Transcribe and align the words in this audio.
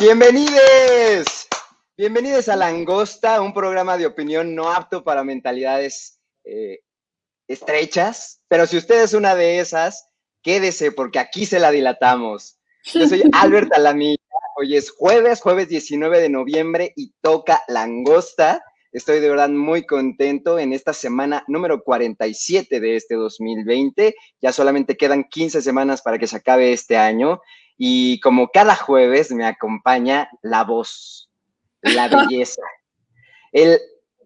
Bienvenidos, 0.00 1.46
bienvenidos 1.94 2.48
a 2.48 2.56
Langosta, 2.56 3.42
un 3.42 3.52
programa 3.52 3.98
de 3.98 4.06
opinión 4.06 4.54
no 4.54 4.72
apto 4.72 5.04
para 5.04 5.24
mentalidades 5.24 6.18
eh, 6.44 6.80
estrechas, 7.46 8.40
pero 8.48 8.66
si 8.66 8.78
usted 8.78 9.02
es 9.02 9.12
una 9.12 9.34
de 9.34 9.58
esas, 9.58 10.08
quédese 10.42 10.90
porque 10.90 11.18
aquí 11.18 11.44
se 11.44 11.58
la 11.58 11.70
dilatamos. 11.70 12.58
Yo 12.84 13.06
soy 13.06 13.24
Albert 13.34 13.74
Alamilla, 13.74 14.16
hoy 14.56 14.74
es 14.74 14.90
jueves, 14.90 15.42
jueves 15.42 15.68
19 15.68 16.18
de 16.18 16.30
noviembre 16.30 16.94
y 16.96 17.12
toca 17.20 17.62
Langosta. 17.68 18.64
Estoy 18.92 19.20
de 19.20 19.28
verdad 19.28 19.50
muy 19.50 19.84
contento 19.84 20.58
en 20.58 20.72
esta 20.72 20.94
semana 20.94 21.44
número 21.46 21.82
47 21.84 22.80
de 22.80 22.96
este 22.96 23.16
2020. 23.16 24.16
Ya 24.40 24.52
solamente 24.52 24.96
quedan 24.96 25.24
15 25.24 25.60
semanas 25.60 26.00
para 26.00 26.18
que 26.18 26.26
se 26.26 26.36
acabe 26.36 26.72
este 26.72 26.96
año 26.96 27.42
y 27.82 28.20
como 28.20 28.50
cada 28.50 28.76
jueves 28.76 29.32
me 29.32 29.46
acompaña 29.46 30.28
la 30.42 30.64
voz, 30.64 31.30
la 31.80 32.08
belleza, 32.28 32.60
el, 33.52 33.78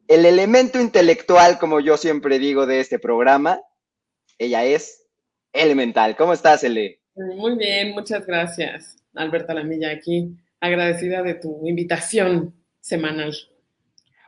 el 0.08 0.26
elemento 0.26 0.80
intelectual, 0.80 1.60
como 1.60 1.78
yo 1.78 1.96
siempre 1.96 2.40
digo 2.40 2.66
de 2.66 2.80
este 2.80 2.98
programa. 2.98 3.60
Ella 4.38 4.64
es 4.64 5.06
elemental. 5.52 6.16
¿Cómo 6.16 6.32
estás, 6.32 6.64
Ele? 6.64 7.00
Muy 7.14 7.56
bien, 7.56 7.92
muchas 7.92 8.26
gracias, 8.26 8.96
Alberta 9.14 9.54
Lamilla, 9.54 9.92
aquí 9.92 10.36
agradecida 10.58 11.22
de 11.22 11.34
tu 11.34 11.64
invitación 11.64 12.52
semanal. 12.80 13.36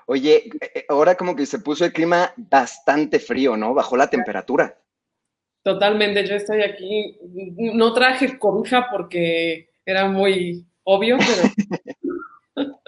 Oye, 0.07 0.51
eh, 0.61 0.87
ahora 0.89 1.17
como 1.17 1.35
que 1.35 1.47
se 1.47 1.59
puso 1.59 1.85
el 1.85 1.93
clima 1.93 2.33
bastante 2.37 3.19
frío, 3.19 3.57
¿no? 3.57 3.75
Bajó 3.75 3.97
la 3.97 4.09
temperatura. 4.09 4.79
Totalmente, 5.67 6.25
yo 6.25 6.37
estoy 6.37 6.63
aquí, 6.63 7.19
no 7.57 7.93
traje 7.93 8.39
cobija 8.39 8.87
porque 8.89 9.71
era 9.85 10.07
muy 10.07 10.65
obvio, 10.85 11.19
pero... 11.19 12.71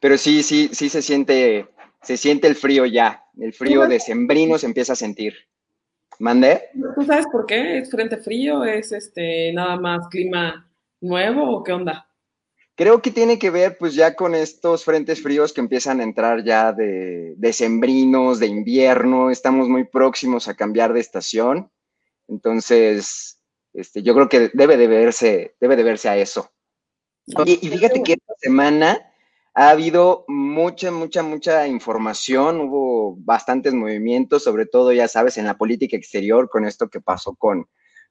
pero 0.00 0.18
sí, 0.18 0.42
sí, 0.42 0.68
sí 0.74 0.90
se 0.90 1.00
siente, 1.00 1.66
se 2.02 2.18
siente 2.18 2.48
el 2.48 2.54
frío 2.54 2.84
ya, 2.84 3.24
el 3.40 3.54
frío 3.54 3.86
de 3.86 3.98
sembrino 3.98 4.58
se 4.58 4.66
empieza 4.66 4.92
a 4.92 4.96
sentir. 4.96 5.36
¿Mande? 6.18 6.64
¿Tú 6.94 7.02
sabes 7.06 7.24
por 7.32 7.46
qué? 7.46 7.78
¿Es 7.78 7.90
frente 7.90 8.18
frío? 8.18 8.62
¿Es 8.62 8.92
este 8.92 9.54
nada 9.54 9.80
más 9.80 10.06
clima 10.08 10.70
nuevo 11.00 11.50
o 11.50 11.64
qué 11.64 11.72
onda? 11.72 12.06
Creo 12.74 13.00
que 13.00 13.10
tiene 13.10 13.38
que 13.38 13.48
ver 13.48 13.78
pues 13.78 13.94
ya 13.94 14.14
con 14.14 14.34
estos 14.34 14.84
frentes 14.84 15.22
fríos 15.22 15.54
que 15.54 15.62
empiezan 15.62 16.00
a 16.00 16.04
entrar 16.04 16.44
ya 16.44 16.74
de, 16.74 17.32
de 17.38 17.52
sembrinos, 17.54 18.38
de 18.38 18.48
invierno, 18.48 19.30
estamos 19.30 19.66
muy 19.70 19.84
próximos 19.84 20.46
a 20.46 20.54
cambiar 20.54 20.92
de 20.92 21.00
estación, 21.00 21.70
entonces 22.28 23.38
este, 23.76 24.02
yo 24.02 24.14
creo 24.14 24.28
que 24.28 24.50
debe 24.54 24.76
de 24.76 24.86
verse, 24.86 25.54
debe 25.60 25.76
de 25.76 25.82
verse 25.82 26.08
a 26.08 26.16
eso. 26.16 26.50
Y, 27.26 27.66
y 27.66 27.70
fíjate 27.70 28.02
que 28.02 28.14
esta 28.14 28.34
semana 28.38 29.12
ha 29.52 29.70
habido 29.70 30.24
mucha, 30.28 30.90
mucha, 30.90 31.22
mucha 31.22 31.66
información, 31.66 32.60
hubo 32.60 33.16
bastantes 33.18 33.74
movimientos, 33.74 34.44
sobre 34.44 34.66
todo, 34.66 34.92
ya 34.92 35.08
sabes, 35.08 35.36
en 35.38 35.46
la 35.46 35.58
política 35.58 35.96
exterior, 35.96 36.48
con 36.48 36.66
esto 36.66 36.88
que 36.88 37.00
pasó 37.00 37.34
con, 37.34 37.66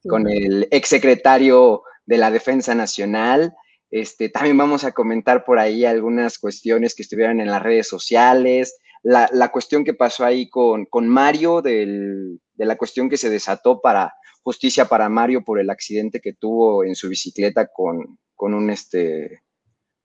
con 0.08 0.28
el 0.28 0.68
exsecretario 0.72 1.84
de 2.06 2.18
la 2.18 2.30
Defensa 2.30 2.76
Nacional, 2.76 3.56
este, 3.90 4.30
también 4.30 4.58
vamos 4.58 4.84
a 4.84 4.92
comentar 4.92 5.46
por 5.46 5.58
ahí 5.58 5.86
algunas 5.86 6.38
cuestiones 6.38 6.94
que 6.96 7.04
estuvieron 7.04 7.40
en 7.40 7.48
las 7.48 7.62
redes 7.62 7.88
sociales, 7.88 8.78
la, 9.06 9.52
cuestión 9.52 9.84
que 9.84 9.94
pasó 9.94 10.26
ahí 10.26 10.50
con, 10.50 10.88
Mario, 11.08 11.62
de 11.62 12.38
la 12.58 12.76
cuestión 12.76 13.10
que 13.10 13.18
se 13.18 13.30
desató 13.30 13.82
para 13.82 14.14
justicia 14.44 14.86
para 14.86 15.10
Mario 15.10 15.44
por 15.44 15.60
el 15.60 15.70
accidente 15.70 16.20
que 16.20 16.34
tuvo 16.34 16.84
en 16.84 16.96
su 16.96 17.10
bicicleta 17.10 17.68
con, 17.68 18.18
un, 18.38 18.70
este, 18.70 19.44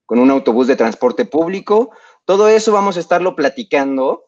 con 0.07 0.19
un 0.19 0.31
autobús 0.31 0.67
de 0.67 0.77
transporte 0.77 1.25
público. 1.25 1.91
Todo 2.25 2.49
eso 2.49 2.73
vamos 2.73 2.97
a 2.97 3.01
estarlo 3.01 3.35
platicando. 3.35 4.27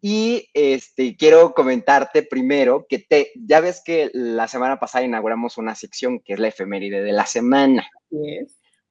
Y 0.00 0.48
este, 0.52 1.16
quiero 1.16 1.52
comentarte 1.52 2.22
primero 2.22 2.86
que 2.88 3.00
te, 3.00 3.32
ya 3.34 3.60
ves 3.60 3.82
que 3.84 4.10
la 4.12 4.46
semana 4.46 4.78
pasada 4.78 5.04
inauguramos 5.04 5.58
una 5.58 5.74
sección 5.74 6.20
que 6.20 6.34
es 6.34 6.38
la 6.38 6.48
efeméride 6.48 7.02
de 7.02 7.12
la 7.12 7.26
semana 7.26 7.88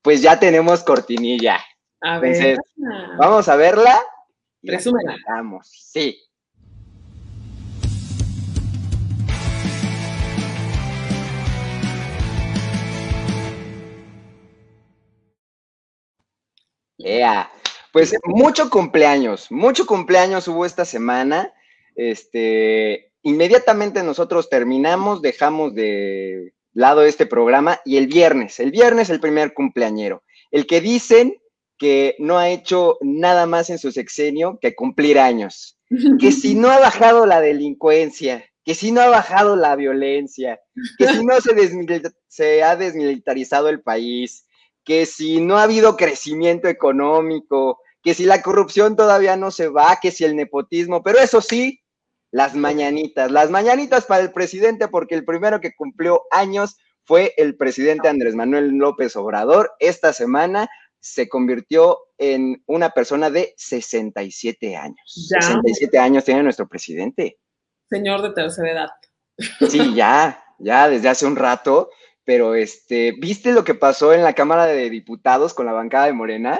pues 0.05 0.21
ya 0.21 0.39
tenemos 0.39 0.83
cortinilla. 0.83 1.59
A 1.99 2.19
ver. 2.19 2.59
vamos 3.17 3.49
a 3.49 3.55
verla. 3.55 3.99
Presúmela. 4.65 5.15
Vamos, 5.27 5.67
sí. 5.71 6.19
Yeah. 16.97 17.51
Pues 17.91 18.15
mucho 18.25 18.69
cumpleaños, 18.69 19.51
mucho 19.51 19.85
cumpleaños 19.85 20.47
hubo 20.47 20.65
esta 20.65 20.83
semana. 20.85 21.53
Este, 21.95 23.11
inmediatamente 23.21 24.03
nosotros 24.03 24.49
terminamos, 24.49 25.21
dejamos 25.21 25.75
de 25.75 26.53
lado 26.73 27.03
este 27.03 27.25
programa 27.25 27.79
y 27.85 27.97
el 27.97 28.07
viernes, 28.07 28.59
el 28.59 28.71
viernes 28.71 29.09
el 29.09 29.21
primer 29.21 29.53
cumpleañero, 29.53 30.23
el 30.51 30.67
que 30.67 30.81
dicen 30.81 31.37
que 31.77 32.15
no 32.19 32.37
ha 32.37 32.49
hecho 32.49 32.97
nada 33.01 33.45
más 33.45 33.69
en 33.69 33.77
su 33.77 33.91
sexenio 33.91 34.59
que 34.61 34.75
cumplir 34.75 35.19
años, 35.19 35.77
que 36.19 36.31
si 36.31 36.55
no 36.55 36.69
ha 36.69 36.79
bajado 36.79 37.25
la 37.25 37.41
delincuencia, 37.41 38.45
que 38.63 38.73
si 38.73 38.91
no 38.91 39.01
ha 39.01 39.09
bajado 39.09 39.55
la 39.55 39.75
violencia, 39.75 40.59
que 40.97 41.07
si 41.07 41.25
no 41.25 41.39
se, 41.39 41.53
se 42.27 42.63
ha 42.63 42.75
desmilitarizado 42.75 43.69
el 43.69 43.81
país, 43.81 44.45
que 44.83 45.05
si 45.05 45.39
no 45.41 45.57
ha 45.57 45.63
habido 45.63 45.97
crecimiento 45.97 46.67
económico, 46.67 47.79
que 48.01 48.13
si 48.13 48.25
la 48.25 48.41
corrupción 48.41 48.95
todavía 48.95 49.35
no 49.35 49.51
se 49.51 49.67
va, 49.67 49.99
que 50.01 50.11
si 50.11 50.23
el 50.23 50.35
nepotismo, 50.35 51.03
pero 51.03 51.19
eso 51.19 51.41
sí, 51.41 51.81
las 52.31 52.55
mañanitas, 52.55 53.31
las 53.31 53.49
mañanitas 53.49 54.05
para 54.05 54.23
el 54.23 54.31
presidente, 54.31 54.87
porque 54.87 55.15
el 55.15 55.25
primero 55.25 55.59
que 55.61 55.75
cumplió 55.75 56.23
años 56.31 56.77
fue 57.03 57.33
el 57.37 57.55
presidente 57.55 58.07
Andrés 58.07 58.35
Manuel 58.35 58.69
López 58.77 59.15
Obrador. 59.15 59.71
Esta 59.79 60.11
semana 60.11 60.69
se 61.05 61.29
convirtió 61.29 61.99
en 62.17 62.63
una 62.65 62.89
persona 62.89 63.29
de 63.29 63.53
67 63.57 64.75
años. 64.75 64.97
67 65.05 65.99
años 65.99 66.25
tiene 66.25 66.41
nuestro 66.41 66.67
presidente. 66.67 67.37
Señor 67.87 68.23
de 68.23 68.31
tercera 68.31 68.71
edad. 68.71 68.89
Sí, 69.69 69.93
ya, 69.95 70.43
ya 70.57 70.89
desde 70.89 71.09
hace 71.09 71.27
un 71.27 71.35
rato, 71.35 71.91
pero 72.23 72.55
este, 72.55 73.11
¿viste 73.19 73.53
lo 73.53 73.63
que 73.63 73.75
pasó 73.75 74.13
en 74.13 74.23
la 74.23 74.33
Cámara 74.33 74.65
de 74.65 74.89
Diputados 74.89 75.53
con 75.53 75.67
la 75.67 75.73
bancada 75.73 76.07
de 76.07 76.13
Morena? 76.13 76.59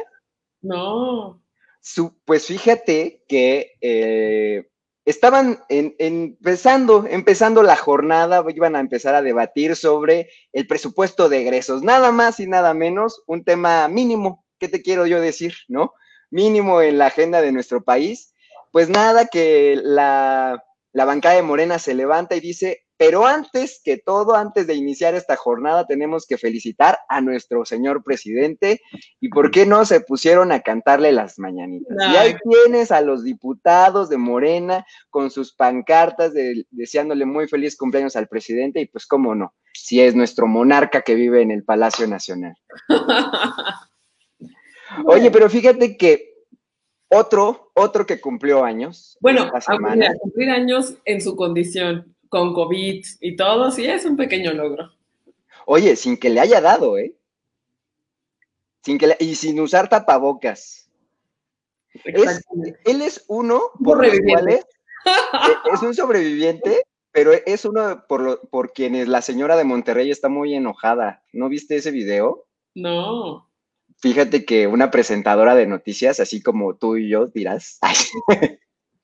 No. 0.61 1.41
Su, 1.81 2.16
pues 2.23 2.45
fíjate 2.45 3.23
que 3.28 3.78
eh, 3.81 4.69
estaban 5.05 5.59
empezando, 5.69 7.05
empezando 7.07 7.61
la 7.61 7.75
jornada, 7.75 8.43
iban 8.53 8.75
a 8.75 8.79
empezar 8.79 9.13
a 9.16 9.21
debatir 9.21 9.75
sobre 9.75 10.29
el 10.51 10.66
presupuesto 10.67 11.29
de 11.29 11.41
egresos, 11.41 11.83
nada 11.83 12.11
más 12.11 12.39
y 12.39 12.47
nada 12.47 12.73
menos, 12.73 13.23
un 13.27 13.43
tema 13.43 13.88
mínimo, 13.88 14.43
¿qué 14.59 14.67
te 14.67 14.81
quiero 14.81 15.05
yo 15.05 15.21
decir, 15.21 15.53
no? 15.67 15.93
Mínimo 16.31 16.81
en 16.81 16.97
la 16.97 17.07
agenda 17.07 17.41
de 17.41 17.51
nuestro 17.51 17.83
país. 17.83 18.33
Pues 18.71 18.89
nada, 18.89 19.27
que 19.27 19.79
la, 19.81 20.63
la 20.91 21.05
bancada 21.05 21.35
de 21.35 21.43
Morena 21.43 21.79
se 21.79 21.93
levanta 21.93 22.35
y 22.35 22.39
dice, 22.39 22.84
pero 22.97 23.25
antes 23.25 23.81
que 23.83 23.97
todo, 23.97 24.35
antes 24.35 24.67
de 24.67 24.73
iniciar 24.73 25.16
esta 25.16 25.35
jornada, 25.35 25.85
tenemos 25.85 26.25
que 26.25 26.37
felicitar 26.37 26.97
a 27.09 27.19
nuestro 27.19 27.66
señor 27.66 28.03
presidente. 28.03 28.81
¿Y 29.19 29.29
por 29.29 29.52
qué 29.52 29.66
no 29.66 29.84
se 29.85 29.99
pusieron 29.99 30.53
a 30.53 30.61
cantarle 30.61 31.11
las 31.11 31.37
mañanitas? 31.37 31.97
Y 31.97 32.16
ahí 32.16 32.35
tienes 32.49 32.91
a 32.91 33.02
los 33.02 33.23
diputados 33.23 34.08
de 34.09 34.17
Morena 34.17 34.85
con 35.09 35.29
sus 35.29 35.53
pancartas 35.53 36.34
deseándole 36.72 37.25
muy 37.25 37.47
feliz 37.49 37.75
cumpleaños 37.75 38.16
al 38.16 38.29
presidente. 38.29 38.79
Y 38.79 38.85
pues, 38.85 39.05
cómo 39.05 39.35
no, 39.35 39.53
si 39.73 39.99
es 39.99 40.16
nuestro 40.16 40.47
monarca 40.47 41.02
que 41.02 41.16
vive 41.16 41.41
en 41.41 41.52
el 41.52 41.66
Palacio 41.66 42.08
Nacional. 42.08 42.55
Oye, 45.05 45.31
pero 45.31 45.49
fíjate 45.49 45.97
que 45.97 46.35
otro, 47.09 47.72
otro 47.73 48.05
que 48.05 48.22
cumplió 48.22 48.64
años. 48.64 49.17
Bueno, 49.19 49.52
cumplir 50.22 50.49
años 50.49 50.96
en 51.03 51.22
su 51.22 51.35
condición 51.35 52.15
con 52.29 52.53
COVID 52.53 53.05
y 53.22 53.35
todo, 53.35 53.72
sí 53.72 53.85
es 53.85 54.05
un 54.05 54.17
pequeño 54.17 54.53
logro. 54.53 54.91
Oye, 55.66 55.95
sin 55.95 56.17
que 56.17 56.29
le 56.29 56.39
haya 56.39 56.61
dado, 56.61 56.97
¿eh? 56.97 57.16
Sin 58.83 58.97
que 58.97 59.16
y 59.19 59.35
sin 59.35 59.59
usar 59.59 59.89
tapabocas. 59.89 60.89
él 62.03 63.01
es 63.01 63.25
uno 63.27 63.61
por 63.83 64.05
los 64.05 64.19
cuales 64.19 64.66
e, 65.05 65.73
es 65.73 65.81
un 65.81 65.95
sobreviviente, 65.95 66.83
pero 67.11 67.31
es 67.33 67.66
uno 67.66 68.05
por, 68.07 68.47
por 68.49 68.73
quienes 68.73 69.07
la 69.07 69.21
señora 69.21 69.55
de 69.55 69.63
Monterrey 69.63 70.11
está 70.11 70.29
muy 70.29 70.53
enojada. 70.53 71.23
¿No 71.33 71.49
viste 71.49 71.78
ese 71.78 71.91
video? 71.91 72.45
No. 72.75 73.49
Fíjate 73.97 74.45
que 74.45 74.67
una 74.67 74.91
presentadora 74.91 75.55
de 75.55 75.66
noticias, 75.66 76.19
así 76.19 76.43
como 76.43 76.75
tú 76.75 76.97
y 76.97 77.09
yo 77.09 77.28
dirás, 77.28 77.79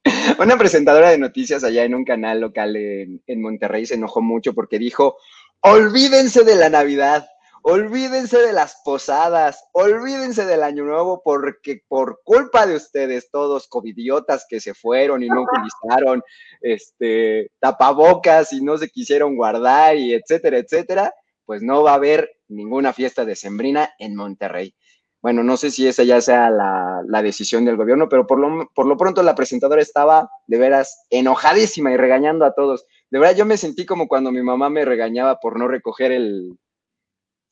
Una 0.40 0.58
presentadora 0.58 1.10
de 1.10 1.18
noticias 1.18 1.64
allá 1.64 1.84
en 1.84 1.94
un 1.94 2.06
canal 2.06 2.42
local 2.42 2.76
en, 2.76 3.42
Monterrey 3.42 3.86
se 3.86 3.96
enojó 3.96 4.22
mucho 4.22 4.54
porque 4.54 4.80
dijo, 4.80 5.18
olvídense 5.62 6.44
de 6.44 6.56
la 6.56 6.70
Navidad, 6.70 7.28
olvídense 7.62 8.40
de 8.40 8.52
las 8.52 8.82
posadas, 8.84 9.64
olvídense 9.74 10.46
del 10.46 10.64
año 10.64 10.86
nuevo 10.86 11.22
porque 11.24 11.82
por 11.88 12.22
culpa 12.24 12.66
de 12.66 12.76
ustedes 12.76 13.30
todos 13.30 13.68
covidiotas 13.68 14.46
que 14.50 14.60
se 14.60 14.74
fueron 14.74 15.22
y 15.22 15.28
no 15.28 15.44
utilizaron 15.44 16.24
este 16.62 17.52
tapabocas 17.60 18.54
y 18.54 18.62
no 18.62 18.78
se 18.78 18.90
quisieron 18.90 19.36
guardar 19.36 19.98
y 19.98 20.14
etcétera, 20.14 20.58
etcétera, 20.58 21.14
pues 21.46 21.62
no 21.62 21.84
va 21.84 21.92
a 21.92 21.96
haber 21.96 22.32
ninguna 22.48 22.94
fiesta 22.94 23.24
decembrina 23.24 23.94
en 24.00 24.16
Monterrey. 24.16 24.74
Bueno, 25.22 25.44
no 25.44 25.56
sé 25.56 25.70
si 25.70 25.88
esa 25.88 26.04
ya 26.04 26.20
sea 26.20 26.50
la, 26.50 27.04
la 27.08 27.22
decisión 27.22 27.64
del 27.64 27.78
gobierno, 27.78 28.10
pero 28.10 28.26
por 28.26 28.40
lo, 28.40 28.68
por 28.74 28.88
lo 28.88 28.98
pronto 28.98 29.22
la 29.22 29.36
presentadora 29.36 29.82
estaba 29.82 30.30
de 30.48 30.58
veras 30.58 31.06
enojadísima 31.12 31.92
y 31.92 31.98
regañando 31.98 32.44
a 32.44 32.54
todos. 32.54 32.86
De 33.12 33.20
verdad, 33.20 33.36
yo 33.36 33.46
me 33.46 33.58
sentí 33.58 33.86
como 33.86 34.08
cuando 34.08 34.32
mi 34.32 34.42
mamá 34.42 34.70
me 34.70 34.84
regañaba 34.84 35.40
por 35.40 35.60
no 35.60 35.68
recoger 35.68 36.12
el, 36.12 36.58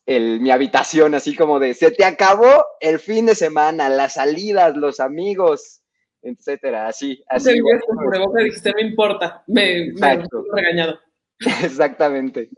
mi 0.07 0.49
habitación, 0.49 1.13
así 1.13 1.35
como 1.35 1.59
de, 1.59 1.75
se 1.75 1.91
te 1.91 2.05
acabó 2.05 2.65
el 2.79 2.99
fin 2.99 3.27
de 3.27 3.35
semana, 3.35 3.89
las 3.89 4.13
salidas, 4.13 4.75
los 4.75 4.99
amigos, 4.99 5.81
etcétera, 6.23 6.87
así. 6.87 7.23
así 7.27 7.51
sí, 7.53 7.61
por 7.61 8.43
dijiste, 8.43 8.71
no 8.71 8.79
importa, 8.79 9.43
me, 9.45 9.91
me 9.93 10.13
he 10.13 10.23
regañado. 10.53 10.99
Exactamente. 11.63 12.49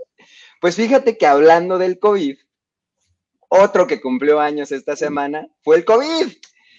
Pues 0.61 0.75
fíjate 0.75 1.17
que 1.17 1.27
hablando 1.27 1.77
del 1.77 1.99
COVID, 1.99 2.37
otro 3.51 3.85
que 3.85 3.99
cumplió 3.99 4.39
años 4.39 4.71
esta 4.71 4.95
semana 4.95 5.47
fue 5.61 5.75
el 5.75 5.85
COVID. 5.85 6.31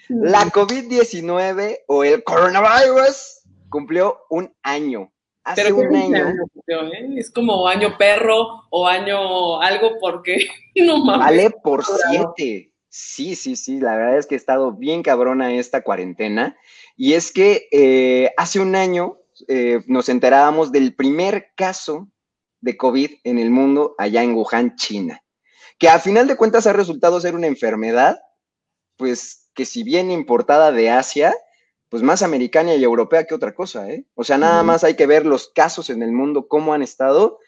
La 0.08 0.44
COVID-19 0.46 1.80
o 1.86 2.02
el 2.02 2.24
coronavirus 2.24 3.42
cumplió 3.68 4.20
un 4.30 4.52
año. 4.62 5.12
Hace 5.44 5.72
un 5.72 5.94
año. 5.94 6.28
¿eh? 6.28 7.14
Es 7.16 7.30
como 7.30 7.68
año 7.68 7.96
perro 7.98 8.64
o 8.70 8.86
año 8.86 9.60
algo 9.60 9.98
porque 10.00 10.48
no 10.76 11.04
mames. 11.04 11.26
Vale 11.26 11.50
por 11.62 11.84
siete. 11.84 12.72
Sí, 12.88 13.36
sí, 13.36 13.56
sí, 13.56 13.78
la 13.78 13.96
verdad 13.96 14.18
es 14.18 14.26
que 14.26 14.34
ha 14.34 14.38
estado 14.38 14.72
bien 14.72 15.02
cabrona 15.02 15.54
esta 15.54 15.82
cuarentena. 15.82 16.56
Y 16.96 17.14
es 17.14 17.32
que 17.32 17.68
eh, 17.70 18.30
hace 18.36 18.60
un 18.60 18.76
año 18.76 19.18
eh, 19.48 19.82
nos 19.86 20.08
enterábamos 20.08 20.72
del 20.72 20.94
primer 20.94 21.52
caso 21.54 22.08
de 22.60 22.76
COVID 22.76 23.10
en 23.24 23.38
el 23.38 23.50
mundo 23.50 23.94
allá 23.98 24.22
en 24.22 24.34
Wuhan, 24.34 24.76
China, 24.76 25.21
que 25.82 25.88
a 25.88 25.98
final 25.98 26.28
de 26.28 26.36
cuentas 26.36 26.68
ha 26.68 26.72
resultado 26.72 27.20
ser 27.20 27.34
una 27.34 27.48
enfermedad, 27.48 28.22
pues 28.96 29.50
que 29.52 29.64
si 29.64 29.82
bien 29.82 30.12
importada 30.12 30.70
de 30.70 30.90
Asia, 30.90 31.34
pues 31.88 32.04
más 32.04 32.22
americana 32.22 32.72
y 32.72 32.84
europea 32.84 33.24
que 33.24 33.34
otra 33.34 33.52
cosa, 33.52 33.90
¿eh? 33.90 34.04
O 34.14 34.22
sea, 34.22 34.38
nada 34.38 34.62
más 34.62 34.84
hay 34.84 34.94
que 34.94 35.08
ver 35.08 35.26
los 35.26 35.48
casos 35.48 35.90
en 35.90 36.04
el 36.04 36.12
mundo, 36.12 36.46
cómo 36.46 36.72
han 36.72 36.82
estado, 36.82 37.40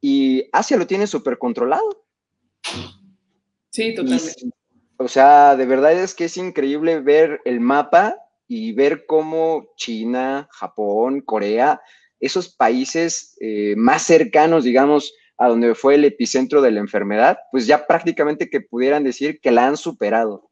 y 0.00 0.48
Asia 0.52 0.76
lo 0.76 0.86
tiene 0.86 1.08
súper 1.08 1.36
controlado. 1.36 2.06
Sí, 3.70 3.92
totalmente. 3.92 4.34
o 4.96 5.08
sea, 5.08 5.56
de 5.56 5.66
verdad 5.66 5.92
es 5.92 6.14
que 6.14 6.26
es 6.26 6.36
increíble 6.36 7.00
ver 7.00 7.40
el 7.44 7.58
mapa 7.58 8.14
y 8.46 8.70
ver 8.70 9.04
cómo 9.04 9.66
China, 9.74 10.46
Japón, 10.52 11.22
Corea, 11.22 11.80
esos 12.20 12.54
países 12.54 13.36
eh, 13.40 13.74
más 13.76 14.02
cercanos, 14.02 14.62
digamos, 14.62 15.12
a 15.40 15.48
donde 15.48 15.74
fue 15.74 15.94
el 15.94 16.04
epicentro 16.04 16.60
de 16.60 16.70
la 16.70 16.80
enfermedad, 16.80 17.38
pues 17.50 17.66
ya 17.66 17.86
prácticamente 17.86 18.50
que 18.50 18.60
pudieran 18.60 19.04
decir 19.04 19.40
que 19.40 19.50
la 19.50 19.66
han 19.66 19.78
superado. 19.78 20.50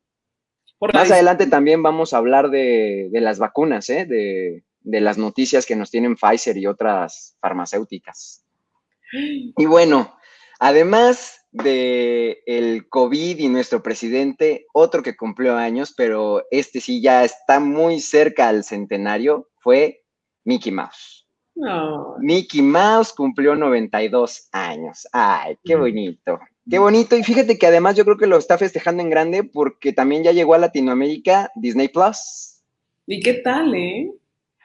Más 0.81 1.11
adelante 1.11 1.47
también 1.47 1.83
vamos 1.83 2.15
a 2.15 2.17
hablar 2.17 2.49
de, 2.49 3.11
las 3.13 3.39
vacunas, 3.39 3.91
¿eh? 3.91 4.07
de, 4.07 4.63
las 5.01 5.19
noticias 5.19 5.67
que 5.67 5.77
nos 5.77 5.91
tienen 5.91 6.17
Pfizer 6.17 6.57
y 6.57 6.67
otras 6.67 7.37
farmacéuticas. 7.39 8.47
Y 9.13 9.67
bueno, 9.67 10.17
además 10.59 11.47
de 11.51 12.43
el 12.47 12.89
COVID 12.89 13.39
y 13.41 13.49
nuestro 13.49 13.83
presidente, 13.83 14.65
otro 14.73 15.03
que 15.03 15.19
cumplió 15.19 15.55
años, 15.55 15.93
pero 15.95 16.47
este 16.51 16.81
sí 16.81 17.03
ya 17.03 17.25
está 17.25 17.61
muy 17.61 18.01
cerca 18.01 18.49
al 18.49 18.65
centenario, 18.65 19.51
fue 19.59 20.03
Mickey 20.45 20.73
Mouse. 20.73 21.18
Mickey 22.21 22.63
Mouse 22.63 23.13
cumplió 23.13 23.55
92 23.55 24.49
años. 24.53 25.07
Ay, 25.13 25.57
qué 25.65 25.77
mm. 25.77 25.81
bonito. 25.81 26.39
Qué 26.71 26.79
bonito, 26.79 27.17
y 27.17 27.23
fíjate 27.23 27.59
que 27.59 27.67
además 27.67 27.97
yo 27.97 28.05
creo 28.05 28.19
que 28.19 28.27
lo 28.27 28.37
está 28.37 28.59
festejando 28.59 29.03
en 29.03 29.09
grande 29.09 29.43
porque 29.43 29.95
también 29.95 30.23
ya 30.23 30.33
llegó 30.33 30.53
a 30.53 30.59
Latinoamérica 30.59 31.51
Disney 31.55 31.89
Plus. 31.89 32.61
¿Y 33.07 33.21
qué 33.21 33.35
tal, 33.35 33.75
eh? 33.75 34.13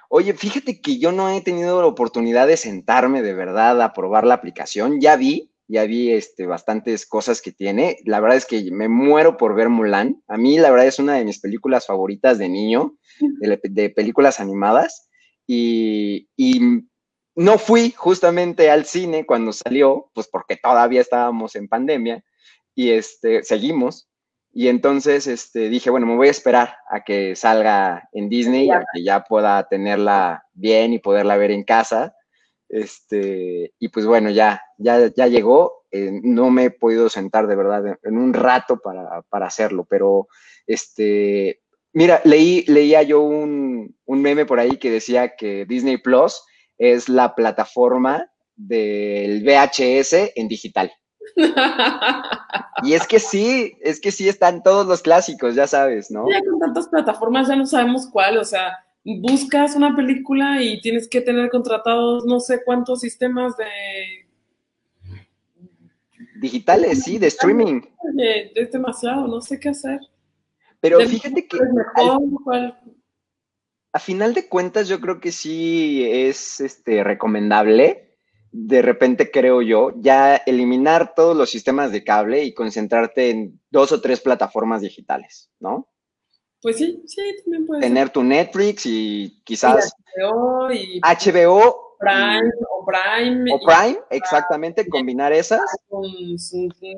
Oye, 0.09 0.33
fíjate 0.33 0.81
que 0.81 0.99
yo 0.99 1.11
no 1.11 1.29
he 1.29 1.41
tenido 1.41 1.81
la 1.81 1.87
oportunidad 1.87 2.45
de 2.45 2.57
sentarme 2.57 3.21
de 3.21 3.33
verdad 3.33 3.81
a 3.81 3.93
probar 3.93 4.25
la 4.27 4.35
aplicación. 4.35 4.99
Ya 4.99 5.15
vi, 5.15 5.49
ya 5.67 5.85
vi 5.85 6.11
este, 6.11 6.45
bastantes 6.45 7.05
cosas 7.07 7.41
que 7.41 7.51
tiene. 7.51 7.97
La 8.05 8.19
verdad 8.19 8.37
es 8.37 8.45
que 8.45 8.69
me 8.69 8.89
muero 8.89 9.37
por 9.37 9.55
ver 9.55 9.69
Mulan. 9.69 10.21
A 10.27 10.37
mí, 10.37 10.59
la 10.59 10.69
verdad, 10.69 10.87
es 10.87 10.99
una 10.99 11.15
de 11.15 11.25
mis 11.25 11.39
películas 11.39 11.87
favoritas 11.87 12.37
de 12.37 12.49
niño, 12.49 12.95
de, 13.19 13.89
películas 13.89 14.39
animadas. 14.39 15.09
Y, 15.47 16.29
y 16.35 16.83
no 17.35 17.57
fui 17.57 17.91
justamente 17.91 18.69
al 18.69 18.85
cine 18.85 19.25
cuando 19.25 19.53
salió, 19.53 20.11
pues 20.13 20.27
porque 20.27 20.57
todavía 20.57 21.01
estábamos 21.01 21.55
en 21.55 21.67
pandemia 21.67 22.23
y 22.75 22.91
este, 22.91 23.43
seguimos. 23.43 24.07
Y 24.51 24.67
entonces 24.67 25.25
este, 25.25 25.69
dije, 25.69 25.89
bueno, 25.89 26.05
me 26.05 26.15
voy 26.15 26.27
a 26.27 26.31
esperar 26.31 26.77
a 26.91 27.03
que 27.03 27.35
salga 27.35 28.07
en 28.11 28.29
Disney, 28.29 28.69
a 28.69 28.83
que 28.93 29.03
ya 29.03 29.23
pueda 29.23 29.67
tenerla 29.67 30.45
bien 30.53 30.93
y 30.93 30.99
poderla 30.99 31.37
ver 31.37 31.49
en 31.49 31.63
casa. 31.63 32.15
Este, 32.69 33.73
y 33.79 33.87
pues 33.87 34.05
bueno, 34.05 34.29
ya, 34.29 34.61
ya, 34.77 35.11
ya 35.15 35.27
llegó. 35.27 35.85
Eh, 35.89 36.11
no 36.23 36.51
me 36.51 36.65
he 36.65 36.69
podido 36.69 37.09
sentar 37.09 37.47
de 37.47 37.55
verdad 37.55 37.97
en 38.03 38.17
un 38.17 38.33
rato 38.33 38.79
para, 38.79 39.23
para 39.23 39.47
hacerlo, 39.47 39.85
pero 39.89 40.27
este, 40.67 41.62
mira, 41.93 42.21
leí, 42.25 42.65
leía 42.67 43.03
yo 43.03 43.21
un, 43.21 43.95
un 44.05 44.21
meme 44.21 44.45
por 44.45 44.59
ahí 44.59 44.77
que 44.77 44.91
decía 44.91 45.35
que 45.35 45.65
Disney 45.65 45.97
Plus 45.97 46.41
es 46.77 47.07
la 47.07 47.35
plataforma 47.35 48.29
del 48.55 49.43
VHS 49.43 50.33
en 50.35 50.47
digital. 50.47 50.91
y 52.83 52.93
es 52.93 53.07
que 53.07 53.19
sí, 53.19 53.77
es 53.81 53.99
que 53.99 54.11
sí 54.11 54.27
están 54.27 54.61
todos 54.61 54.85
los 54.85 55.01
clásicos, 55.01 55.55
ya 55.55 55.67
sabes, 55.67 56.11
¿no? 56.11 56.29
Ya 56.29 56.41
con 56.41 56.59
tantas 56.59 56.87
plataformas 56.87 57.47
ya 57.47 57.55
no 57.55 57.65
sabemos 57.65 58.07
cuál, 58.11 58.37
o 58.37 58.43
sea, 58.43 58.83
buscas 59.03 59.75
una 59.75 59.95
película 59.95 60.61
y 60.61 60.81
tienes 60.81 61.07
que 61.07 61.21
tener 61.21 61.49
contratados 61.49 62.25
no 62.25 62.39
sé 62.39 62.61
cuántos 62.63 63.01
sistemas 63.01 63.55
de... 63.57 63.65
Digitales, 66.39 67.03
sí, 67.03 67.17
de 67.17 67.27
streaming. 67.27 67.81
es 68.55 68.71
demasiado, 68.71 69.27
no 69.27 69.39
sé 69.39 69.59
qué 69.59 69.69
hacer. 69.69 69.99
Pero 70.83 70.99
fíjate 70.99 71.47
que 71.47 71.57
a 73.93 73.99
final 73.99 74.33
de 74.33 74.49
cuentas 74.49 74.89
yo 74.89 74.99
creo 74.99 75.21
que 75.21 75.31
sí 75.31 76.05
es 76.05 76.59
este, 76.59 77.05
recomendable, 77.05 78.17
de 78.51 78.81
repente 78.81 79.31
creo 79.31 79.61
yo, 79.61 79.93
ya 79.95 80.35
eliminar 80.35 81.15
todos 81.15 81.37
los 81.37 81.49
sistemas 81.49 81.93
de 81.93 82.03
cable 82.03 82.43
y 82.43 82.53
concentrarte 82.53 83.29
en 83.29 83.61
dos 83.71 83.93
o 83.93 84.01
tres 84.01 84.19
plataformas 84.19 84.81
digitales, 84.81 85.49
¿no? 85.61 85.87
Pues 86.61 86.75
sí, 86.79 87.01
sí, 87.07 87.21
también 87.45 87.65
puede 87.65 87.81
Tener 87.81 88.09
tu 88.09 88.21
Netflix 88.21 88.85
y 88.85 89.41
quizás 89.45 89.95
HBO, 90.17 90.69
y 90.69 90.99
HBO 90.99 91.92
Prime 92.03 92.51
o 92.69 92.85
Prime. 92.85 93.53
O 93.53 93.59
Prime, 93.59 93.99
exactamente, 94.09 94.87
combinar 94.87 95.31
esas. 95.31 95.61
Con 95.89 96.03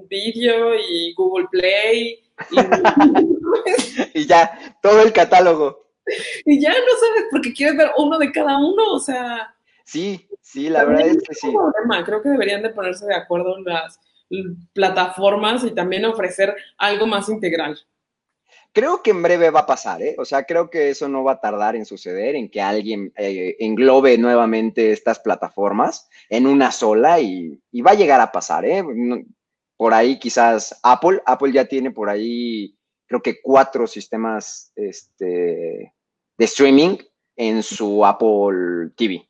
video 0.10 0.76
y 0.76 1.14
Google 1.16 1.48
Play. 1.52 2.20
y 4.14 4.26
ya, 4.26 4.78
todo 4.82 5.02
el 5.02 5.14
catálogo. 5.14 5.86
y 6.46 6.60
ya 6.60 6.70
no 6.70 6.76
sabes 6.76 7.26
porque 7.32 7.54
quieres 7.54 7.78
ver 7.78 7.92
uno 7.98 8.18
de 8.18 8.32
cada 8.32 8.58
uno, 8.58 8.94
o 8.94 9.00
sea. 9.00 9.56
Sí, 9.84 10.28
sí, 10.42 10.70
la 10.70 10.84
verdad 10.86 11.08
es 11.08 11.24
que 11.24 11.36
sí. 11.36 11.54
Creo 12.06 12.22
que 12.22 12.30
deberían 12.30 12.64
de 12.64 12.70
ponerse 12.70 13.06
de 13.06 13.16
acuerdo 13.16 13.58
las 13.60 14.00
plataformas 14.74 15.64
y 15.64 15.72
también 15.72 16.06
ofrecer 16.06 16.56
algo 16.78 17.06
más 17.06 17.30
integral. 17.30 17.78
Creo 18.76 19.02
que 19.02 19.12
en 19.12 19.24
breve 19.24 19.52
va 19.52 19.62
a 19.62 19.66
pasar, 19.66 20.02
¿eh? 20.02 20.16
O 20.18 20.26
sea, 20.26 20.44
creo 20.44 20.70
que 20.70 20.90
eso 20.90 21.08
no 21.08 21.24
va 21.24 21.32
a 21.32 21.40
tardar 21.40 21.78
en 21.78 21.86
suceder, 21.86 22.36
en 22.36 22.50
que 22.50 22.62
alguien 22.62 23.14
eh, 23.16 23.56
englobe 23.62 24.18
nuevamente 24.18 24.92
estas 24.92 25.18
plataformas 25.18 26.10
en 26.28 26.46
una 26.46 26.74
sola 26.74 27.22
y, 27.22 27.58
y, 27.72 27.82
va 27.82 27.92
a 27.92 27.96
llegar 27.96 28.20
a 28.20 28.34
pasar, 28.34 28.66
¿eh? 28.66 28.84
Por 29.78 29.94
ahí 29.94 30.20
quizás 30.20 30.78
Apple, 30.84 31.22
Apple 31.26 31.54
ya 31.54 31.64
tiene 31.64 31.92
por 31.92 32.10
ahí, 32.10 32.78
creo 33.08 33.22
que 33.22 33.42
cuatro 33.42 33.88
sistemas 33.88 34.74
este, 34.76 35.94
de 36.38 36.46
streaming 36.46 36.98
en 37.38 37.64
su 37.64 38.06
Apple 38.06 38.92
TV. 38.98 39.26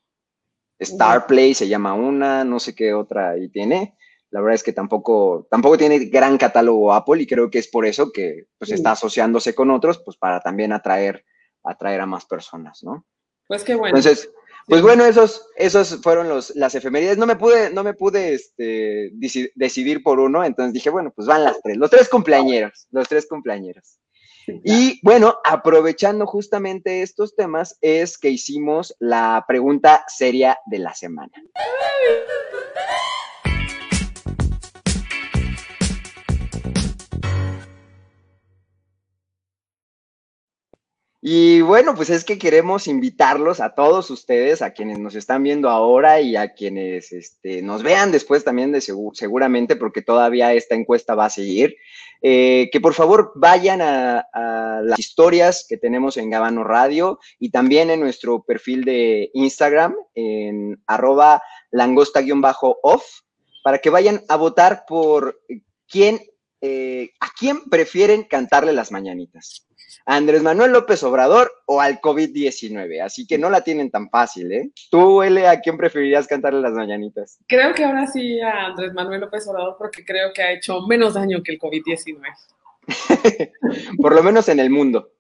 Star 0.80 1.28
Play 1.28 1.54
se 1.54 1.68
llama 1.68 1.94
una, 1.94 2.44
no 2.44 2.60
sé 2.60 2.74
qué 2.74 2.96
otra 2.96 3.30
ahí 3.30 3.48
tiene. 3.50 3.96
La 4.36 4.42
verdad 4.42 4.56
es 4.56 4.64
que 4.64 4.74
tampoco, 4.74 5.48
tampoco 5.50 5.78
tiene 5.78 5.98
gran 5.98 6.38
catálogo 6.38 6.94
Apple 6.94 7.22
y 7.22 7.26
creo 7.26 7.50
que 7.50 7.60
es 7.60 7.70
por 7.70 7.86
eso 7.86 8.12
que 8.12 8.48
pues, 8.58 8.70
está 8.70 8.92
asociándose 8.92 9.56
con 9.56 9.72
otros, 9.72 10.02
pues 10.04 10.18
para 10.18 10.42
también 10.42 10.74
atraer, 10.74 11.24
atraer 11.64 12.02
a 12.02 12.06
más 12.06 12.26
personas, 12.26 12.84
¿no? 12.84 13.06
Pues 13.48 13.64
qué 13.64 13.76
bueno. 13.76 13.98
Entonces, 13.98 14.30
Pues 14.68 14.82
bueno, 14.82 15.06
esos, 15.06 15.48
esos 15.56 16.02
fueron 16.02 16.28
los, 16.28 16.54
las 16.54 16.76
efemérides. 16.76 17.18
No 17.18 17.26
me 17.26 17.38
pude, 17.38 17.70
no 17.70 17.82
me 17.82 17.94
pude 17.94 18.34
este, 18.34 19.14
decidir 19.56 20.04
por 20.04 20.20
uno, 20.20 20.44
entonces 20.44 20.74
dije, 20.74 20.90
bueno, 20.90 21.14
pues 21.16 21.30
van 21.30 21.46
las 21.46 21.62
tres, 21.62 21.78
los 21.78 21.90
tres 21.90 22.10
cumpleañeros, 22.10 22.88
los 22.92 23.08
tres 23.08 23.28
cumpleañeros. 23.28 24.02
Y 24.66 25.00
bueno, 25.02 25.38
aprovechando 25.46 26.28
justamente 26.28 27.04
estos 27.04 27.38
temas, 27.38 27.78
es 27.80 28.18
que 28.18 28.32
hicimos 28.32 28.94
la 29.00 29.46
pregunta 29.48 30.04
seria 30.10 30.60
de 30.66 30.80
la 30.80 30.94
semana. 30.94 31.32
Y 41.28 41.62
bueno, 41.62 41.96
pues 41.96 42.12
es 42.12 42.24
que 42.24 42.38
queremos 42.38 42.86
invitarlos 42.86 43.60
a 43.60 43.74
todos 43.74 44.12
ustedes, 44.12 44.62
a 44.62 44.74
quienes 44.74 45.00
nos 45.00 45.16
están 45.16 45.42
viendo 45.42 45.72
ahora 45.72 46.22
y 46.22 46.36
a 46.36 46.54
quienes 46.54 47.12
este, 47.12 47.64
nos 47.64 47.82
vean 47.82 48.12
después 48.12 48.44
también 48.44 48.72
de 48.72 48.80
seguramente, 48.80 49.76
porque 49.76 50.04
todavía 50.04 50.54
esta 50.54 50.76
encuesta 50.76 51.16
va 51.16 51.26
a 51.26 51.32
seguir, 51.32 51.78
eh, 52.22 52.70
que 52.72 52.80
por 52.80 52.94
favor 52.94 53.32
vayan 53.34 53.82
a, 53.82 54.24
las 54.84 55.00
historias 55.00 55.66
que 55.68 55.78
tenemos 55.78 56.18
en 56.18 56.30
Gabano 56.30 56.64
Radio 56.64 57.18
y 57.40 57.50
también 57.50 57.90
en 57.90 58.02
nuestro 58.02 58.44
perfil 58.44 58.86
de 58.86 59.32
Instagram, 59.34 59.96
en 60.14 60.80
arroba 60.86 61.42
langosta-off, 61.72 63.04
para 63.64 63.80
que 63.80 63.90
vayan 63.90 64.22
a 64.30 64.36
votar 64.36 64.86
por 64.88 65.42
quién, 65.90 66.22
eh, 66.62 67.10
a 67.20 67.30
quién 67.36 67.64
prefieren 67.68 68.26
cantarle 68.26 68.74
las 68.74 68.92
mañanitas. 68.92 69.66
Andrés 70.06 70.44
Manuel 70.44 70.72
López 70.72 71.02
Obrador 71.04 71.52
o 71.66 71.82
al 71.82 72.00
COVID-19. 72.00 73.02
Así 73.02 73.26
que 73.26 73.38
no 73.38 73.50
la 73.50 73.62
tienen 73.62 73.90
tan 73.90 74.10
fácil, 74.10 74.52
¿eh? 74.52 74.72
Tú, 74.92 75.24
L, 75.24 75.48
¿a 75.48 75.60
quién 75.62 75.78
preferirías 75.78 76.28
cantarle 76.28 76.62
las 76.62 76.74
mañanitas? 76.74 77.40
Creo 77.48 77.74
que 77.74 77.84
ahora 77.84 78.06
sí 78.08 78.40
a 78.40 78.68
Andrés 78.68 78.94
Manuel 78.94 79.22
López 79.22 79.48
Obrador 79.48 79.76
porque 79.78 80.06
creo 80.06 80.32
que 80.34 80.44
ha 80.44 80.52
hecho 80.52 80.82
menos 80.88 81.16
daño 81.16 81.42
que 81.44 81.54
el 81.54 81.60
COVID-19. 81.60 82.22
Por 84.02 84.16
lo 84.16 84.22
menos 84.22 84.48
en 84.50 84.60
el 84.60 84.70
mundo. 84.70 85.12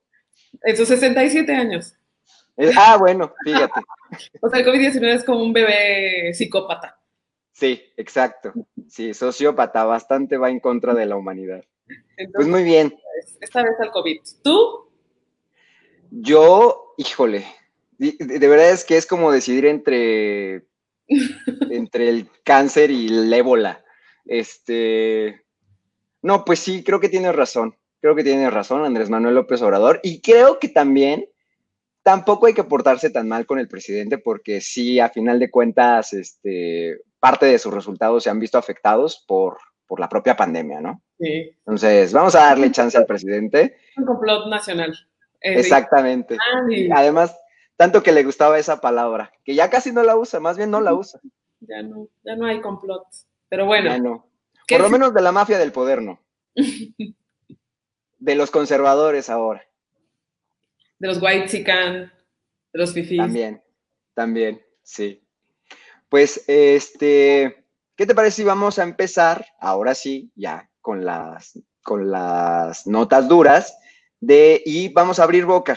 En 0.61 0.77
sus 0.77 0.87
67 0.87 1.51
años. 1.53 1.95
ah, 2.77 2.97
bueno, 2.97 3.33
fíjate. 3.43 3.81
o 4.41 4.49
sea, 4.49 4.59
el 4.59 4.65
COVID-19 4.65 5.15
es 5.15 5.23
como 5.23 5.41
un 5.41 5.53
bebé 5.53 6.33
psicópata. 6.33 6.99
Sí, 7.53 7.81
exacto. 7.97 8.53
Sí, 8.89 9.13
sociópata, 9.13 9.85
bastante 9.85 10.37
va 10.37 10.49
en 10.49 10.59
contra 10.59 10.93
de 10.93 11.05
la 11.05 11.15
humanidad. 11.15 11.63
Pues 12.33 12.47
muy 12.47 12.63
bien 12.63 12.95
esta 13.41 13.63
vez 13.63 13.73
al 13.79 13.91
COVID. 13.91 14.21
¿Tú? 14.43 14.89
Yo, 16.11 16.93
híjole, 16.97 17.45
de, 17.97 18.47
verdad 18.47 18.71
es 18.71 18.83
que 18.83 18.97
es 18.97 19.05
como 19.05 19.31
decidir 19.31 19.65
entre, 19.65 20.65
entre 21.69 22.09
el 22.09 22.29
cáncer 22.43 22.91
y 22.91 23.07
el 23.07 23.33
ébola. 23.33 23.83
Este, 24.25 25.45
no, 26.21 26.45
pues 26.45 26.59
sí, 26.59 26.83
creo 26.83 26.99
que 26.99 27.09
tienes 27.09 27.35
razón. 27.35 27.75
Creo 28.01 28.15
que 28.15 28.23
tienes 28.23 28.53
razón, 28.53 28.85
Andrés 28.85 29.09
Manuel 29.09 29.35
López 29.35 29.61
Obrador. 29.61 29.99
Y 30.03 30.21
creo 30.21 30.59
que 30.59 30.69
también 30.69 31.27
tampoco 32.03 32.45
hay 32.45 32.53
que 32.53 32.63
portarse 32.63 33.09
tan 33.09 33.27
mal 33.27 33.47
con 33.47 33.57
el 33.57 33.67
presidente 33.67 34.19
porque 34.19 34.61
sí, 34.61 34.99
a 34.99 35.09
final 35.09 35.39
de 35.39 35.49
cuentas, 35.49 36.13
este, 36.13 37.01
parte 37.19 37.47
de 37.47 37.57
sus 37.57 37.73
resultados 37.73 38.23
se 38.23 38.29
han 38.29 38.39
visto 38.39 38.59
afectados 38.59 39.23
por, 39.27 39.57
por 39.87 39.99
la 39.99 40.07
propia 40.07 40.35
pandemia, 40.35 40.81
¿no? 40.81 41.01
Sí. 41.19 41.55
Entonces, 41.59 42.13
vamos 42.13 42.35
a 42.35 42.39
darle 42.39 42.71
chance 42.71 42.97
al 42.97 43.05
presidente. 43.05 43.77
Un 43.97 44.05
complot 44.05 44.47
nacional. 44.47 44.93
Exactamente. 45.41 46.37
Además, 46.93 47.37
tanto 47.77 48.03
que 48.03 48.11
le 48.11 48.23
gustaba 48.23 48.59
esa 48.59 48.81
palabra, 48.81 49.31
que 49.43 49.55
ya 49.55 49.69
casi 49.69 49.91
no 49.91 50.03
la 50.03 50.15
usa, 50.15 50.39
más 50.39 50.57
bien 50.57 50.71
no 50.71 50.81
la 50.81 50.93
usa. 50.93 51.19
Ya 51.59 51.81
no, 51.83 52.09
ya 52.23 52.35
no 52.35 52.45
hay 52.45 52.61
complot. 52.61 53.07
Pero 53.49 53.65
bueno. 53.65 53.89
Ya 53.89 53.99
no. 53.99 54.29
Por 54.67 54.81
lo 54.81 54.89
menos 54.89 55.13
de 55.13 55.21
la 55.21 55.31
mafia 55.31 55.57
del 55.57 55.71
poder, 55.71 56.01
no. 56.01 56.19
de 58.19 58.35
los 58.35 58.51
conservadores 58.51 59.29
ahora. 59.29 59.63
De 60.97 61.07
los 61.07 61.21
white 61.21 61.47
chican, 61.47 62.11
de 62.73 62.79
los 62.79 62.93
fifís. 62.93 63.19
También, 63.19 63.61
también, 64.13 64.65
sí. 64.81 65.21
Pues, 66.09 66.43
este, 66.47 67.65
¿Qué 67.95 68.05
te 68.05 68.15
parece 68.15 68.37
si 68.37 68.43
vamos 68.43 68.79
a 68.79 68.83
empezar, 68.83 69.45
ahora 69.59 69.93
sí, 69.93 70.31
ya 70.35 70.69
con 70.85 71.03
las, 71.03 71.59
con 71.81 72.11
las 72.11 72.85
notas 72.85 73.27
duras, 73.27 73.75
de, 74.19 74.61
y 74.63 74.89
vamos 74.89 75.17
a 75.17 75.23
abrir 75.23 75.43
boca? 75.43 75.75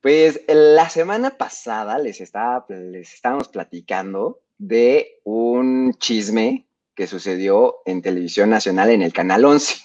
Pues 0.00 0.40
la 0.48 0.88
semana 0.88 1.36
pasada 1.36 1.98
les, 1.98 2.22
estaba, 2.22 2.64
les 2.70 3.12
estábamos 3.12 3.48
platicando 3.48 4.40
de 4.56 5.20
un 5.24 5.92
chisme 5.98 6.66
que 6.94 7.06
sucedió 7.06 7.82
en 7.84 8.00
Televisión 8.00 8.48
Nacional 8.48 8.88
en 8.88 9.02
el 9.02 9.12
Canal 9.12 9.44
11. 9.44 9.84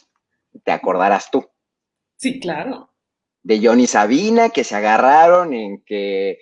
Te 0.64 0.72
acordarás 0.72 1.30
tú. 1.30 1.46
Sí, 2.16 2.40
claro. 2.40 2.91
De 3.44 3.60
Johnny 3.60 3.88
Sabina, 3.88 4.50
que 4.50 4.64
se 4.64 4.76
agarraron 4.76 5.54
en 5.54 5.82
que, 5.84 6.40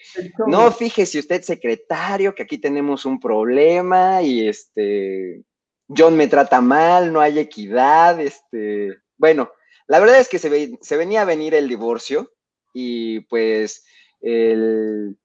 no, 0.47 0.71
fíjese 0.71 1.19
usted, 1.19 1.41
secretario, 1.43 2.35
que 2.35 2.43
aquí 2.43 2.57
tenemos 2.57 3.05
un 3.05 3.19
problema 3.19 4.21
y 4.21 4.47
este, 4.47 5.43
John 5.87 6.17
me 6.17 6.27
trata 6.27 6.59
mal, 6.59 7.13
no 7.13 7.21
hay 7.21 7.39
equidad, 7.39 8.19
este, 8.19 8.97
bueno, 9.17 9.49
la 9.87 9.99
verdad 9.99 10.19
es 10.19 10.27
que 10.27 10.39
se, 10.39 10.77
se 10.81 10.97
venía 10.97 11.21
a 11.21 11.25
venir 11.25 11.53
el 11.53 11.69
divorcio 11.69 12.33
y 12.73 13.21
pues 13.21 13.85
el, 14.21 15.17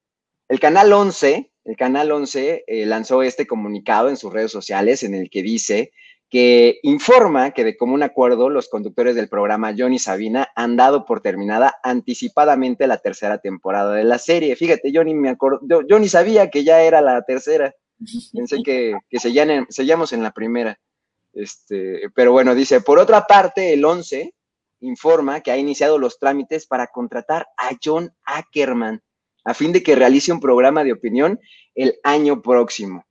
Canal 0.61 0.93
11, 0.93 1.52
el 1.64 1.76
Canal 1.76 2.12
11 2.12 2.64
eh, 2.66 2.87
lanzó 2.87 3.23
este 3.23 3.47
comunicado 3.47 4.09
en 4.09 4.16
sus 4.16 4.33
redes 4.33 4.52
sociales 4.52 5.02
en 5.02 5.14
el 5.14 5.31
que 5.31 5.43
dice 5.43 5.93
que 6.31 6.81
informa 6.83 7.52
que 7.52 7.64
de 7.64 7.76
común 7.76 8.02
acuerdo 8.02 8.49
los 8.49 8.69
conductores 8.69 9.14
del 9.14 9.28
programa 9.28 9.75
Johnny 9.76 9.99
Sabina 9.99 10.49
han 10.57 10.76
dado 10.76 11.04
por 11.04 11.21
terminada 11.21 11.76
anticipadamente 11.83 12.87
la 12.87 12.99
tercera 12.99 13.38
temporada 13.38 13.95
de 13.95 14.04
la 14.04 14.19
serie. 14.19 14.57
Fíjate, 14.57 14.90
Johnny 14.93 15.14
me 15.14 15.37
yo, 15.62 15.99
ni 15.99 16.09
sabía 16.09 16.50
que 16.50 16.64
ya 16.64 16.83
era 16.83 17.00
la 17.00 17.23
tercera. 17.23 17.75
Pensé 18.33 18.62
que, 18.64 18.95
que 19.09 19.19
seguíamos 19.21 20.12
en 20.12 20.23
la 20.23 20.33
primera. 20.33 20.78
Este, 21.33 22.11
pero 22.14 22.33
bueno, 22.33 22.54
dice, 22.54 22.81
por 22.81 22.99
otra 22.99 23.26
parte, 23.26 23.73
el 23.73 23.85
11 23.85 24.35
informa 24.81 25.40
que 25.40 25.50
ha 25.50 25.57
iniciado 25.57 25.99
los 25.99 26.19
trámites 26.19 26.66
para 26.66 26.88
contratar 26.88 27.47
a 27.57 27.71
John 27.83 28.12
Ackerman 28.25 29.02
a 29.45 29.54
fin 29.54 29.73
de 29.73 29.83
que 29.83 29.95
realice 29.95 30.33
un 30.33 30.40
programa 30.40 30.85
de 30.85 30.93
opinión 30.93 31.38
el 31.75 31.99
año 32.02 32.40
próximo. 32.43 33.04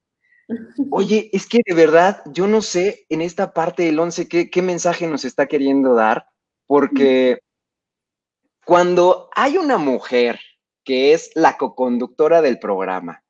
Oye, 0.91 1.29
es 1.31 1.47
que 1.47 1.62
de 1.65 1.73
verdad, 1.73 2.21
yo 2.25 2.47
no 2.47 2.62
sé 2.62 3.05
en 3.09 3.21
esta 3.21 3.53
parte 3.53 3.83
del 3.83 4.00
11 4.00 4.27
qué, 4.27 4.62
mensaje 4.62 5.07
nos 5.07 5.25
está 5.25 5.47
queriendo 5.47 5.95
dar, 5.95 6.27
porque 6.67 7.39
cuando 8.65 9.29
hay 9.35 9.57
una 9.57 9.77
mujer 9.77 10.39
que 10.83 11.13
es 11.13 11.31
la 11.35 11.57
coconductora 11.57 12.41
del 12.41 12.59
programa 12.59 13.23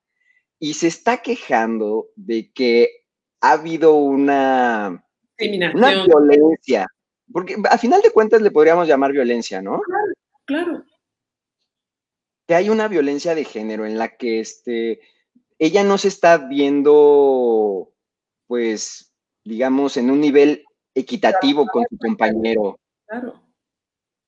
y 0.60 0.74
se 0.74 0.88
está 0.88 1.22
quejando 1.22 2.08
de 2.16 2.52
que 2.52 2.90
ha 3.42 3.52
habido 3.52 3.94
una, 3.96 5.06
una 5.74 6.06
violencia, 6.06 6.88
porque 7.32 7.58
a 7.70 7.78
final 7.78 8.02
de 8.02 8.12
cuentas 8.12 8.42
le 8.42 8.52
podríamos 8.52 8.88
llamar 8.88 9.12
violencia, 9.12 9.62
¿no? 9.62 9.82
Claro, 9.82 10.14
claro. 10.46 10.86
Que 12.48 12.56
hay 12.56 12.70
una 12.70 12.88
violencia 12.88 13.36
de 13.36 13.46
género 13.46 13.86
en 13.86 13.98
la 13.98 14.18
que 14.18 14.40
este, 14.40 15.00
ella 15.64 15.82
no 15.86 15.98
se 15.98 16.10
está 16.10 16.38
viendo, 16.38 17.94
pues, 18.48 19.14
digamos, 19.46 19.96
en 19.96 20.12
un 20.12 20.20
nivel 20.20 20.66
equitativo 20.94 21.66
con 21.68 21.86
su 21.90 21.98
compañero. 21.98 22.78
Claro. 23.08 23.42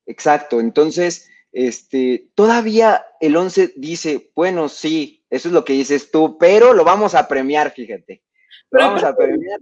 Exacto. 0.06 0.60
Entonces, 0.60 1.28
este, 1.52 2.30
todavía 2.34 3.04
el 3.20 3.36
11 3.36 3.74
dice, 3.76 4.30
bueno, 4.34 4.70
sí, 4.70 5.26
eso 5.28 5.48
es 5.48 5.52
lo 5.52 5.62
que 5.62 5.74
dices 5.74 6.10
tú, 6.10 6.38
pero 6.38 6.72
lo 6.72 6.84
vamos 6.84 7.14
a 7.14 7.28
premiar, 7.28 7.70
fíjate. 7.70 8.22
Lo 8.70 8.80
vamos 8.80 9.04
a 9.04 9.14
premiar. 9.14 9.60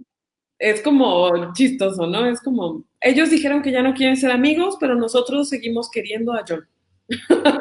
Es 0.57 0.79
como 0.79 1.51
chistoso, 1.51 2.07
¿no? 2.07 2.25
Es 2.25 2.39
como, 2.39 2.85
ellos 3.01 3.29
dijeron 3.29 3.61
que 3.61 3.73
ya 3.73 3.81
no 3.81 3.93
quieren 3.93 4.15
ser 4.15 4.31
amigos, 4.31 4.77
pero 4.79 4.95
nosotros 4.95 5.49
seguimos 5.49 5.91
queriendo 5.91 6.31
a 6.31 6.45
John. 6.47 6.65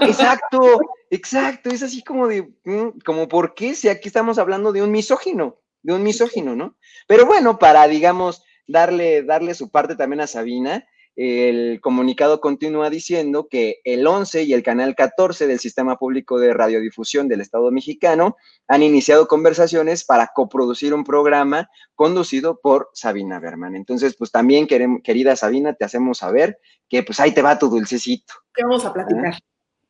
Exacto, 0.02 0.58
exacto, 1.14 1.70
es 1.70 1.82
así 1.82 2.02
como 2.02 2.28
de, 2.28 2.42
mm, 2.64 3.00
como 3.04 3.28
por 3.28 3.54
qué 3.54 3.74
si 3.74 3.88
aquí 3.88 4.08
estamos 4.08 4.38
hablando 4.38 4.72
de 4.72 4.82
un 4.82 4.90
misógino, 4.90 5.60
de 5.82 5.94
un 5.94 6.02
misógino, 6.02 6.56
¿no? 6.56 6.76
Pero 7.06 7.26
bueno, 7.26 7.58
para, 7.58 7.86
digamos, 7.88 8.42
darle, 8.66 9.22
darle 9.22 9.54
su 9.54 9.70
parte 9.70 9.96
también 9.96 10.20
a 10.20 10.26
Sabina, 10.26 10.86
el 11.16 11.80
comunicado 11.80 12.40
continúa 12.40 12.90
diciendo 12.90 13.46
que 13.48 13.80
el 13.84 14.04
11 14.04 14.42
y 14.42 14.52
el 14.52 14.64
canal 14.64 14.96
14 14.96 15.46
del 15.46 15.60
Sistema 15.60 15.96
Público 15.96 16.40
de 16.40 16.52
Radiodifusión 16.52 17.28
del 17.28 17.40
Estado 17.40 17.70
mexicano 17.70 18.36
han 18.66 18.82
iniciado 18.82 19.28
conversaciones 19.28 20.04
para 20.04 20.32
coproducir 20.34 20.92
un 20.92 21.04
programa 21.04 21.70
conducido 21.94 22.60
por 22.60 22.90
Sabina 22.94 23.38
Berman. 23.38 23.76
Entonces, 23.76 24.16
pues 24.16 24.32
también, 24.32 24.66
querida 24.66 25.36
Sabina, 25.36 25.74
te 25.74 25.84
hacemos 25.84 26.18
saber 26.18 26.58
que 26.88 27.04
pues 27.04 27.20
ahí 27.20 27.32
te 27.32 27.42
va 27.42 27.58
tu 27.58 27.68
dulcecito. 27.68 28.34
¿Qué 28.52 28.64
vamos 28.64 28.84
a 28.84 28.92
platicar? 28.92 29.38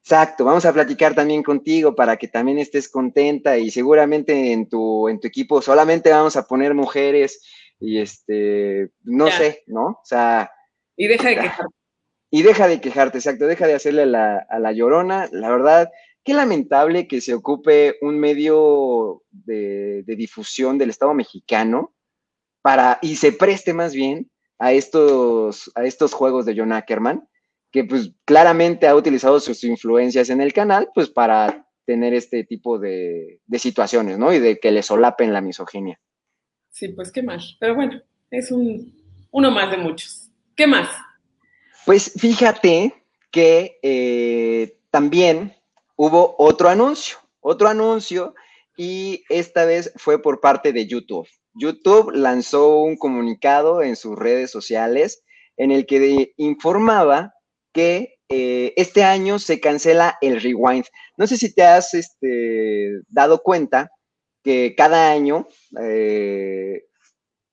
Exacto, 0.05 0.45
vamos 0.45 0.67
a 0.67 0.73
platicar 0.75 1.15
también 1.15 1.43
contigo 1.43 1.95
para 1.95 2.19
que 2.19 2.29
también 2.29 2.59
estés 2.59 2.91
contenta 2.91 3.57
y 3.57 3.71
seguramente 3.71 4.53
en 4.53 4.69
tu, 4.69 5.09
en 5.09 5.19
tu 5.19 5.27
equipo 5.27 5.63
solamente 5.63 6.11
vamos 6.11 6.37
a 6.37 6.47
poner 6.47 6.75
mujeres 6.75 7.43
y 7.81 7.99
este, 7.99 8.91
no 9.03 9.31
sé, 9.31 9.65
¿no? 9.67 9.87
O 9.87 10.03
sea, 10.05 10.51
y 10.95 11.07
deja 11.07 11.31
de 11.31 11.37
quejarte. 11.37 11.75
Y 12.31 12.43
deja 12.43 12.69
de 12.69 12.81
quejarte, 12.83 13.19
exacto, 13.19 13.47
deja 13.47 13.67
de 13.67 13.75
hacerle 13.75 14.05
la, 14.05 14.45
a 14.51 14.59
la 14.59 14.73
llorona. 14.73 15.29
La 15.33 15.49
verdad, 15.49 15.91
qué 16.23 16.35
lamentable 16.35 17.09
que 17.09 17.21
se 17.21 17.33
ocupe 17.33 17.97
un 18.03 18.19
medio 18.19 19.23
de, 19.31 20.03
difusión 20.07 20.77
del 20.77 20.91
Estado 20.91 21.15
mexicano 21.15 21.95
para, 22.61 22.99
y 23.01 23.17
se 23.17 23.33
preste 23.33 23.73
más 23.73 23.95
bien 23.95 24.31
a 24.59 24.73
estos, 24.73 25.71
a 25.75 25.85
estos 25.85 26.13
juegos 26.13 26.45
de 26.45 26.55
John 26.57 26.73
Ackerman, 26.73 27.27
que 27.75 27.83
pues 27.83 28.13
claramente 28.25 28.87
ha 28.87 28.95
utilizado 28.95 29.41
sus 29.41 29.65
influencias 29.65 30.31
en 30.31 30.41
el 30.41 30.53
canal, 30.53 30.91
pues 30.95 31.11
para 31.11 31.67
tener 31.85 32.15
este 32.15 32.45
tipo 32.45 32.79
de, 32.79 33.41
de 33.45 33.59
situaciones, 33.59 34.17
¿no? 34.17 34.33
Y 34.33 34.39
de 34.39 34.61
que 34.61 34.71
le 34.71 34.81
solapen 34.81 35.33
la 35.33 35.41
misoginia. 35.41 36.01
Sí, 36.71 36.91
pues 36.91 37.11
qué 37.11 37.25
más. 37.25 37.57
Pero 37.59 37.75
bueno, 37.75 38.01
es 38.31 38.53
un, 38.53 38.95
uno 39.33 39.51
más 39.51 39.73
de 39.73 39.79
muchos. 39.79 40.31
¿Qué 40.55 40.69
más? 40.69 40.89
Pues 41.85 42.13
fíjate 42.17 42.95
que 43.33 43.77
eh, 43.83 44.79
también 44.93 45.53
hubo 45.97 46.37
otro 46.39 46.69
anuncio, 46.69 47.17
otro 47.41 47.67
anuncio, 47.67 48.37
y 48.77 49.25
esta 49.29 49.65
vez 49.65 49.93
fue 49.97 50.23
por 50.23 50.41
parte 50.41 50.73
de 50.73 50.87
YouTube. 50.87 51.27
YouTube 51.55 52.13
lanzó 52.13 52.77
un 52.79 52.97
comunicado 52.97 53.83
en 53.83 53.97
sus 53.97 54.17
redes 54.17 54.53
sociales 54.53 55.25
en 55.57 55.73
el 55.73 55.87
que 55.87 56.35
informaba 56.37 57.34
que 57.75 58.15
eh, 58.31 58.73
este 58.77 59.05
año 59.05 59.39
se 59.39 59.61
cancela 59.61 60.17
el 60.23 60.41
rewind. 60.41 60.87
No 61.19 61.27
sé 61.27 61.37
si 61.37 61.53
te 61.53 61.63
has 61.63 61.93
este, 61.93 63.03
dado 63.09 63.43
cuenta 63.43 63.91
que 64.43 64.75
cada 64.75 65.11
año 65.11 65.47
eh, 65.81 66.85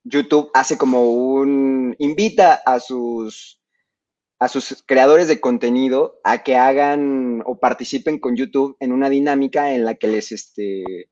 YouTube 0.04 0.50
hace 0.54 0.78
como 0.78 1.12
un, 1.12 1.96
invita 2.00 2.54
a 2.66 2.80
sus, 2.80 3.60
creadores 4.86 5.28
de 5.28 5.40
contenido 5.40 6.20
a 6.24 6.44
que 6.44 6.56
hagan 6.56 7.44
o 7.46 7.60
participen 7.60 8.20
con 8.20 8.36
YouTube 8.36 8.76
en 8.80 8.92
una 8.92 9.10
dinámica 9.10 9.74
en 9.74 9.86
la 9.86 9.96
que 9.96 10.08
les, 10.08 10.32
este, 10.32 11.10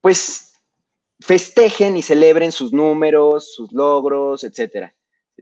pues, 0.00 0.54
festejen 1.20 1.96
y 1.96 2.02
celebren 2.02 2.52
sus 2.52 2.72
números, 2.72 3.54
sus 3.54 3.72
logros, 3.72 4.44
etcétera. 4.44 4.94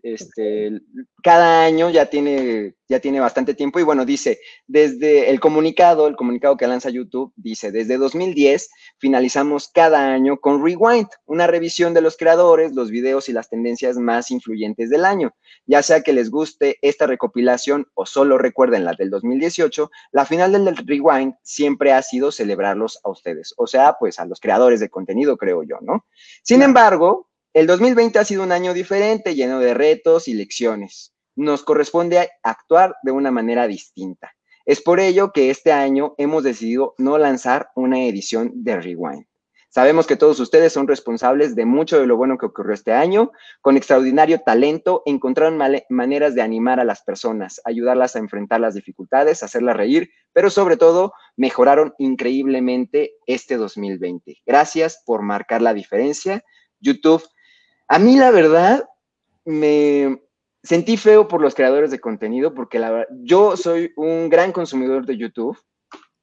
Este, 0.03 0.81
cada 1.23 1.65
año 1.65 1.91
ya 1.91 2.07
tiene, 2.07 2.75
ya 2.89 3.01
tiene 3.01 3.21
bastante 3.21 3.55
tiempo 3.55 3.81
y 3.81 3.83
bueno, 3.83 4.05
dice, 4.05 4.39
desde 4.67 5.31
el 5.31 5.41
comunicado, 5.41 6.07
el 6.07 6.17
comunicado 6.17 6.57
que 6.57 6.67
lanza 6.67 6.91
YouTube, 6.91 7.33
dice, 7.37 7.73
desde 7.73 7.97
2010 7.97 8.71
finalizamos 8.99 9.69
cada 9.73 10.13
año 10.13 10.39
con 10.39 10.65
Rewind, 10.65 11.09
una 11.25 11.47
revisión 11.47 11.95
de 11.95 12.03
los 12.03 12.17
creadores, 12.17 12.75
los 12.75 12.91
videos 12.91 13.29
y 13.29 13.33
las 13.33 13.49
tendencias 13.49 13.97
más 13.97 14.31
influyentes 14.31 14.91
del 14.91 15.05
año. 15.05 15.35
Ya 15.67 15.83
sea 15.83 16.03
que 16.03 16.13
les 16.13 16.31
guste 16.31 16.79
esta 16.83 17.07
recopilación 17.07 17.87
o 17.95 18.07
solo 18.07 18.39
recuerden 18.39 18.85
la 18.85 18.93
del 18.93 19.11
2018, 19.11 19.91
la 20.13 20.27
final 20.27 20.53
del 20.53 20.77
Rewind 20.77 21.35
siempre 21.43 21.93
ha 21.93 22.03
sido 22.03 22.33
celebrarlos 22.33 23.01
a 23.03 23.11
ustedes, 23.11 23.55
o 23.57 23.67
sea, 23.67 23.97
pues 23.99 24.19
a 24.19 24.27
los 24.27 24.41
creadores 24.41 24.81
de 24.81 24.91
contenido, 24.91 25.37
creo 25.37 25.63
yo, 25.63 25.79
¿no? 25.81 26.05
Sin 26.43 26.63
embargo, 26.63 27.29
el 27.57 27.67
2020 27.67 28.19
ha 28.19 28.25
sido 28.27 28.43
un 28.43 28.53
año 28.53 28.75
diferente, 28.75 29.35
lleno 29.35 29.61
de 29.61 29.73
retos 29.73 30.29
y 30.29 30.35
lecciones. 30.35 31.15
Nos 31.37 31.63
corresponde 31.63 32.29
actuar 32.43 32.97
de 33.03 33.13
una 33.13 33.31
manera 33.31 33.67
distinta. 33.67 34.35
Es 34.67 34.83
por 34.83 35.01
ello 35.01 35.33
que 35.33 35.49
este 35.49 35.73
año 35.73 36.15
hemos 36.19 36.45
decidido 36.45 36.95
no 36.99 37.17
lanzar 37.17 37.71
una 37.75 38.05
edición 38.05 38.53
de 38.57 38.79
Rewind. 38.79 39.25
Sabemos 39.71 40.07
que 40.07 40.17
todos 40.17 40.39
ustedes 40.39 40.75
son 40.75 40.87
responsables 40.87 41.57
de 41.57 41.65
mucho 41.65 41.99
de 41.99 42.07
lo 42.07 42.19
bueno 42.19 42.37
que 42.37 42.45
ocurrió 42.45 42.75
este 42.75 42.93
año. 42.93 43.33
Con 43.63 43.79
extraordinario 43.79 44.41
talento 44.41 45.03
encontraron 45.07 45.59
maneras 45.89 46.35
de 46.35 46.43
animar 46.43 46.79
a 46.79 46.85
las 46.85 47.01
personas, 47.05 47.63
ayudarlas 47.65 48.17
a 48.17 48.19
enfrentar 48.19 48.61
las 48.61 48.75
dificultades, 48.75 49.43
hacerlas 49.43 49.79
reír, 49.79 50.11
pero 50.35 50.51
sobre 50.51 50.77
todo 50.77 51.15
mejoraron 51.39 51.95
increíblemente 51.97 53.15
este 53.27 53.57
2020. 53.57 54.43
Gracias 54.45 55.03
por 55.07 55.23
marcar 55.23 55.63
la 55.63 55.73
diferencia. 55.73 56.45
YouTube 56.81 57.23
a 57.89 57.99
mí, 57.99 58.17
la 58.17 58.31
verdad, 58.31 58.89
me 59.45 60.21
sentí 60.63 60.97
feo 60.97 61.29
por 61.29 61.41
los 61.41 61.55
creadores 61.55 61.91
de 61.91 62.01
contenido, 62.01 62.55
porque 62.55 62.79
la 62.79 62.91
verdad, 62.91 63.09
yo 63.23 63.57
soy 63.57 63.93
un 63.97 64.29
gran 64.29 64.53
consumidor 64.53 65.07
de 65.07 65.17
YouTube. 65.17 65.59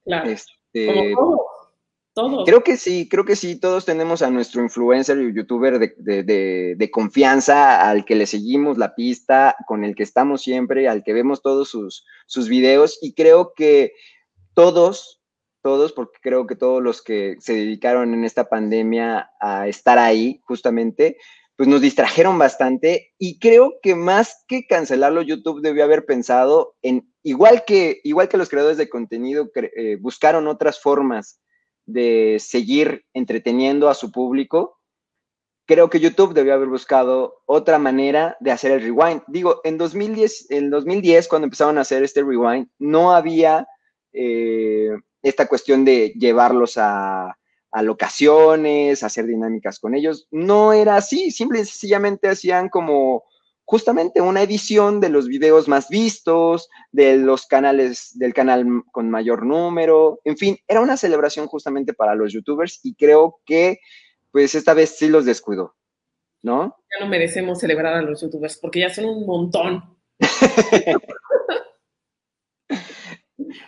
Claro. 0.04 0.30
Este, 0.30 1.14
todos. 2.14 2.46
Creo 2.46 2.64
que 2.64 2.78
sí, 2.78 3.10
creo 3.10 3.26
que 3.26 3.36
sí, 3.36 3.60
todos 3.60 3.86
tenemos 3.86 4.22
a 4.22 4.30
nuestro 4.30 4.62
influencer 4.62 5.20
y 5.20 5.34
youtuber 5.34 5.80
de, 5.80 6.24
de, 6.78 6.92
confianza, 6.92 7.90
al 7.90 8.06
que 8.06 8.14
le 8.14 8.28
seguimos 8.28 8.78
la 8.78 8.94
pista, 8.94 9.56
con 9.66 9.84
el 9.84 9.96
que 9.96 10.04
estamos 10.04 10.44
siempre, 10.44 10.88
al 10.88 11.04
que 11.04 11.14
vemos 11.14 11.42
todos 11.42 11.70
sus, 11.70 12.06
sus 12.28 12.50
videos, 12.50 13.00
y 13.02 13.16
creo 13.16 13.54
que 13.56 13.94
todos, 14.54 15.24
todos, 15.64 15.92
porque 15.92 16.20
creo 16.22 16.46
que 16.46 16.56
todos 16.56 16.84
los 16.84 17.02
que 17.02 17.38
se 17.40 17.54
dedicaron 17.54 18.14
en 18.14 18.26
esta 18.26 18.48
pandemia 18.48 19.32
a 19.40 19.68
estar 19.68 19.98
ahí, 19.98 20.40
justamente, 20.44 21.18
pues 21.56 21.70
nos 21.70 21.82
distrajeron 21.82 22.38
bastante 22.38 23.14
y 23.18 23.40
creo 23.40 23.76
que 23.82 23.96
más 23.96 24.44
que 24.48 24.66
cancelarlo, 24.66 25.22
YouTube 25.22 25.62
debió 25.62 25.84
haber 25.84 26.06
pensado 26.06 26.76
en, 26.82 27.12
igual 27.22 27.64
que, 27.66 28.02
igual 28.04 28.28
que 28.28 28.38
los 28.38 28.50
creadores 28.50 28.78
de 28.78 28.90
contenido 28.90 29.52
eh, 29.56 29.98
buscaron 30.00 30.48
otras 30.48 30.80
formas 30.82 31.40
de 31.86 32.38
seguir 32.40 33.06
entreteniendo 33.14 33.90
a 33.90 33.94
su 33.94 34.12
público, 34.12 34.80
creo 35.66 35.90
que 35.90 36.00
YouTube 36.00 36.34
debió 36.34 36.56
haber 36.56 36.70
buscado 36.70 37.42
otra 37.46 37.78
manera 37.78 38.36
de 38.40 38.52
hacer 38.52 38.72
el 38.72 38.82
rewind. 38.82 39.22
Digo, 39.28 39.62
en 39.64 39.78
2010, 39.78 40.52
en 40.52 40.70
2010 40.70 41.28
cuando 41.28 41.46
empezaron 41.46 41.78
a 41.78 41.82
hacer 41.82 42.04
este 42.04 42.24
rewind, 42.24 42.68
no 42.80 43.14
había 43.14 43.68
eh, 44.12 44.90
esta 45.22 45.48
cuestión 45.48 45.86
de 45.86 46.14
llevarlos 46.18 46.78
a, 46.78 47.38
a 47.74 47.82
locaciones, 47.82 49.04
hacer 49.04 49.26
dinámicas 49.26 49.80
con 49.80 49.96
ellos. 49.96 50.28
No 50.32 50.74
era 50.74 50.96
así, 50.96 51.32
simple 51.32 51.62
y 51.62 51.66
sencillamente 51.66 52.30
hacían 52.30 52.70
como 52.70 53.24
justamente 53.66 54.22
una 54.22 54.44
edición 54.44 55.00
de 55.00 55.10
los 55.10 55.28
videos 55.28 55.68
más 55.68 55.90
vistos, 55.90 56.70
de 56.92 57.18
los 57.18 57.48
canales, 57.48 58.12
del 58.14 58.34
canal 58.34 58.66
con 58.92 59.10
mayor 59.10 59.46
número, 59.46 60.20
en 60.24 60.38
fin, 60.38 60.58
era 60.68 60.82
una 60.82 60.98
celebración 60.98 61.48
justamente 61.48 61.94
para 61.94 62.14
los 62.14 62.32
youtubers 62.32 62.80
y 62.84 62.94
creo 62.94 63.40
que 63.46 63.80
pues 64.32 64.54
esta 64.56 64.74
vez 64.74 64.96
sí 64.98 65.08
los 65.10 65.26
descuidó, 65.26 65.76
¿no? 66.42 66.76
Ya 66.92 67.06
no 67.06 67.10
merecemos 67.10 67.60
celebrar 67.60 67.96
a 67.96 68.02
los 68.02 68.22
youtubers 68.22 68.58
porque 68.58 68.82
ya 68.82 68.94
son 68.94 69.06
un 69.06 69.26
montón. 69.26 69.84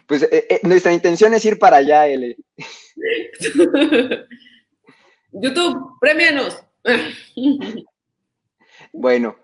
Pues 0.07 0.23
eh, 0.23 0.47
eh, 0.49 0.59
nuestra 0.63 0.93
intención 0.93 1.33
es 1.33 1.45
ir 1.45 1.59
para 1.59 1.77
allá, 1.77 2.07
L. 2.07 2.35
YouTube, 5.31 5.97
premianos. 5.99 6.63
bueno, 8.93 9.35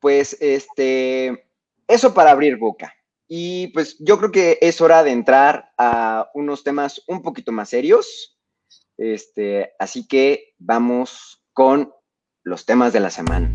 pues 0.00 0.36
este, 0.40 1.46
eso 1.86 2.14
para 2.14 2.30
abrir 2.30 2.56
boca. 2.56 2.94
Y 3.28 3.68
pues 3.68 3.96
yo 3.98 4.18
creo 4.18 4.32
que 4.32 4.58
es 4.60 4.80
hora 4.80 5.02
de 5.02 5.10
entrar 5.10 5.70
a 5.76 6.30
unos 6.34 6.64
temas 6.64 7.02
un 7.06 7.22
poquito 7.22 7.52
más 7.52 7.68
serios. 7.68 8.38
Este, 8.96 9.72
así 9.78 10.08
que 10.08 10.54
vamos 10.58 11.42
con 11.52 11.92
los 12.42 12.64
temas 12.64 12.92
de 12.92 13.00
la 13.00 13.10
semana. 13.10 13.50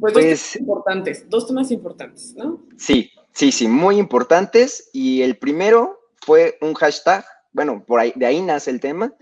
Pues, 0.00 0.14
dos 0.14 0.22
temas 0.22 0.40
pues, 0.40 0.56
importantes, 0.56 1.30
dos 1.30 1.46
temas 1.46 1.70
importantes, 1.70 2.34
¿no? 2.34 2.66
Sí, 2.76 3.10
sí, 3.32 3.52
sí, 3.52 3.68
muy 3.68 3.98
importantes. 3.98 4.90
Y 4.92 5.22
el 5.22 5.36
primero 5.36 6.00
fue 6.24 6.58
un 6.60 6.74
hashtag, 6.74 7.24
bueno, 7.52 7.84
por 7.86 8.00
ahí, 8.00 8.12
de 8.16 8.26
ahí 8.26 8.42
nace 8.42 8.70
el 8.70 8.80
tema, 8.80 9.14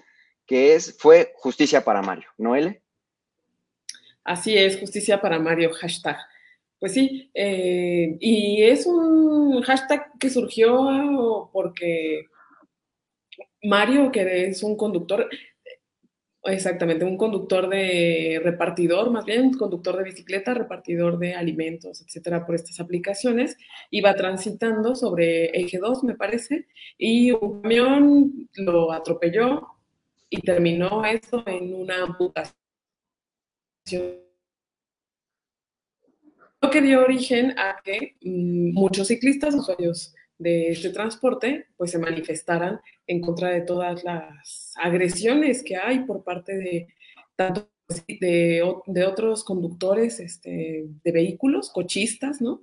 que 0.46 0.74
es, 0.74 0.96
fue 0.98 1.32
justicia 1.36 1.84
para 1.84 2.02
Mario, 2.02 2.28
¿no, 2.38 2.56
L? 2.56 2.80
Así 4.24 4.56
es, 4.56 4.78
justicia 4.78 5.20
para 5.20 5.38
Mario, 5.38 5.70
hashtag. 5.72 6.16
Pues 6.78 6.92
sí, 6.92 7.30
eh, 7.34 8.16
y 8.20 8.62
es 8.62 8.86
un 8.86 9.62
hashtag 9.62 10.10
que 10.18 10.30
surgió 10.30 11.50
porque 11.52 12.26
Mario, 13.62 14.12
que 14.12 14.46
es 14.46 14.62
un 14.62 14.76
conductor, 14.76 15.28
exactamente, 16.44 17.04
un 17.04 17.16
conductor 17.16 17.68
de 17.68 18.40
repartidor, 18.42 19.10
más 19.10 19.24
bien, 19.24 19.46
un 19.46 19.54
conductor 19.54 19.96
de 19.96 20.04
bicicleta, 20.04 20.54
repartidor 20.54 21.18
de 21.18 21.34
alimentos, 21.34 22.02
etcétera, 22.02 22.44
por 22.44 22.54
estas 22.54 22.80
aplicaciones, 22.80 23.56
iba 23.90 24.14
transitando 24.14 24.94
sobre 24.94 25.46
eje 25.58 25.78
2, 25.78 26.04
me 26.04 26.14
parece, 26.14 26.66
y 26.98 27.32
un 27.32 27.62
camión 27.62 28.48
lo 28.54 28.92
atropelló 28.92 29.68
y 30.28 30.40
terminó 30.40 31.04
esto 31.04 31.42
en 31.46 31.74
una 31.74 32.02
amputación. 32.02 32.54
Lo 36.60 36.70
que 36.70 36.80
dio 36.80 37.02
origen 37.02 37.58
a 37.58 37.76
que 37.84 38.16
mm, 38.22 38.72
muchos 38.72 39.08
ciclistas, 39.08 39.54
usuarios 39.54 40.14
de 40.38 40.68
este 40.68 40.90
transporte, 40.90 41.66
pues 41.76 41.90
se 41.90 41.98
manifestaran 41.98 42.80
en 43.06 43.20
contra 43.20 43.50
de 43.50 43.60
todas 43.60 44.04
las 44.04 44.74
agresiones 44.76 45.62
que 45.62 45.76
hay 45.76 46.00
por 46.00 46.24
parte 46.24 46.56
de 46.56 46.88
tanto 47.36 47.68
de, 48.08 48.62
otros 49.06 49.44
conductores 49.44 50.20
este, 50.20 50.86
de 51.02 51.12
vehículos, 51.12 51.70
cochistas, 51.70 52.40
¿no? 52.40 52.62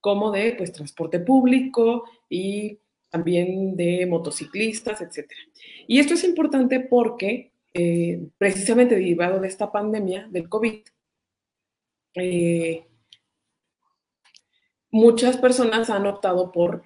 Como 0.00 0.30
de 0.32 0.54
pues 0.56 0.72
transporte 0.72 1.20
público 1.20 2.04
y 2.28 2.78
también 3.10 3.76
de 3.76 4.06
motociclistas, 4.06 5.02
etc. 5.02 5.30
Y 5.86 5.98
esto 5.98 6.14
es 6.14 6.24
importante 6.24 6.80
porque 6.80 7.52
eh, 7.74 8.26
precisamente 8.38 8.94
derivado 8.94 9.40
de 9.40 9.48
esta 9.48 9.70
pandemia 9.70 10.26
del 10.30 10.48
COVID, 10.48 10.80
eh, 12.14 12.86
muchas 14.90 15.36
personas 15.36 15.90
han 15.90 16.06
optado 16.06 16.52
por 16.52 16.84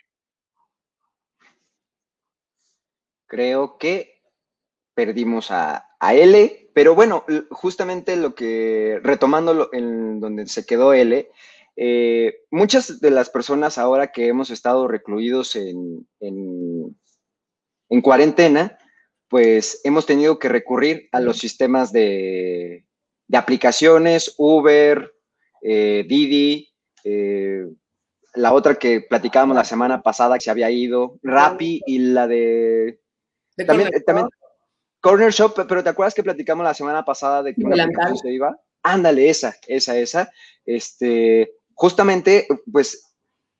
creo 3.26 3.78
que 3.78 4.22
perdimos 4.94 5.50
a, 5.50 5.82
L, 6.00 6.70
pero 6.72 6.94
bueno, 6.94 7.24
justamente 7.50 8.16
lo 8.16 8.34
que, 8.34 9.00
retomando 9.02 9.70
en 9.72 10.20
donde 10.20 10.46
se 10.46 10.64
quedó 10.64 10.92
L, 10.92 11.28
eh, 11.76 12.44
muchas 12.50 13.00
de 13.00 13.10
las 13.10 13.28
personas 13.28 13.76
ahora 13.76 14.12
que 14.12 14.28
hemos 14.28 14.50
estado 14.50 14.88
recluidos 14.88 15.56
en, 15.56 16.06
en, 16.20 16.96
cuarentena, 18.02 18.78
pues 19.28 19.80
hemos 19.84 20.06
tenido 20.06 20.38
que 20.38 20.48
recurrir 20.48 21.08
a 21.12 21.20
los 21.20 21.38
sistemas 21.38 21.92
de, 21.92 22.86
de 23.26 23.36
aplicaciones, 23.36 24.34
Uber, 24.38 25.12
eh, 25.62 26.04
Didi, 26.08 26.72
eh, 27.04 27.66
la 28.34 28.52
otra 28.52 28.76
que 28.76 29.00
platicábamos 29.00 29.56
la 29.56 29.64
semana 29.64 30.02
pasada 30.02 30.36
que 30.36 30.44
se 30.44 30.50
había 30.50 30.70
ido, 30.70 31.18
Rappi 31.22 31.82
y 31.86 31.98
la 31.98 32.26
de 32.26 33.00
también, 33.64 33.88
corner 33.88 34.04
también 34.04 34.28
Corner 35.00 35.30
Shop, 35.30 35.54
pero 35.68 35.84
¿te 35.84 35.90
acuerdas 35.90 36.14
que 36.14 36.24
platicamos 36.24 36.64
la 36.64 36.74
semana 36.74 37.04
pasada 37.04 37.42
de 37.42 37.54
que 37.54 37.62
una 37.62 37.86
se 38.20 38.32
iba? 38.32 38.58
Ándale, 38.82 39.28
esa, 39.28 39.54
esa, 39.68 39.96
esa. 39.96 40.32
Este, 40.64 41.52
justamente, 41.74 42.48
pues, 42.72 43.14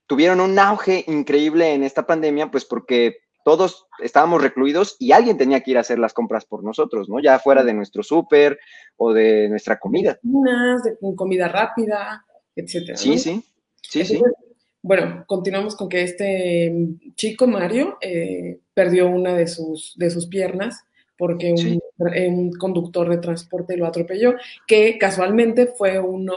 tuvieron 0.07 0.41
un 0.41 0.59
auge 0.59 1.05
increíble 1.07 1.73
en 1.73 1.85
esta 1.85 2.05
pandemia, 2.05 2.51
pues 2.51 2.65
porque 2.65 3.19
todos 3.45 3.87
estábamos 4.01 4.43
recluidos 4.43 4.97
y 4.99 5.13
alguien 5.13 5.39
tenía 5.39 5.61
que 5.61 5.71
ir 5.71 5.79
a 5.79 5.83
hacer 5.83 6.01
las 6.01 6.13
compras 6.13 6.45
por 6.45 6.65
nosotros, 6.65 7.09
¿no? 7.09 7.21
Ya 7.21 7.39
fuera 7.39 7.63
de 7.63 7.75
nuestro 7.75 8.03
súper 8.03 8.59
o 8.97 9.13
de 9.13 9.49
nuestra 9.49 9.79
comida. 9.79 10.19
De 10.23 11.15
comida 11.15 11.47
rápida, 11.47 12.25
etcétera. 12.57 12.97
Sí, 12.97 13.19
sí, 13.19 13.45
sí, 13.83 14.05
sí. 14.05 14.21
Bueno, 14.83 15.25
continuamos 15.27 15.75
con 15.75 15.89
que 15.89 16.03
este 16.03 16.73
chico 17.15 17.47
Mario 17.47 17.99
eh, 18.01 18.61
perdió 18.75 19.09
una 19.09 19.35
de 19.35 19.47
sus, 19.47 19.95
de 19.97 20.11
sus 20.11 20.27
piernas 20.27 20.85
porque 21.19 21.55
un, 22.29 22.53
conductor 22.53 23.09
de 23.09 23.19
transporte 23.19 23.77
lo 23.77 23.87
atropelló, 23.87 24.35
que 24.67 24.99
casualmente 24.99 25.67
fue 25.67 25.99
uno, 25.99 26.35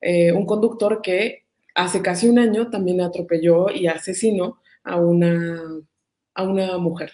eh, 0.00 0.32
un 0.32 0.46
conductor 0.46 1.00
que 1.02 1.44
hace 1.74 2.02
casi 2.02 2.28
un 2.28 2.38
año 2.38 2.70
también 2.70 3.00
atropelló 3.00 3.70
y 3.70 3.86
asesinó 3.86 4.58
a 4.82 4.96
una, 4.96 5.62
a 6.34 6.42
una 6.42 6.78
mujer. 6.78 7.12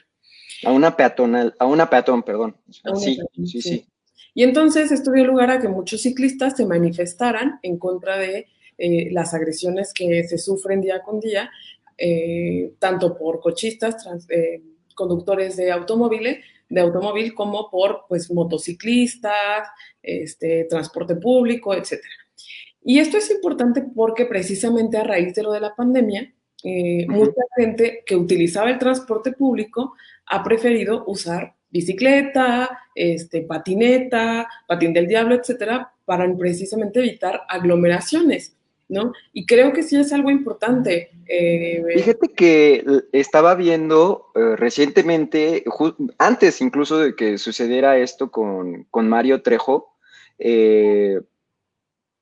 A 0.65 0.73
una 0.73 0.97
peatonal, 0.97 1.55
a 1.59 1.67
una 1.67 1.89
peatón, 1.89 2.23
perdón. 2.23 2.57
sí, 2.97 3.19
sí, 3.45 3.61
sí, 3.61 3.87
Y 4.35 4.43
entonces 4.43 4.91
esto 4.91 5.13
dio 5.13 5.25
lugar 5.25 5.51
a 5.51 5.61
que 5.61 5.69
muchos 5.69 6.03
ciclistas 6.03 6.57
se 6.57 6.67
manifestaran 6.67 7.59
en 7.63 7.79
contra 7.79 8.17
de 8.17 8.47
eh, 8.79 9.09
las 9.11 9.35
agresiones 9.35 9.93
que 9.93 10.25
se 10.25 10.39
sufren 10.39 10.81
día 10.81 11.03
con 11.03 11.21
día, 11.21 11.51
eh, 11.97 12.73
tanto 12.79 13.17
por 13.17 13.41
cochistas, 13.41 14.07
eh, 14.29 14.63
conductores 14.95 15.57
de 15.57 15.71
automóviles, 15.71 16.39
de 16.69 16.81
automóvil, 16.81 17.35
como 17.35 17.71
por 17.71 18.05
pues, 18.09 18.31
motociclistas, 18.31 19.69
este, 20.03 20.65
transporte 20.65 21.17
público, 21.17 21.75
etc. 21.75 22.01
Y 22.83 22.99
esto 22.99 23.17
es 23.19 23.31
importante 23.31 23.83
porque 23.95 24.27
precisamente 24.27 24.97
a 24.97 25.05
raíz 25.05 25.35
de 25.35 25.43
lo 25.43 25.53
de 25.53 25.61
la 25.61 25.75
pandemia, 25.75 26.33
mucha 27.09 27.43
gente 27.59 28.03
que 28.07 28.17
utilizaba 28.17 28.71
el 28.71 28.79
transporte 28.79 29.33
público 29.33 29.95
ha 30.27 30.43
preferido 30.43 31.05
usar 31.07 31.55
bicicleta, 31.75 32.71
este, 32.95 33.43
patineta, 33.43 34.49
patín 34.69 34.93
del 34.93 35.09
diablo, 35.09 35.35
etcétera, 35.35 35.93
para 36.05 36.33
precisamente 36.37 37.01
evitar 37.01 37.43
aglomeraciones. 37.49 38.57
¿No? 38.89 39.13
Y 39.33 39.47
creo 39.47 39.73
que 39.73 39.83
sí 39.83 39.97
es 39.97 40.13
algo 40.13 40.31
importante. 40.31 41.11
Eh, 41.27 41.83
Fíjate 41.95 42.29
que 42.29 42.85
estaba 43.13 43.55
viendo 43.55 44.31
eh, 44.35 44.57
recientemente, 44.57 45.65
antes 46.19 46.61
incluso 46.61 46.99
de 46.99 47.17
que 47.17 47.39
sucediera 47.39 47.99
esto 47.99 48.31
con, 48.31 48.87
Mario 48.93 49.43
Trejo, 49.43 49.97
eh, 50.39 51.21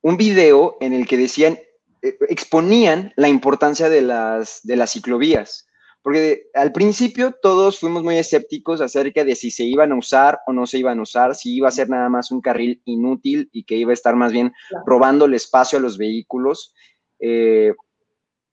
un 0.03 0.17
video 0.17 0.77
en 0.81 0.93
el 0.93 1.07
que 1.07 1.17
decían, 1.17 1.59
exponían 2.03 3.13
la 3.17 3.29
importancia 3.29 3.89
de 3.89 4.03
las, 4.03 4.61
de 4.65 4.77
las 4.77 4.93
ciclovías. 4.93 5.67
Porque 6.03 6.51
al 6.55 6.73
principio 6.73 7.33
todos 7.41 7.79
fuimos 7.79 8.03
muy 8.03 8.19
escépticos 8.19 8.81
acerca 8.81 9.25
de 9.25 9.37
si 9.37 9.51
se 9.51 9.63
iban 9.63 9.93
a 9.93 9.97
usar 9.97 10.41
o 10.47 10.53
no 10.53 10.67
se 10.67 10.79
iban 10.79 10.99
a 10.99 11.03
usar, 11.03 11.35
si 11.37 11.55
iba 11.55 11.69
a 11.69 11.73
ser 11.73 11.89
nada 11.89 12.09
más 12.09 12.33
un 12.33 12.41
carril 12.41 12.83
inútil 12.85 13.49
y 13.53 13.63
que 13.63 13.77
iba 13.77 13.93
a 13.93 13.95
estar 13.95 14.17
más 14.17 14.33
bien 14.33 14.53
robando 14.85 15.27
el 15.27 15.35
espacio 15.35 15.79
a 15.79 15.83
los 15.83 15.99
vehículos 15.99 16.75
eh, 17.21 17.73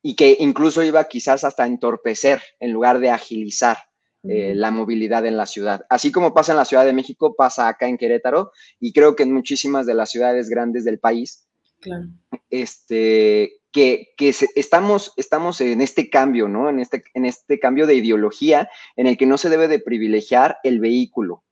y 0.04 0.16
que 0.16 0.38
incluso 0.40 0.84
iba 0.84 1.04
quizás 1.06 1.44
hasta 1.44 1.66
entorpecer 1.66 2.42
en 2.60 2.72
lugar 2.72 3.00
de 3.00 3.10
agilizar 3.10 3.78
eh, 4.24 4.54
la 4.54 4.70
movilidad 4.70 5.26
en 5.26 5.38
la 5.38 5.46
ciudad. 5.46 5.86
Así 5.90 6.12
como 6.12 6.34
pasa 6.34 6.52
en 6.52 6.58
la 6.58 6.66
Ciudad 6.66 6.84
de 6.84 6.92
México, 6.92 7.36
pasa 7.36 7.70
acá 7.70 7.88
en 7.88 7.98
Querétaro 7.98 8.52
y 8.78 8.92
creo 8.92 9.16
que 9.16 9.24
en 9.24 9.34
muchísimas 9.34 9.86
de 9.86 9.94
las 9.94 10.12
ciudades 10.12 10.50
grandes 10.50 10.84
del 10.84 11.00
país. 11.00 11.48
Claro. 11.80 12.08
Este, 12.50 13.59
que, 13.72 14.14
estamos, 14.56 15.14
estamos 15.16 15.62
en 15.62 15.82
este 15.82 16.10
cambio, 16.10 16.48
¿no? 16.48 16.70
En 16.70 16.80
este, 16.80 17.04
en 17.14 17.26
este 17.26 17.60
cambio 17.60 17.86
de 17.88 17.96
ideología 17.96 18.70
en 18.96 19.08
el 19.08 19.18
que 19.18 19.26
no 19.26 19.38
se 19.38 19.50
debe 19.50 19.68
de 19.68 19.80
privilegiar 19.80 20.58
el 20.64 20.80
vehículo, 20.80 21.44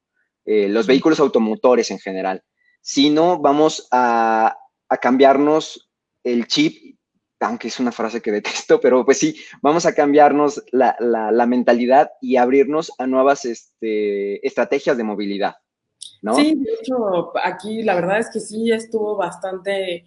eh, 0.46 0.68
los 0.68 0.88
vehículos 0.88 1.20
automotores 1.20 1.92
en 1.92 2.00
general, 2.00 2.44
sino 2.82 3.40
vamos 3.40 3.88
a, 3.92 4.58
cambiarnos 5.02 5.90
el 6.24 6.48
chip, 6.48 6.98
aunque 7.42 7.68
es 7.68 7.80
una 7.80 7.92
frase 7.92 8.22
que 8.22 8.32
detesto, 8.32 8.80
pero 8.82 9.06
pues 9.06 9.20
sí, 9.20 9.36
vamos 9.62 9.86
a 9.86 9.94
cambiarnos 9.94 10.64
la, 10.72 11.46
mentalidad 11.48 12.12
y 12.22 12.38
abrirnos 12.38 12.92
a 12.98 13.06
nuevas 13.06 13.46
este, 13.46 14.46
estrategias 14.46 14.98
de 14.98 15.04
movilidad. 15.04 15.56
¿No? 16.22 16.34
Sí, 16.34 16.56
de 16.56 16.74
hecho, 16.74 17.32
aquí 17.44 17.84
la 17.84 17.94
verdad 17.94 18.20
es 18.20 18.30
que 18.32 18.40
sí 18.40 18.72
estuvo 18.72 19.16
bastante, 19.18 20.04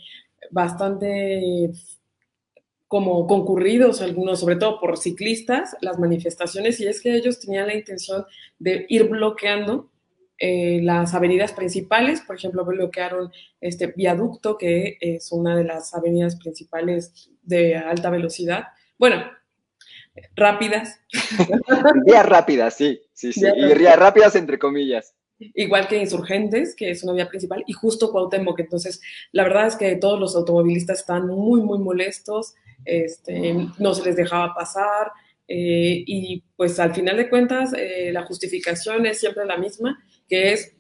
bastante 0.51 1.71
como 2.91 3.29
concurridos 3.29 4.03
algunos, 4.03 4.41
sobre 4.41 4.57
todo 4.57 4.81
por 4.81 4.99
ciclistas, 4.99 5.77
las 5.81 6.01
manifestaciones, 6.01 6.81
y 6.81 6.89
es 6.89 7.01
que 7.01 7.15
ellos 7.15 7.39
tenían 7.39 7.69
la 7.69 7.77
intención 7.77 8.25
de 8.59 8.85
ir 8.89 9.05
bloqueando 9.05 9.89
eh, 10.39 10.81
las 10.83 11.15
avenidas 11.15 11.53
principales, 11.53 12.21
por 12.21 12.35
ejemplo, 12.35 12.65
bloquearon 12.65 13.31
este 13.61 13.93
viaducto, 13.97 14.59
que 14.59 14.99
es 15.01 15.31
una 15.31 15.57
de 15.57 15.63
las 15.63 15.95
avenidas 15.95 16.35
principales 16.35 17.31
de 17.45 17.77
alta 17.77 18.11
velocidad. 18.11 18.65
Bueno, 18.99 19.23
rápidas. 20.35 21.01
Vías 22.05 22.27
rápidas, 22.27 22.75
sí, 22.75 23.01
sí, 23.13 23.33
sí, 23.33 23.47
y 23.47 23.79
vías 23.79 24.01
rápidas 24.01 24.35
entre 24.35 24.59
comillas. 24.59 25.15
Igual 25.39 25.87
que 25.87 25.97
Insurgentes, 25.97 26.75
que 26.75 26.91
es 26.91 27.05
una 27.05 27.13
vía 27.13 27.29
principal, 27.29 27.63
y 27.69 27.73
justo 27.73 28.11
Cuauhtémoc. 28.11 28.59
Entonces, 28.59 29.01
la 29.31 29.45
verdad 29.45 29.69
es 29.69 29.77
que 29.77 29.95
todos 29.95 30.19
los 30.19 30.35
automovilistas 30.35 30.99
están 30.99 31.29
muy, 31.29 31.63
muy 31.63 31.79
molestos 31.79 32.57
este, 32.85 33.55
no 33.79 33.95
se 33.95 34.05
les 34.05 34.17
dejaba 34.17 34.55
pasar. 34.55 35.13
Eh, 35.49 36.05
y 36.07 36.45
pues 36.57 36.79
al 36.79 36.95
final 36.95 37.17
de 37.17 37.29
cuentas, 37.29 37.73
eh, 37.77 38.11
la 38.13 38.23
justificación 38.23 39.07
es 39.07 39.19
siempre 39.19 39.45
la 39.45 39.57
misma, 39.57 40.03
que 40.29 40.53
es, 40.53 40.77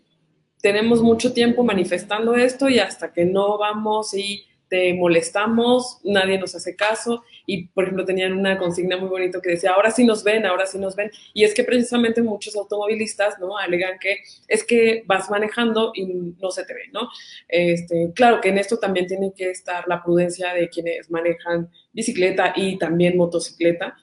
tenemos 0.62 1.02
mucho 1.02 1.32
tiempo 1.32 1.64
manifestando 1.64 2.34
esto 2.34 2.68
y 2.68 2.78
hasta 2.78 3.12
que 3.12 3.24
no 3.24 3.58
vamos 3.58 4.14
y 4.14 4.44
te 4.70 4.94
molestamos, 4.94 5.98
nadie 6.04 6.38
nos 6.38 6.54
hace 6.54 6.76
caso 6.76 7.24
y, 7.44 7.66
por 7.66 7.84
ejemplo, 7.84 8.04
tenían 8.04 8.32
una 8.32 8.56
consigna 8.56 8.96
muy 8.96 9.08
bonita 9.08 9.40
que 9.42 9.50
decía, 9.50 9.72
ahora 9.72 9.90
sí 9.90 10.04
nos 10.04 10.22
ven, 10.22 10.46
ahora 10.46 10.64
sí 10.64 10.78
nos 10.78 10.94
ven. 10.94 11.10
Y 11.34 11.42
es 11.42 11.52
que 11.52 11.64
precisamente 11.64 12.22
muchos 12.22 12.54
automovilistas, 12.54 13.38
¿no? 13.40 13.58
Alegan 13.58 13.98
que 13.98 14.18
es 14.46 14.64
que 14.64 15.02
vas 15.06 15.28
manejando 15.28 15.90
y 15.94 16.06
no 16.06 16.50
se 16.52 16.64
te 16.64 16.72
ve, 16.72 16.82
¿no? 16.92 17.08
Este, 17.48 18.12
claro 18.14 18.40
que 18.40 18.50
en 18.50 18.58
esto 18.58 18.78
también 18.78 19.08
tiene 19.08 19.32
que 19.36 19.50
estar 19.50 19.86
la 19.88 20.02
prudencia 20.02 20.54
de 20.54 20.68
quienes 20.68 21.10
manejan 21.10 21.68
bicicleta 21.92 22.52
y 22.54 22.78
también 22.78 23.16
motocicleta, 23.16 23.96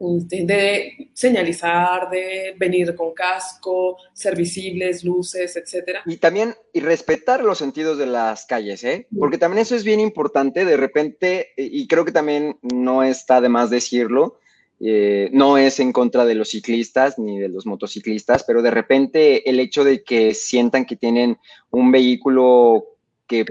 de 0.00 1.10
señalizar, 1.12 2.08
de 2.08 2.54
venir 2.58 2.94
con 2.94 3.12
casco, 3.12 3.98
ser 4.14 4.34
visibles, 4.34 5.04
luces, 5.04 5.54
etcétera. 5.56 6.02
Y 6.06 6.16
también 6.16 6.54
y 6.72 6.80
respetar 6.80 7.44
los 7.44 7.58
sentidos 7.58 7.98
de 7.98 8.06
las 8.06 8.46
calles, 8.46 8.82
¿eh? 8.82 9.06
Porque 9.18 9.36
también 9.36 9.60
eso 9.60 9.76
es 9.76 9.84
bien 9.84 10.00
importante. 10.00 10.64
De 10.64 10.78
repente, 10.78 11.50
y 11.56 11.86
creo 11.86 12.06
que 12.06 12.12
también 12.12 12.58
no 12.62 13.02
está 13.02 13.42
de 13.42 13.50
más 13.50 13.68
decirlo, 13.68 14.38
eh, 14.82 15.28
no 15.34 15.58
es 15.58 15.78
en 15.78 15.92
contra 15.92 16.24
de 16.24 16.34
los 16.34 16.48
ciclistas 16.48 17.18
ni 17.18 17.38
de 17.38 17.48
los 17.48 17.66
motociclistas, 17.66 18.44
pero 18.44 18.62
de 18.62 18.70
repente 18.70 19.50
el 19.50 19.60
hecho 19.60 19.84
de 19.84 20.02
que 20.02 20.32
sientan 20.32 20.86
que 20.86 20.96
tienen 20.96 21.36
un 21.70 21.92
vehículo 21.92 22.86
que 23.26 23.44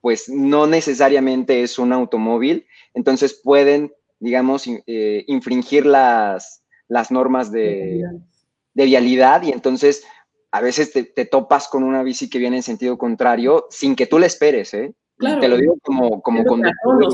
pues 0.00 0.30
no 0.30 0.66
necesariamente 0.66 1.62
es 1.62 1.78
un 1.78 1.92
automóvil, 1.92 2.64
entonces 2.94 3.34
pueden 3.34 3.92
digamos, 4.20 4.64
eh, 4.86 5.24
infringir 5.26 5.86
las, 5.86 6.62
las 6.88 7.10
normas 7.10 7.50
de, 7.50 8.04
de, 8.74 8.84
vialidad 8.84 9.42
y 9.42 9.50
entonces 9.50 10.04
a 10.52 10.60
veces 10.60 10.92
te, 10.92 11.24
topas 11.24 11.68
con 11.68 11.82
una 11.82 12.02
bici 12.02 12.28
que 12.28 12.38
viene 12.38 12.58
en 12.58 12.62
sentido 12.62 12.98
contrario 12.98 13.66
sin 13.70 13.96
que 13.96 14.06
tú 14.06 14.18
le 14.18 14.26
esperes, 14.26 14.74
¿eh? 14.74 14.92
Te 15.18 15.48
lo 15.48 15.56
digo 15.56 15.76
como, 15.82 16.22
como 16.22 16.44
conductor. 16.44 17.08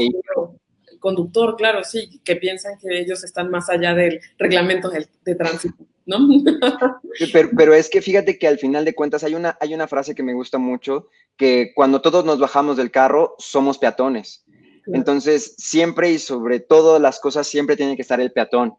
conductor, 1.00 1.56
claro, 1.56 1.82
sí, 1.82 2.20
que 2.24 2.36
piensan 2.36 2.78
que 2.78 3.00
ellos 3.00 3.24
están 3.24 3.50
más 3.50 3.68
allá 3.68 3.94
del 3.94 4.20
reglamento 4.38 4.88
de, 4.88 5.08
de 5.24 5.34
tránsito, 5.34 5.84
¿no? 6.06 6.18
pero, 7.32 7.50
pero, 7.56 7.74
es 7.74 7.90
que 7.90 8.00
fíjate 8.00 8.38
que 8.38 8.46
al 8.46 8.58
final 8.58 8.84
de 8.84 8.94
cuentas 8.94 9.24
hay 9.24 9.34
una, 9.34 9.58
hay 9.60 9.74
una 9.74 9.88
frase 9.88 10.14
que 10.14 10.22
me 10.22 10.34
gusta 10.34 10.58
mucho, 10.58 11.08
que 11.36 11.72
cuando 11.74 12.00
todos 12.00 12.24
nos 12.24 12.38
bajamos 12.38 12.76
del 12.76 12.92
carro 12.92 13.34
somos 13.38 13.78
peatones. 13.78 14.45
Entonces, 14.86 15.54
siempre 15.58 16.12
y 16.12 16.18
sobre 16.18 16.60
todo 16.60 16.98
las 16.98 17.20
cosas, 17.20 17.46
siempre 17.46 17.76
tiene 17.76 17.96
que 17.96 18.02
estar 18.02 18.20
el 18.20 18.32
peatón. 18.32 18.74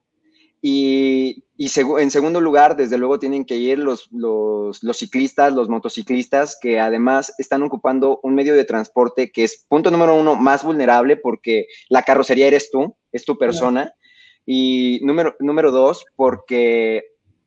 Y, 0.62 1.44
en 1.58 2.12
segundo 2.12 2.42
lugar, 2.42 2.76
desde 2.76 2.98
luego, 2.98 3.20
tienen 3.20 3.46
que 3.46 3.58
ir 3.58 3.80
los, 3.80 4.10
los, 4.12 4.80
ciclistas, 4.98 5.54
los 5.54 5.70
motociclistas, 5.70 6.58
que 6.60 6.80
además 6.80 7.34
están 7.38 7.64
ocupando 7.64 8.20
un 8.24 8.36
medio 8.36 8.56
de 8.56 8.66
transporte 8.66 9.32
que 9.32 9.44
es, 9.44 9.66
punto 9.68 9.92
número 9.92 10.16
uno, 10.16 10.36
más 10.36 10.64
vulnerable 10.64 11.18
porque 11.18 11.68
la 11.90 12.04
carrocería 12.04 12.48
eres 12.48 12.72
tú, 12.72 12.96
es 13.12 13.24
tu 13.24 13.38
persona. 13.38 13.94
Y 14.46 15.00
número, 15.04 15.36
número 15.40 15.72
dos, 15.72 16.06
porque 16.16 17.04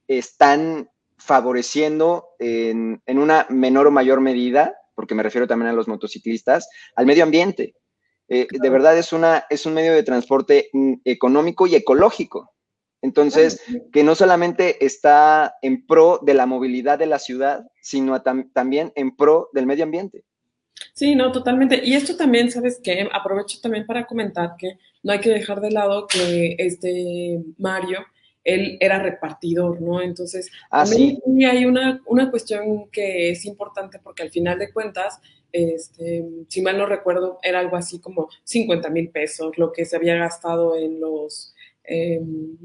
están 0.07 0.89
favoreciendo 1.17 2.29
en, 2.39 3.03
en, 3.07 3.19
una 3.19 3.47
menor 3.49 3.87
o 3.87 3.91
mayor 3.91 4.21
medida, 4.21 4.75
porque 4.95 5.15
me 5.15 5.23
refiero 5.23 5.47
también 5.47 5.71
a 5.71 5.73
los 5.73 5.89
motociclistas, 5.89 6.69
al 6.95 7.07
medio 7.07 7.25
ambiente. 7.25 7.75
Eh, 8.33 8.47
de 8.49 8.71
verdad 8.71 8.97
es, 8.97 9.13
una, 9.13 9.45
es 9.51 9.67
un 9.67 9.75
medio 9.75 9.93
de 9.93 10.05
transporte 10.05 10.71
mm, 10.73 10.95
económico 11.05 11.67
y 11.67 11.75
ecológico. 11.75 12.53
Entonces, 13.03 13.63
que 13.93 14.05
no 14.05 14.15
solamente 14.15 14.85
está 14.85 15.57
en 15.63 15.87
pro 15.87 16.21
de 16.23 16.35
la 16.35 16.47
movilidad 16.47 16.99
de 16.99 17.07
la 17.07 17.19
ciudad, 17.19 17.67
sino 17.81 18.23
también 18.23 18.93
en 18.95 19.17
pro 19.17 19.49
del 19.53 19.67
medio 19.67 19.85
ambiente. 19.85 20.23
Sí, 20.93 21.15
no, 21.15 21.33
totalmente. 21.33 21.81
Y 21.83 21.95
esto 21.95 22.17
también, 22.17 22.51
¿sabes 22.51 22.79
qué? 22.83 23.09
Aprovecho 23.13 23.59
también 23.61 23.87
para 23.87 24.07
comentar 24.07 24.55
que 24.59 24.79
no 25.03 25.13
hay 25.13 25.21
que 25.21 25.31
dejar 25.31 25.61
de 25.61 25.71
lado 25.71 26.07
que 26.07 26.57
este 26.59 27.41
Mario, 27.59 28.01
él 28.55 28.77
era 28.81 29.03
repartidor, 29.03 29.81
¿no? 29.81 30.01
Entonces, 30.01 30.51
ah, 30.71 30.87
sí. 30.87 31.19
hay 31.45 31.67
una, 31.67 32.03
una 32.07 32.31
cuestión 32.31 32.91
que 32.91 33.31
es 33.31 33.45
importante 33.45 33.99
porque 33.99 34.23
al 34.23 34.31
final 34.31 34.59
de 34.59 34.73
cuentas, 34.73 35.21
este, 35.53 36.25
si 36.49 36.63
mal 36.63 36.79
no 36.79 36.87
recuerdo, 36.87 37.39
era 37.43 37.61
algo 37.61 37.77
así 37.77 38.01
como 38.01 38.29
50 38.45 38.91
mil 38.91 39.11
pesos, 39.11 39.59
lo 39.59 39.73
que 39.73 39.85
se 39.85 39.97
había 39.97 40.17
gastado 40.17 40.77
en 40.77 41.01
los 41.01 41.55
em, 41.85 42.57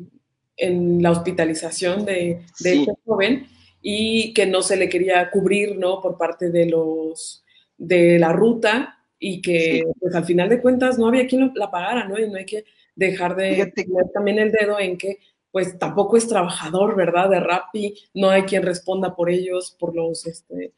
en 0.57 1.01
la 1.01 1.11
hospitalización 1.11 2.05
de, 2.05 2.41
este 2.59 2.93
joven 3.05 3.47
y 3.81 4.33
que 4.33 4.45
no 4.45 4.61
se 4.61 4.77
le 4.77 4.89
quería 4.89 5.29
cubrir, 5.29 5.77
¿no? 5.77 6.01
Por 6.01 6.17
parte 6.17 6.49
de 6.49 6.65
los 6.65 7.43
de 7.77 8.17
la 8.19 8.31
ruta 8.31 8.99
y 9.19 9.41
que 9.41 9.83
pues 9.99 10.15
al 10.15 10.25
final 10.25 10.49
de 10.49 10.61
cuentas 10.61 10.97
no 10.97 11.07
había 11.07 11.27
quien 11.27 11.51
la 11.55 11.69
pagara, 11.69 12.07
¿no? 12.07 12.17
Y 12.17 12.29
no 12.29 12.37
hay 12.37 12.45
que 12.45 12.65
dejar 12.95 13.35
de 13.35 13.71
poner 13.75 14.11
también 14.13 14.39
el 14.39 14.51
dedo 14.51 14.79
en 14.79 14.97
que 14.97 15.19
pues 15.55 15.79
tampoco 15.79 16.17
es 16.17 16.27
trabajador, 16.27 16.97
¿verdad? 16.97 17.29
De 17.29 17.39
Rappi, 17.39 17.95
no 18.13 18.29
hay 18.29 18.41
quien 18.41 18.61
responda 18.61 19.15
por 19.15 19.29
ellos, 19.29 19.73
por 19.79 19.95
los, 19.95 20.27
este, 20.27 20.73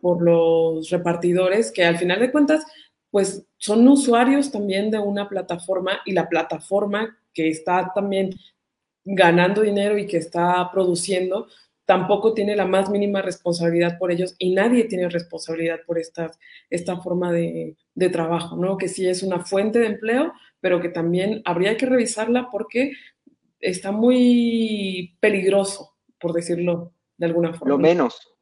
por 0.00 0.22
los 0.22 0.90
repartidores, 0.90 1.72
que 1.72 1.84
al 1.84 1.98
final 1.98 2.20
de 2.20 2.30
cuentas, 2.30 2.64
pues 3.10 3.44
son 3.56 3.88
usuarios 3.88 4.52
también 4.52 4.92
de 4.92 5.00
una 5.00 5.28
plataforma 5.28 6.02
y 6.06 6.12
la 6.12 6.28
plataforma 6.28 7.18
que 7.34 7.48
está 7.48 7.90
también 7.92 8.30
ganando 9.04 9.62
dinero 9.62 9.98
y 9.98 10.06
que 10.06 10.18
está 10.18 10.70
produciendo, 10.70 11.48
tampoco 11.84 12.32
tiene 12.32 12.54
la 12.54 12.64
más 12.64 12.90
mínima 12.90 13.22
responsabilidad 13.22 13.98
por 13.98 14.12
ellos 14.12 14.36
y 14.38 14.54
nadie 14.54 14.84
tiene 14.84 15.08
responsabilidad 15.08 15.80
por 15.84 15.98
esta, 15.98 16.30
esta 16.70 16.96
forma 16.98 17.32
de, 17.32 17.74
de, 17.96 18.08
trabajo, 18.08 18.54
¿no? 18.54 18.78
Que 18.78 18.86
sí 18.86 19.08
es 19.08 19.24
una 19.24 19.40
fuente 19.44 19.80
de 19.80 19.86
empleo, 19.86 20.32
pero 20.60 20.80
que 20.80 20.90
también 20.90 21.42
habría 21.44 21.76
que 21.76 21.86
revisarla 21.86 22.50
porque 22.52 22.92
está 23.62 23.92
muy 23.92 25.16
peligroso, 25.20 25.94
por 26.20 26.34
decirlo 26.34 26.92
de 27.16 27.26
alguna 27.26 27.54
forma. 27.54 27.74
Lo 27.74 27.78
menos, 27.78 28.32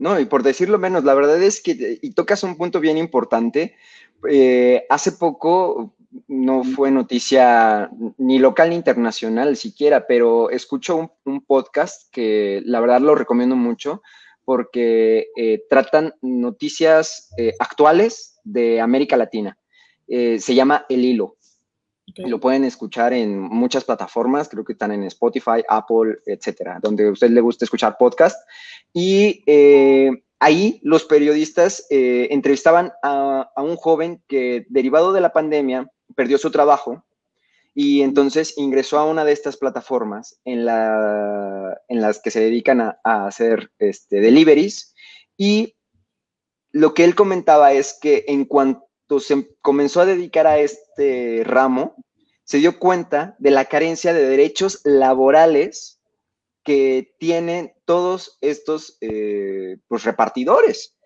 no, 0.00 0.18
y 0.18 0.24
por 0.24 0.42
decirlo 0.42 0.78
menos, 0.78 1.04
la 1.04 1.14
verdad 1.14 1.40
es 1.42 1.60
que, 1.60 1.98
y 2.00 2.12
tocas 2.12 2.42
un 2.42 2.56
punto 2.56 2.80
bien 2.80 2.96
importante, 2.96 3.76
eh, 4.28 4.86
hace 4.88 5.12
poco 5.12 5.94
no 6.26 6.64
fue 6.64 6.90
noticia 6.90 7.90
ni 8.16 8.38
local 8.38 8.70
ni 8.70 8.76
internacional 8.76 9.56
siquiera, 9.56 10.06
pero 10.06 10.48
escucho 10.48 11.12
un, 11.24 11.40
podcast 11.42 12.10
que 12.10 12.62
la 12.64 12.80
verdad 12.80 13.02
lo 13.02 13.14
recomiendo 13.14 13.56
mucho 13.56 14.02
porque 14.42 15.28
eh, 15.36 15.64
tratan 15.68 16.14
noticias 16.22 17.30
eh, 17.36 17.52
actuales 17.58 18.40
de 18.42 18.80
América 18.80 19.18
Latina. 19.18 19.58
se 20.08 20.54
llama 20.54 20.86
El 20.88 21.04
Hilo. 21.04 21.36
Y 22.16 22.28
lo 22.28 22.40
pueden 22.40 22.64
escuchar 22.64 23.12
en 23.12 23.40
muchas 23.40 23.84
plataformas, 23.84 24.48
creo 24.48 24.64
que 24.64 24.72
están 24.72 24.92
en 24.92 25.04
Spotify, 25.04 25.62
Apple, 25.68 26.18
etcétera, 26.26 26.78
donde 26.82 27.08
a 27.08 27.12
usted 27.12 27.30
le 27.30 27.40
guste 27.40 27.64
escuchar 27.64 27.96
podcast. 27.98 28.38
Y 28.92 29.42
eh, 29.46 30.22
ahí 30.38 30.80
los 30.82 31.04
periodistas 31.04 31.86
eh, 31.90 32.28
entrevistaban 32.30 32.92
a, 33.02 33.50
un 33.56 33.76
joven 33.76 34.22
que, 34.26 34.66
derivado 34.68 35.12
de 35.12 35.20
la 35.20 35.32
pandemia, 35.32 35.90
perdió 36.16 36.38
su 36.38 36.50
trabajo 36.50 37.04
y 37.74 38.02
entonces 38.02 38.54
ingresó 38.56 38.98
a 38.98 39.04
una 39.04 39.24
de 39.24 39.32
estas 39.32 39.56
plataformas 39.56 40.40
en, 40.44 40.64
la, 40.64 41.80
en 41.88 42.00
las 42.00 42.20
que 42.20 42.30
se 42.30 42.40
dedican 42.40 42.80
a, 42.80 42.98
hacer 43.04 43.70
este, 43.78 44.20
deliveries. 44.20 44.94
Y 45.36 45.76
lo 46.72 46.94
que 46.94 47.04
él 47.04 47.14
comentaba 47.14 47.72
es 47.72 47.96
que 48.00 48.24
en 48.28 48.44
cuanto 48.44 48.89
se 49.18 49.56
comenzó 49.60 50.02
a 50.02 50.06
dedicar 50.06 50.46
a 50.46 50.58
este 50.58 51.42
ramo, 51.44 51.96
se 52.44 52.58
dio 52.58 52.78
cuenta 52.78 53.36
de 53.38 53.50
la 53.50 53.64
carencia 53.64 54.12
de 54.12 54.28
derechos 54.28 54.80
laborales 54.84 56.00
que 56.62 57.14
tienen 57.18 57.72
todos 57.84 58.38
estos 58.40 58.98
eh, 59.00 59.78
pues, 59.88 60.04
repartidores. 60.04 60.96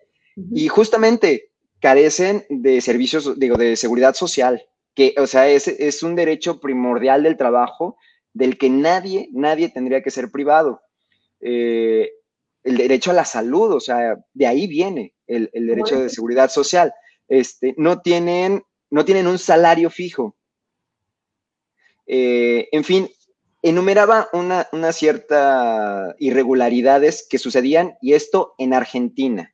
Y 0.51 0.67
justamente 0.67 1.51
carecen 1.79 2.45
de 2.49 2.81
servicios, 2.81 3.39
digo, 3.39 3.55
de 3.55 3.77
seguridad 3.77 4.13
social, 4.15 4.65
que, 4.93 5.15
o 5.17 5.27
sea, 5.27 5.47
es, 5.47 5.67
es 5.67 6.03
un 6.03 6.15
derecho 6.15 6.59
primordial 6.59 7.23
del 7.23 7.37
trabajo 7.37 7.97
del 8.33 8.57
que 8.57 8.69
nadie, 8.69 9.29
nadie 9.31 9.69
tendría 9.69 10.01
que 10.01 10.11
ser 10.11 10.29
privado. 10.29 10.81
Eh, 11.39 12.11
el 12.63 12.77
derecho 12.77 13.11
a 13.11 13.13
la 13.13 13.23
salud, 13.23 13.71
o 13.71 13.79
sea, 13.79 14.17
de 14.33 14.47
ahí 14.47 14.67
viene 14.67 15.13
el, 15.27 15.49
el 15.53 15.67
derecho 15.67 15.99
de 15.99 16.09
seguridad 16.09 16.49
social 16.49 16.93
este, 17.27 17.73
no, 17.77 18.01
tienen, 18.01 18.63
no 18.89 19.05
tienen 19.05 19.27
un 19.27 19.37
salario 19.37 19.89
fijo. 19.89 20.35
Eh, 22.07 22.67
en 22.71 22.83
fin, 22.83 23.09
enumeraba 23.61 24.29
una, 24.33 24.67
una 24.71 24.91
cierta 24.91 26.15
irregularidades 26.19 27.27
que 27.27 27.39
sucedían 27.39 27.97
y 28.01 28.13
esto 28.13 28.53
en 28.57 28.73
Argentina. 28.73 29.53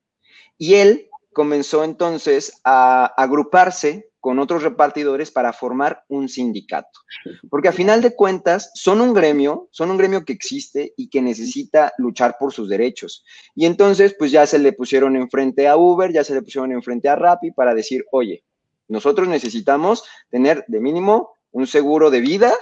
Y 0.57 0.75
él 0.75 1.09
comenzó 1.33 1.83
entonces 1.83 2.59
a 2.63 3.05
agruparse 3.05 4.10
con 4.21 4.39
otros 4.39 4.63
repartidores 4.63 5.31
para 5.31 5.51
formar 5.51 6.05
un 6.07 6.29
sindicato. 6.29 6.99
Porque 7.49 7.67
a 7.67 7.73
final 7.73 8.01
de 8.01 8.15
cuentas 8.15 8.71
son 8.75 9.01
un 9.01 9.13
gremio, 9.13 9.67
son 9.71 9.91
un 9.91 9.97
gremio 9.97 10.23
que 10.23 10.31
existe 10.31 10.93
y 10.95 11.09
que 11.09 11.21
necesita 11.21 11.91
luchar 11.97 12.37
por 12.39 12.53
sus 12.53 12.69
derechos. 12.69 13.25
Y 13.55 13.65
entonces 13.65 14.15
pues 14.17 14.31
ya 14.31 14.47
se 14.47 14.59
le 14.59 14.71
pusieron 14.71 15.15
enfrente 15.15 15.67
a 15.67 15.75
Uber, 15.75 16.13
ya 16.13 16.23
se 16.23 16.33
le 16.33 16.41
pusieron 16.41 16.71
enfrente 16.71 17.09
a 17.09 17.15
Rappi 17.15 17.51
para 17.51 17.73
decir, 17.73 18.05
oye, 18.11 18.43
Nosotros 18.91 19.29
necesitamos 19.29 20.03
tener 20.29 20.65
de 20.67 20.81
mínimo 20.81 21.37
un 21.51 21.65
seguro 21.65 22.11
de 22.11 22.19
vida 22.19 22.53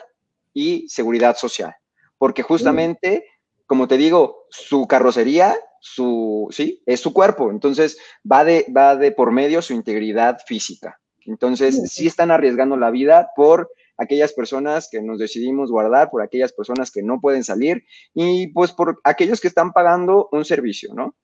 y 0.53 0.87
seguridad 0.87 1.35
social, 1.35 1.73
porque 2.19 2.43
justamente, 2.43 3.25
como 3.65 3.87
te 3.87 3.97
digo, 3.97 4.45
su 4.51 4.87
carrocería, 4.87 5.55
su, 5.81 6.47
sí, 6.51 6.83
es 6.85 6.99
su 6.99 7.13
cuerpo, 7.13 7.49
entonces 7.49 7.97
va 8.31 8.43
de, 8.43 8.67
va 8.75 8.95
de 8.95 9.11
por 9.11 9.31
medio 9.31 9.63
su 9.63 9.73
integridad 9.73 10.37
física. 10.45 10.99
Entonces, 11.29 11.91
sí 11.91 12.07
están 12.07 12.31
arriesgando 12.31 12.75
la 12.75 12.89
vida 12.89 13.29
por 13.35 13.71
aquellas 13.97 14.33
personas 14.33 14.89
que 14.91 15.01
nos 15.01 15.19
decidimos 15.19 15.69
guardar, 15.69 16.09
por 16.09 16.21
aquellas 16.23 16.53
personas 16.53 16.89
que 16.89 17.03
no 17.03 17.21
pueden 17.21 17.43
salir 17.43 17.83
y 18.15 18.47
pues 18.47 18.71
por 18.71 18.99
aquellos 19.03 19.39
que 19.39 19.47
están 19.47 19.71
pagando 19.71 20.27
un 20.31 20.43
servicio, 20.43 20.93
¿no? 20.95 21.15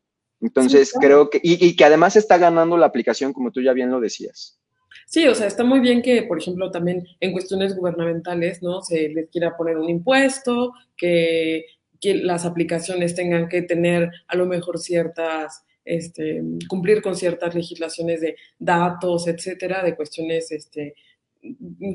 Entonces, 0.42 0.94
creo 1.00 1.30
que, 1.30 1.40
y, 1.42 1.66
y, 1.66 1.76
que 1.76 1.86
además 1.86 2.16
está 2.16 2.38
ganando 2.38 2.78
la 2.78 2.86
aplicación, 2.86 3.34
como 3.34 3.52
tú 3.52 3.62
ya 3.62 3.74
bien 3.74 3.90
lo 3.90 4.00
decías. 4.00 4.60
Sí, 5.08 5.28
o 5.28 5.34
sea, 5.34 5.48
está 5.48 5.64
muy 5.64 5.80
bien 5.80 6.02
que, 6.02 6.24
por 6.24 6.40
ejemplo, 6.40 6.70
también 6.70 7.08
en 7.20 7.32
cuestiones 7.32 7.76
gubernamentales, 7.76 8.62
¿no? 8.62 8.82
Se 8.82 9.10
les 9.10 9.30
quiera 9.30 9.58
poner 9.58 9.78
un 9.78 9.90
impuesto, 9.90 10.74
que, 10.96 11.66
que 12.00 12.16
las 12.16 12.46
aplicaciones 12.46 13.16
tengan 13.16 13.48
que 13.48 13.64
tener 13.64 14.12
a 14.28 14.36
lo 14.36 14.46
mejor 14.46 14.78
ciertas, 14.78 15.65
este, 15.86 16.42
cumplir 16.68 17.02
con 17.02 17.16
ciertas 17.16 17.56
legislaciones 17.56 18.20
de 18.22 18.36
datos, 18.60 19.28
etcétera, 19.28 19.84
de 19.84 19.96
cuestiones, 19.96 20.52
este, 20.52 20.96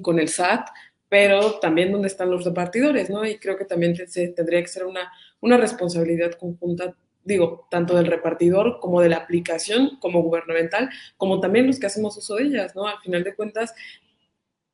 con 0.02 0.18
el 0.18 0.28
SAT, 0.28 0.68
pero 1.08 1.58
también 1.58 1.90
dónde 1.90 2.06
están 2.06 2.30
los 2.30 2.44
repartidores, 2.44 3.10
¿no? 3.10 3.26
Y 3.26 3.38
creo 3.38 3.58
que 3.58 3.64
también 3.64 3.96
se, 4.06 4.28
tendría 4.28 4.62
que 4.62 4.68
ser 4.68 4.86
una, 4.86 5.12
una 5.40 5.56
responsabilidad 5.56 6.32
conjunta, 6.34 6.96
digo, 7.24 7.66
tanto 7.68 7.96
del 7.96 8.06
repartidor 8.06 8.78
como 8.80 9.00
de 9.00 9.08
la 9.08 9.16
aplicación 9.16 9.98
como 10.00 10.22
gubernamental, 10.22 10.88
como 11.16 11.40
también 11.40 11.66
los 11.66 11.80
que 11.80 11.86
hacemos 11.86 12.16
uso 12.16 12.36
de 12.36 12.44
ellas, 12.44 12.76
¿no? 12.76 12.86
Al 12.86 13.00
final 13.00 13.24
de 13.24 13.34
cuentas, 13.34 13.74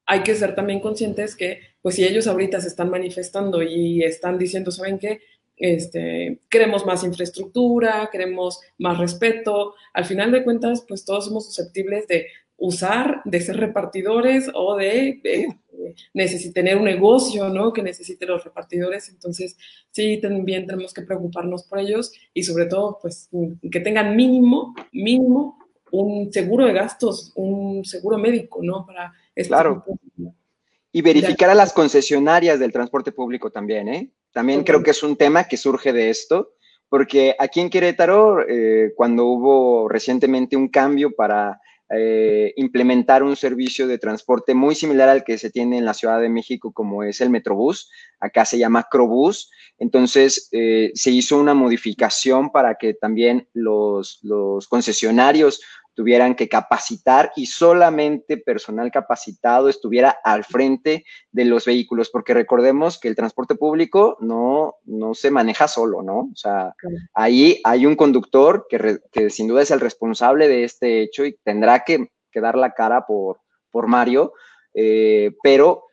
hay 0.05 0.23
que 0.23 0.35
ser 0.35 0.55
también 0.55 0.81
conscientes 0.81 1.35
que, 1.35 1.61
pues 1.81 1.97
si 1.97 2.05
ellos 2.05 2.27
ahorita 2.27 2.61
se 2.61 2.69
están 2.69 2.91
manifestando 2.91 3.63
y 3.63 4.03
están 4.03 4.39
diciendo, 4.39 4.71
¿saben 4.71 4.99
qué? 4.99 5.21
Este, 5.57 6.41
queremos 6.49 6.85
más 6.85 7.03
infraestructura, 7.05 8.09
queremos 8.13 8.61
más 8.79 8.99
respeto. 8.99 9.75
Al 9.95 10.05
final 10.05 10.33
de 10.33 10.45
cuentas, 10.45 10.85
pues 10.87 11.05
todos 11.05 11.27
somos 11.27 11.47
susceptibles 11.47 12.07
de 12.09 12.27
usar, 12.59 13.23
de 13.25 13.41
ser 13.41 13.57
repartidores 13.57 14.51
o 14.55 14.77
de, 14.77 15.21
de, 15.23 16.53
tener 16.53 16.77
un 16.77 16.85
negocio, 16.85 17.49
¿no? 17.49 17.73
Que 17.73 17.83
necesite 17.83 18.27
los 18.27 18.45
repartidores. 18.45 19.09
Entonces, 19.09 19.57
sí, 19.91 20.19
también 20.21 20.67
tenemos 20.67 20.93
que 20.93 21.03
preocuparnos 21.03 21.65
por 21.65 21.79
ellos 21.79 22.13
y 22.33 22.43
sobre 22.43 22.67
todo, 22.67 22.99
pues, 23.01 23.29
que 23.71 23.81
tengan 23.81 24.17
mínimo, 24.17 24.75
mínimo 24.93 25.59
un 25.91 26.33
seguro 26.33 26.67
de 26.67 26.73
gastos, 26.73 27.33
un 27.37 27.85
seguro 27.85 28.19
médico, 28.19 28.61
¿no? 28.63 28.85
Para 28.85 29.13
este 29.35 29.49
claro. 29.49 29.85
Y 30.93 31.03
verificar 31.03 31.51
a 31.51 31.55
las 31.55 31.73
concesionarias 31.73 32.59
del 32.59 32.73
transporte 32.73 33.13
público 33.13 33.51
también, 33.51 33.89
¿eh? 33.89 34.11
También 34.37 34.65
creo 34.65 34.83
que 34.83 34.91
es 34.91 35.03
un 35.03 35.17
tema 35.17 35.45
que 35.45 35.57
surge 35.57 35.95
de 35.95 36.11
esto, 36.11 36.51
porque 36.91 37.35
aquí 37.39 37.63
en 37.63 37.71
Querétaro, 37.71 38.47
eh, 38.47 38.93
cuando 38.95 39.25
hubo 39.25 39.89
recientemente 39.89 40.59
un 40.59 40.69
cambio 40.69 41.17
para 41.17 41.59
eh, 41.89 42.53
implementar 42.57 43.23
un 43.23 43.35
servicio 43.35 43.87
de 43.87 43.97
transporte 43.97 44.53
muy 44.53 44.75
similar 44.75 45.09
al 45.09 45.25
que 45.25 45.39
se 45.39 45.49
tiene 45.49 45.79
en 45.79 45.87
la 45.87 45.95
Ciudad 45.95 46.21
de 46.21 46.29
México, 46.29 46.71
como 46.75 47.03
es 47.03 47.23
el 47.23 47.31
Metrobús. 47.31 47.91
Acá 48.21 48.45
se 48.45 48.59
llama 48.59 48.87
Crobús. 48.91 49.51
Entonces, 49.79 50.51
eh, 50.53 50.91
se 50.93 51.13
hizo 51.13 51.39
una 51.39 51.55
modificación 51.55 52.51
para 52.51 52.75
que 52.75 52.93
también 52.93 53.49
los, 53.55 54.19
los 54.21 54.69
concesionarios 54.69 55.63
tuvieran 55.97 56.35
que 56.35 56.47
capacitar 56.47 57.33
y 57.37 57.47
solamente 57.47 58.37
personal 58.37 58.91
capacitado 58.91 59.71
estuviera 59.71 60.11
al 60.23 60.45
frente 60.45 61.05
de 61.33 61.45
los 61.47 61.65
vehículos, 61.65 62.11
porque 62.11 62.35
recordemos 62.35 63.01
que 63.01 63.09
el 63.09 63.17
transporte 63.17 63.55
público 63.55 64.19
no, 64.21 64.75
no 64.85 65.15
se 65.15 65.31
maneja 65.31 65.67
solo, 65.67 66.03
¿no? 66.03 66.29
O 66.31 66.37
sea, 66.37 66.75
ahí 67.15 67.63
hay 67.65 67.87
un 67.87 67.97
conductor 67.97 68.67
que, 68.69 68.99
que, 69.11 69.31
sin 69.31 69.49
duda 69.49 69.63
es 69.63 69.71
el 69.71 69.81
responsable 69.81 70.49
de 70.49 70.65
este 70.65 71.01
hecho 71.01 71.25
y 71.25 71.39
tendrá 71.43 71.83
que, 71.83 72.11
que 72.31 72.43
dar 72.43 72.57
la 72.59 72.75
cara 72.75 73.07
por, 73.07 73.41
por 73.71 73.87
Mario, 73.87 74.35
eh, 74.75 75.35
pero 75.43 75.85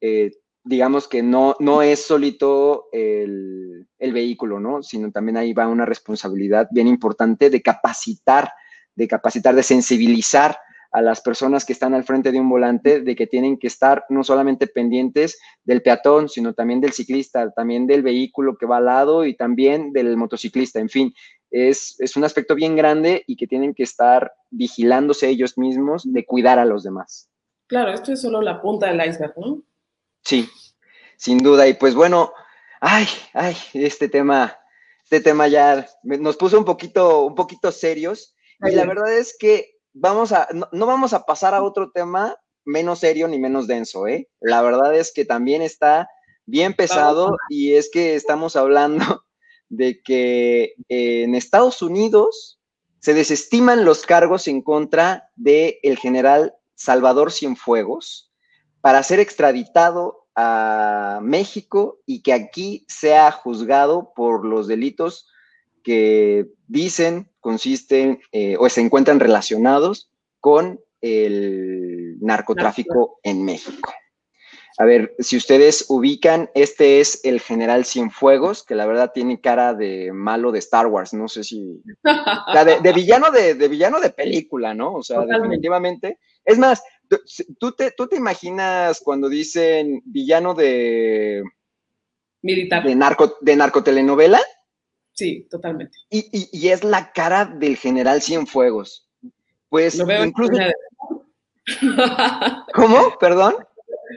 eh, 0.00 0.32
digamos 0.64 1.06
que 1.06 1.22
no, 1.22 1.54
no 1.60 1.82
es 1.82 2.04
solito 2.04 2.88
el, 2.90 3.86
el 4.00 4.12
vehículo, 4.12 4.58
¿no? 4.58 4.82
Sino 4.82 5.12
también 5.12 5.36
ahí 5.36 5.52
va 5.52 5.68
una 5.68 5.86
responsabilidad 5.86 6.66
bien 6.72 6.88
importante 6.88 7.48
de 7.48 7.62
capacitar 7.62 8.50
de 8.94 9.08
capacitar, 9.08 9.54
de 9.54 9.62
sensibilizar 9.62 10.56
a 10.92 11.00
las 11.00 11.22
personas 11.22 11.64
que 11.64 11.72
están 11.72 11.94
al 11.94 12.04
frente 12.04 12.30
de 12.30 12.38
un 12.38 12.50
volante 12.50 13.00
de 13.00 13.16
que 13.16 13.26
tienen 13.26 13.58
que 13.58 13.66
estar 13.66 14.04
no 14.10 14.22
solamente 14.22 14.66
pendientes 14.66 15.40
del 15.64 15.80
peatón, 15.80 16.28
sino 16.28 16.52
también 16.52 16.82
del 16.82 16.92
ciclista, 16.92 17.50
también 17.50 17.86
del 17.86 18.02
vehículo 18.02 18.58
que 18.58 18.66
va 18.66 18.76
al 18.76 18.84
lado 18.84 19.24
y 19.24 19.34
también 19.34 19.92
del 19.92 20.16
motociclista. 20.18 20.80
En 20.80 20.90
fin, 20.90 21.14
es, 21.50 21.96
es 21.98 22.14
un 22.16 22.24
aspecto 22.24 22.54
bien 22.54 22.76
grande 22.76 23.24
y 23.26 23.36
que 23.36 23.46
tienen 23.46 23.72
que 23.72 23.84
estar 23.84 24.32
vigilándose 24.50 25.28
ellos 25.28 25.56
mismos 25.56 26.02
de 26.04 26.26
cuidar 26.26 26.58
a 26.58 26.66
los 26.66 26.82
demás. 26.82 27.30
Claro, 27.68 27.90
esto 27.92 28.12
es 28.12 28.20
solo 28.20 28.42
la 28.42 28.60
punta 28.60 28.88
del 28.88 29.00
iceberg, 29.08 29.32
¿no? 29.38 29.62
Sí, 30.22 30.46
sin 31.16 31.38
duda. 31.38 31.66
Y 31.66 31.74
pues 31.74 31.94
bueno, 31.94 32.34
ay, 32.82 33.06
ay, 33.32 33.56
este 33.72 34.10
tema, 34.10 34.58
este 35.04 35.22
tema 35.22 35.48
ya 35.48 35.86
nos 36.02 36.36
puso 36.36 36.58
un 36.58 36.66
poquito, 36.66 37.24
un 37.24 37.34
poquito 37.34 37.72
serios 37.72 38.36
y 38.62 38.74
la 38.74 38.86
verdad 38.86 39.12
es 39.12 39.36
que 39.38 39.76
vamos 39.92 40.32
a, 40.32 40.48
no, 40.72 40.86
vamos 40.86 41.12
a 41.12 41.24
pasar 41.24 41.54
a 41.54 41.62
otro 41.62 41.90
tema 41.90 42.36
menos 42.64 43.00
serio 43.00 43.28
ni 43.28 43.38
menos 43.38 43.66
denso, 43.66 44.06
¿eh? 44.06 44.28
La 44.40 44.62
verdad 44.62 44.94
es 44.94 45.12
que 45.12 45.24
también 45.24 45.62
está 45.62 46.08
bien 46.46 46.74
pesado 46.74 47.36
y 47.48 47.74
es 47.74 47.90
que 47.90 48.14
estamos 48.14 48.56
hablando 48.56 49.24
de 49.68 50.00
que 50.02 50.74
en 50.88 51.34
Estados 51.34 51.82
Unidos 51.82 52.60
se 53.00 53.14
desestiman 53.14 53.84
los 53.84 54.06
cargos 54.06 54.46
en 54.46 54.62
contra 54.62 55.30
del 55.34 55.76
el 55.82 55.98
general 55.98 56.54
Salvador 56.74 57.32
Cienfuegos 57.32 58.32
para 58.80 59.02
ser 59.02 59.18
extraditado 59.18 60.28
a 60.34 61.20
México 61.22 62.00
y 62.06 62.22
que 62.22 62.32
aquí 62.32 62.84
sea 62.88 63.30
juzgado 63.32 64.12
por 64.14 64.44
los 64.46 64.66
delitos 64.66 65.28
que 65.82 66.46
dicen 66.68 67.31
consisten 67.42 68.22
eh, 68.30 68.56
o 68.58 68.66
se 68.70 68.80
encuentran 68.80 69.20
relacionados 69.20 70.08
con 70.40 70.80
el 71.02 72.16
narcotráfico 72.20 73.18
en 73.22 73.44
México. 73.44 73.92
A 74.78 74.86
ver, 74.86 75.14
si 75.18 75.36
ustedes 75.36 75.84
ubican, 75.88 76.48
este 76.54 77.00
es 77.00 77.20
el 77.24 77.40
general 77.40 77.84
Cienfuegos, 77.84 78.62
que 78.62 78.74
la 78.74 78.86
verdad 78.86 79.12
tiene 79.12 79.40
cara 79.40 79.74
de 79.74 80.12
malo 80.12 80.50
de 80.50 80.60
Star 80.60 80.86
Wars, 80.86 81.12
no 81.12 81.28
sé 81.28 81.44
si... 81.44 81.82
de, 82.02 82.92
villano 82.92 83.30
de, 83.30 83.68
villano 83.68 84.00
de 84.00 84.10
película, 84.10 84.72
¿no? 84.72 84.94
O 84.94 85.02
sea, 85.02 85.20
definitivamente. 85.26 86.18
Es 86.44 86.58
más, 86.58 86.82
¿tú 87.58 87.72
te, 87.72 87.90
¿tú 87.90 88.06
te 88.06 88.16
imaginas 88.16 89.00
cuando 89.04 89.28
dicen 89.28 90.02
villano 90.06 90.54
de... 90.54 91.42
Militar. 92.40 92.84
De, 92.84 92.94
narco, 92.94 93.36
de 93.40 93.56
narcotelenovela? 93.56 94.40
Sí, 95.12 95.46
totalmente. 95.50 95.98
Y, 96.10 96.68
es 96.68 96.84
la 96.84 97.12
cara 97.12 97.44
del 97.44 97.76
general 97.76 98.22
Cienfuegos. 98.22 99.08
Pues 99.68 99.96
Lo 99.96 100.06
veo 100.06 100.24
incluso... 100.24 100.52
¿Cómo? 102.74 103.16
¿Perdón? 103.20 103.54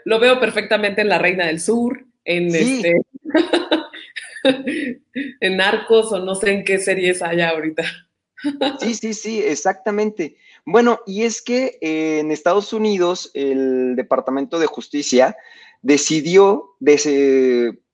Lo 0.05 0.19
veo 0.19 0.39
perfectamente 0.39 1.01
en 1.01 1.09
La 1.09 1.17
Reina 1.17 1.47
del 1.47 1.59
Sur, 1.59 2.05
en 2.23 2.47
este... 2.47 3.01
en 5.39 5.57
Narcos 5.57 6.11
o 6.11 6.19
no 6.19 6.35
sé 6.35 6.51
en 6.51 6.63
qué 6.63 6.77
series 6.79 7.21
haya 7.21 7.49
ahorita. 7.49 7.83
sí, 8.79 8.93
sí, 8.93 9.13
sí, 9.13 9.41
exactamente. 9.41 10.37
Bueno, 10.65 10.99
y 11.05 11.23
es 11.23 11.41
que 11.41 11.77
eh, 11.81 12.19
en 12.19 12.31
Estados 12.31 12.73
Unidos 12.73 13.31
el 13.33 13.95
Departamento 13.95 14.59
de 14.59 14.65
Justicia 14.67 15.37
decidió 15.81 16.75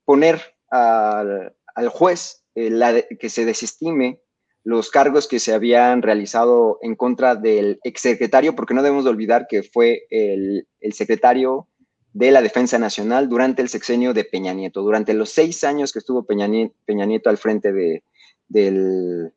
poner 0.06 0.56
al, 0.70 1.54
al 1.76 1.90
juez 1.90 2.41
eh, 2.56 3.08
que 3.20 3.30
se 3.30 3.46
desestime 3.46 4.20
los 4.64 4.90
cargos 4.92 5.28
que 5.28 5.40
se 5.40 5.54
habían 5.54 6.02
realizado 6.02 6.78
en 6.82 6.96
contra 6.96 7.36
del 7.36 7.80
exsecretario, 7.84 8.56
porque 8.56 8.74
no 8.74 8.84
debemos 8.84 9.06
de 9.06 9.10
olvidar 9.10 9.48
que 9.50 9.64
fue 9.64 10.04
el, 10.10 10.68
secretario 10.92 11.68
de 12.14 12.32
la 12.32 12.42
Defensa 12.42 12.78
Nacional 12.78 13.28
durante 13.30 13.62
el 13.62 13.70
sexenio 13.70 14.14
de 14.14 14.26
Peña 14.26 14.54
Nieto, 14.54 14.82
durante 14.82 15.14
los 15.14 15.32
seis 15.32 15.64
años 15.64 15.92
que 15.92 16.00
estuvo 16.00 16.26
Peña 16.26 16.48
Nieto, 16.48 17.30
al 17.30 17.38
frente 17.38 17.72
de, 17.72 18.04
de 18.50 19.32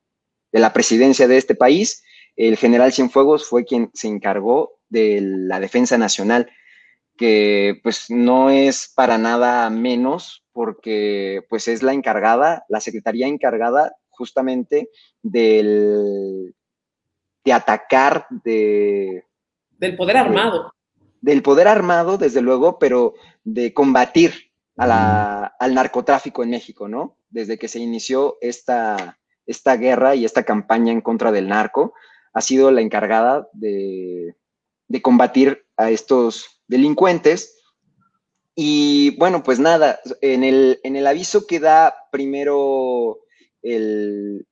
la 0.53 0.73
presidencia 0.73 1.27
de 1.27 1.39
este 1.39 1.55
país, 1.55 2.03
el 2.37 2.57
general 2.57 2.93
Cienfuegos 2.93 3.47
fue 3.47 3.65
quien 3.65 3.91
se 3.95 4.09
encargó 4.09 4.79
de 4.89 5.21
la 5.23 5.61
Defensa 5.61 5.97
Nacional, 5.97 6.51
que 7.17 7.81
pues 7.83 8.07
no 8.11 8.51
es 8.51 8.93
para 8.95 9.19
nada 9.19 9.69
menos 9.71 10.45
porque 10.53 11.45
pues 11.49 11.69
es 11.69 11.83
la 11.83 11.93
encargada, 11.93 12.65
la 12.69 12.81
secretaría 12.81 13.27
encargada 13.27 13.95
justamente 14.11 14.91
del, 15.23 16.55
de 17.45 17.53
atacar, 17.53 18.27
de, 18.45 19.25
Del 19.79 19.97
poder 19.97 20.17
armado. 20.17 20.73
del 21.21 21.43
poder 21.43 21.69
armado, 21.69 22.19
desde 22.19 22.41
luego, 22.41 22.79
pero 22.79 23.15
de 23.43 23.75
combatir 23.75 24.53
al 24.77 25.75
narcotráfico 25.75 26.43
en 26.43 26.51
México, 26.51 26.89
¿no? 26.89 27.17
Desde 27.29 27.59
que 27.59 27.69
se 27.69 27.81
inició 27.81 28.39
esta, 28.41 29.19
esta 29.47 29.77
guerra 29.77 30.15
y 30.15 30.25
esta 30.25 30.45
campaña 30.45 30.93
en 30.93 31.01
contra 31.01 31.33
del 31.33 31.49
narco, 31.49 31.95
ha 32.33 32.41
sido 32.41 32.71
la 32.71 32.81
encargada 32.81 33.49
de, 33.53 34.37
de 34.89 35.03
combatir 35.03 35.67
a 35.77 35.91
estos 35.91 36.54
delincuentes. 36.67 37.61
Y 38.55 39.17
bueno, 39.19 39.43
pues 39.43 39.59
nada, 39.59 39.99
en 40.21 40.45
el, 40.45 40.81
en 40.85 40.97
el 40.97 41.07
aviso 41.07 41.47
que 41.47 41.61
da 41.61 41.95
primero 42.13 43.19
el, 43.63 44.47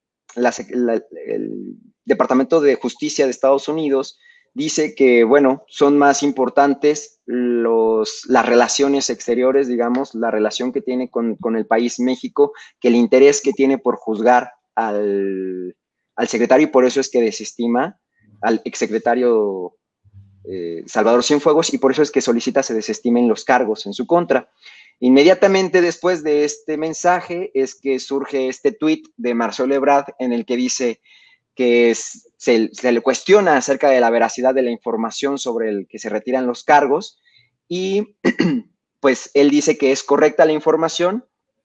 Departamento 2.05 2.61
de 2.61 2.75
Justicia 2.75 3.25
de 3.25 3.31
Estados 3.31 3.69
Unidos, 3.69 4.19
dice 4.55 4.95
que, 4.95 5.25
bueno, 5.25 5.65
son 5.69 5.97
más 5.99 6.23
importantes 6.23 7.21
los, 7.27 8.25
las 8.27 8.45
relaciones 8.47 9.09
exteriores, 9.09 9.69
digamos, 9.69 10.15
la 10.15 10.31
relación 10.31 10.73
que 10.73 10.81
tiene 10.81 11.11
con, 11.11 11.39
el 11.57 11.67
país 11.67 12.01
México, 12.01 12.53
que 12.81 12.89
el 12.89 12.97
interés 12.97 13.41
que 13.41 13.53
tiene 13.53 13.79
por 13.79 13.97
juzgar 13.97 14.53
al, 14.75 15.77
secretario, 16.27 16.67
y 16.67 16.71
por 16.71 16.85
eso 16.85 17.01
es 17.01 17.11
que 17.11 17.21
desestima 17.21 17.99
al 18.41 18.61
exsecretario 18.65 19.77
eh, 20.45 20.83
Salvador 20.87 21.23
Cienfuegos, 21.23 21.73
y 21.73 21.79
por 21.79 21.93
eso 21.93 22.03
es 22.03 22.11
que 22.11 22.21
solicita 22.21 22.63
se 22.63 22.75
desestimen 22.75 23.29
los 23.29 23.45
cargos 23.45 23.87
en 23.87 23.93
su 23.93 24.07
contra. 24.07 24.51
Inmediatamente 25.01 25.81
después 25.81 26.23
de 26.23 26.45
este 26.45 26.77
mensaje 26.77 27.51
es 27.55 27.75
que 27.75 27.99
surge 27.99 28.49
este 28.49 28.73
tuit 28.73 29.09
de 29.17 29.35
Marcelo 29.35 29.75
Ebrard 29.75 30.15
en 30.19 30.33
el 30.33 30.45
que 30.47 30.57
dice 30.57 31.01
que 31.55 31.95
se, 31.95 32.71
le 32.83 33.01
cuestiona 33.01 33.57
acerca 33.57 33.91
de 33.91 34.01
la 34.01 34.11
veracidad 34.11 34.55
de 34.55 34.63
la 34.63 34.71
información 34.71 35.39
sobre 35.39 35.69
el 35.69 35.87
que 35.89 35.99
se 35.99 36.09
retiran 36.09 36.47
los 36.47 36.65
cargos 36.65 37.21
y 37.69 38.17
pues 39.01 39.31
él 39.35 39.51
dice 39.51 39.77
que 39.77 39.93
es 39.93 40.03
correcta 40.03 40.45
la 40.45 40.53
información, 40.53 41.25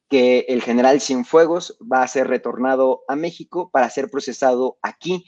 que 0.10 0.46
el 0.48 0.62
general 0.62 1.02
Cienfuegos 1.02 1.78
va 1.82 2.02
a 2.02 2.08
ser 2.08 2.28
retornado 2.28 3.04
a 3.08 3.16
México 3.16 3.70
para 3.72 3.90
ser 3.90 4.10
procesado 4.10 4.78
aquí. 4.82 5.26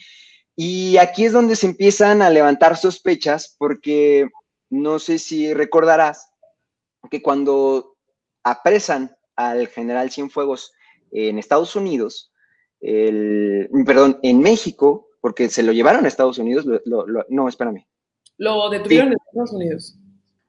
Y 0.62 0.98
aquí 0.98 1.24
es 1.24 1.32
donde 1.32 1.56
se 1.56 1.68
empiezan 1.68 2.22
a 2.22 2.30
levantar 2.30 2.76
sospechas 2.76 3.56
porque 3.58 4.28
no 4.70 5.00
sé 5.00 5.18
si 5.18 5.54
recordarás 5.54 6.34
que 7.10 7.22
cuando 7.22 7.96
apresan 8.44 9.16
al 9.38 9.70
general 9.70 10.12
Cienfuegos 10.12 10.74
en 11.14 11.40
Estados 11.40 11.78
Unidos, 11.78 12.34
el, 12.82 13.70
perdón, 13.86 14.20
en 14.22 14.42
México, 14.42 15.08
porque 15.22 15.48
se 15.48 15.64
lo 15.64 15.72
llevaron 15.72 16.04
a 16.04 16.10
Estados 16.10 16.40
Unidos, 16.40 16.66
no, 17.30 17.48
espérame. 17.48 17.88
Lo 18.36 18.70
detuvieron 18.70 19.14
en 19.14 19.18
Estados 19.28 19.54
Unidos. 19.54 19.96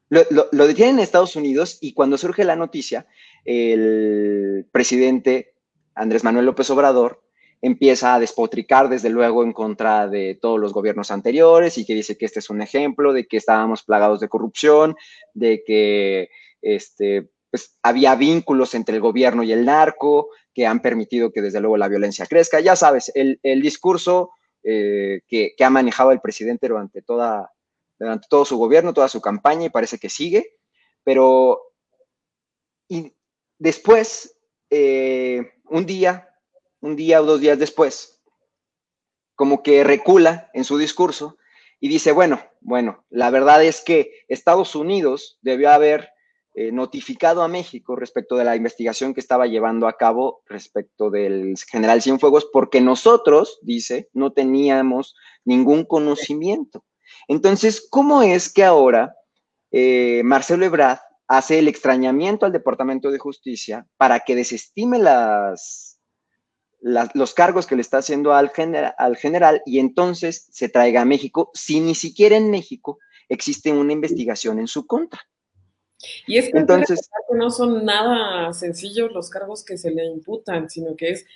Lo, 0.09 0.67
detienen 0.67 0.97
en 0.97 1.05
Estados 1.05 1.37
Unidos 1.37 1.79
y 1.81 1.93
cuando 1.93 2.19
surge 2.19 2.43
la 2.43 2.57
noticia, 2.57 3.07
el 3.45 4.67
presidente 4.73 5.55
Andrés 5.95 6.25
Manuel 6.25 6.47
López 6.47 6.69
Obrador 6.71 7.23
empieza 7.63 8.15
a 8.15 8.21
despotricar 8.21 8.89
desde 8.89 9.11
luego 9.11 9.43
en 9.45 9.53
contra 9.53 10.09
de 10.09 10.39
todos 10.41 10.59
los 10.59 10.73
gobiernos 10.73 11.11
anteriores 11.11 11.77
y 11.77 11.85
que 11.85 11.95
dice 11.95 12.17
que 12.17 12.25
este 12.25 12.39
es 12.39 12.49
un 12.51 12.63
ejemplo 12.63 13.13
de 13.13 13.27
que 13.27 13.37
estábamos 13.37 13.83
plagados 13.83 14.21
de 14.21 14.29
corrupción, 14.29 14.97
de 15.35 15.63
que 15.65 16.31
este, 16.63 17.31
pues, 17.51 17.77
había 17.83 18.15
vínculos 18.15 18.75
entre 18.75 18.97
el 18.97 19.03
gobierno 19.03 19.43
y 19.43 19.53
el 19.53 19.65
narco, 19.65 20.31
que 20.55 20.67
han 20.67 20.81
permitido 20.81 21.33
que 21.33 21.43
desde 21.43 21.61
luego 21.61 21.77
la 21.77 21.89
violencia 21.89 22.27
crezca. 22.27 22.61
Ya 22.61 22.77
sabes, 22.77 23.13
el, 23.15 23.39
discurso 23.63 24.31
eh, 24.63 25.21
que, 25.29 25.55
ha 25.61 25.71
manejado 25.71 26.13
el 26.13 26.21
presidente 26.21 26.69
durante, 26.69 27.03
toda, 27.03 27.53
durante 27.99 28.27
todo 28.29 28.45
su 28.45 28.57
gobierno, 28.57 28.95
toda 28.95 29.09
su 29.09 29.21
campaña, 29.21 29.67
y 29.67 29.71
parece 29.71 29.99
que 29.99 30.09
sigue, 30.09 30.57
pero 31.05 31.61
y 32.89 33.15
después, 33.59 34.37
eh, 34.69 35.53
un 35.67 35.87
día, 35.87 36.29
un 36.81 36.97
día 36.97 37.21
o 37.21 37.25
dos 37.25 37.41
días 37.41 37.59
después, 37.59 38.21
como 39.35 39.63
que 39.63 39.85
recula 39.85 40.51
en 40.55 40.65
su 40.65 40.79
discurso 40.79 41.37
y 41.81 41.89
dice, 41.89 42.13
bueno, 42.13 42.41
bueno, 42.61 43.05
la 43.09 43.31
verdad 43.31 43.65
es 43.65 43.81
que 43.81 44.13
Estados 44.29 44.75
Unidos 44.75 45.39
debió 45.41 45.71
haber 45.71 46.11
eh, 46.55 46.73
notificado 46.73 47.43
a 47.43 47.49
México 47.49 47.97
respecto 47.97 48.37
de 48.37 48.45
la 48.45 48.57
investigación 48.57 49.15
que 49.15 49.21
estaba 49.21 49.47
llevando 49.47 49.89
a 49.89 49.97
cabo 49.97 50.43
respecto 50.47 51.09
del 51.09 51.55
general 51.71 52.03
Cienfuegos, 52.03 52.47
porque 52.53 52.81
nosotros, 52.81 53.59
dice, 53.63 54.11
no 54.13 54.33
teníamos 54.33 55.15
ningún 55.45 55.85
conocimiento. 55.85 56.85
Entonces, 57.29 57.87
¿cómo 57.89 58.23
es 58.23 58.53
que 58.53 58.65
ahora 58.65 59.15
eh, 59.71 60.23
Marcelo 60.25 60.67
Ebrard 60.67 60.99
hace 61.29 61.61
el 61.61 61.69
extrañamiento 61.69 62.45
al 62.45 62.53
Departamento 62.53 63.11
de 63.11 63.19
Justicia 63.19 63.87
para 63.97 64.21
que 64.21 64.35
desestime 64.35 64.99
las, 64.99 65.90
los 66.81 67.35
cargos 67.35 67.67
que 67.67 67.77
le 67.77 67.83
está 67.83 67.99
haciendo 67.99 68.33
al, 68.33 68.51
al 68.99 69.17
general 69.17 69.63
y 69.67 69.79
entonces 69.79 70.47
se 70.51 70.69
traiga 70.69 71.03
a 71.03 71.05
México 71.05 71.51
si 71.55 71.81
ni 71.81 71.95
siquiera 71.95 72.37
en 72.37 72.51
México 72.51 72.99
existe 73.29 73.73
una 73.73 73.93
investigación 73.93 74.59
en 74.59 74.67
su 74.67 74.87
contra? 74.87 75.21
Y 76.27 76.39
es 76.39 76.51
que 76.51 76.59
Entonces, 76.59 77.11
no 77.35 77.51
son 77.51 77.85
nada 77.85 78.53
sencillos 78.53 79.13
los 79.13 79.29
cargos 79.31 79.65
que 79.65 79.77
se 79.77 79.91
le 79.91 80.05
imputan, 80.07 80.71
sino 80.71 80.97
que 80.97 81.11
es 81.11 81.27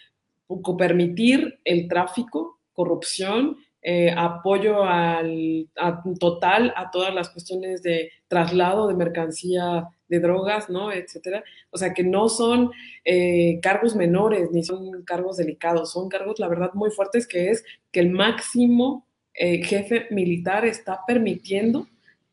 permitir 0.78 1.60
el 1.64 1.88
tráfico, 1.88 2.60
corrupción, 2.72 3.58
eh, 3.82 4.14
apoyo 4.16 4.84
al, 4.84 5.68
total 6.18 6.72
a 6.76 6.90
todas 6.90 7.14
las 7.14 7.28
cuestiones 7.28 7.82
de 7.82 8.10
traslado 8.28 8.88
de 8.88 8.94
mercancía 8.94 9.88
de 10.14 10.20
drogas, 10.20 10.70
¿no? 10.70 10.92
Etcétera. 10.92 11.44
O 11.70 11.78
sea, 11.78 11.92
que 11.92 12.04
no 12.04 12.28
son 12.28 12.70
eh, 13.04 13.58
cargos 13.62 13.96
menores 13.96 14.50
ni 14.52 14.62
son 14.62 15.02
cargos 15.02 15.36
delicados, 15.36 15.92
son 15.92 16.08
cargos, 16.08 16.38
la 16.38 16.48
verdad, 16.48 16.70
muy 16.74 16.90
fuertes, 16.90 17.26
que 17.26 17.50
es 17.50 17.64
que 17.92 18.00
el 18.00 18.10
máximo 18.10 19.06
eh, 19.34 19.62
jefe 19.64 20.06
militar 20.10 20.64
está 20.64 21.00
permitiendo 21.06 21.88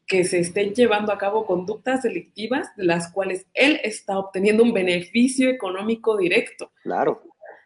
que 0.07 0.23
se 0.25 0.39
estén 0.39 0.73
llevando 0.73 1.13
a 1.13 1.17
cabo 1.17 1.45
conductas 1.45 2.03
delictivas 2.03 2.75
de 2.75 2.83
las 2.83 3.11
cuales 3.11 3.47
él 3.53 3.79
está 3.83 4.19
obteniendo 4.19 4.61
un 4.61 4.73
beneficio 4.73 5.49
económico 5.49 6.17
directo. 6.17 6.71
Claro. 6.83 7.21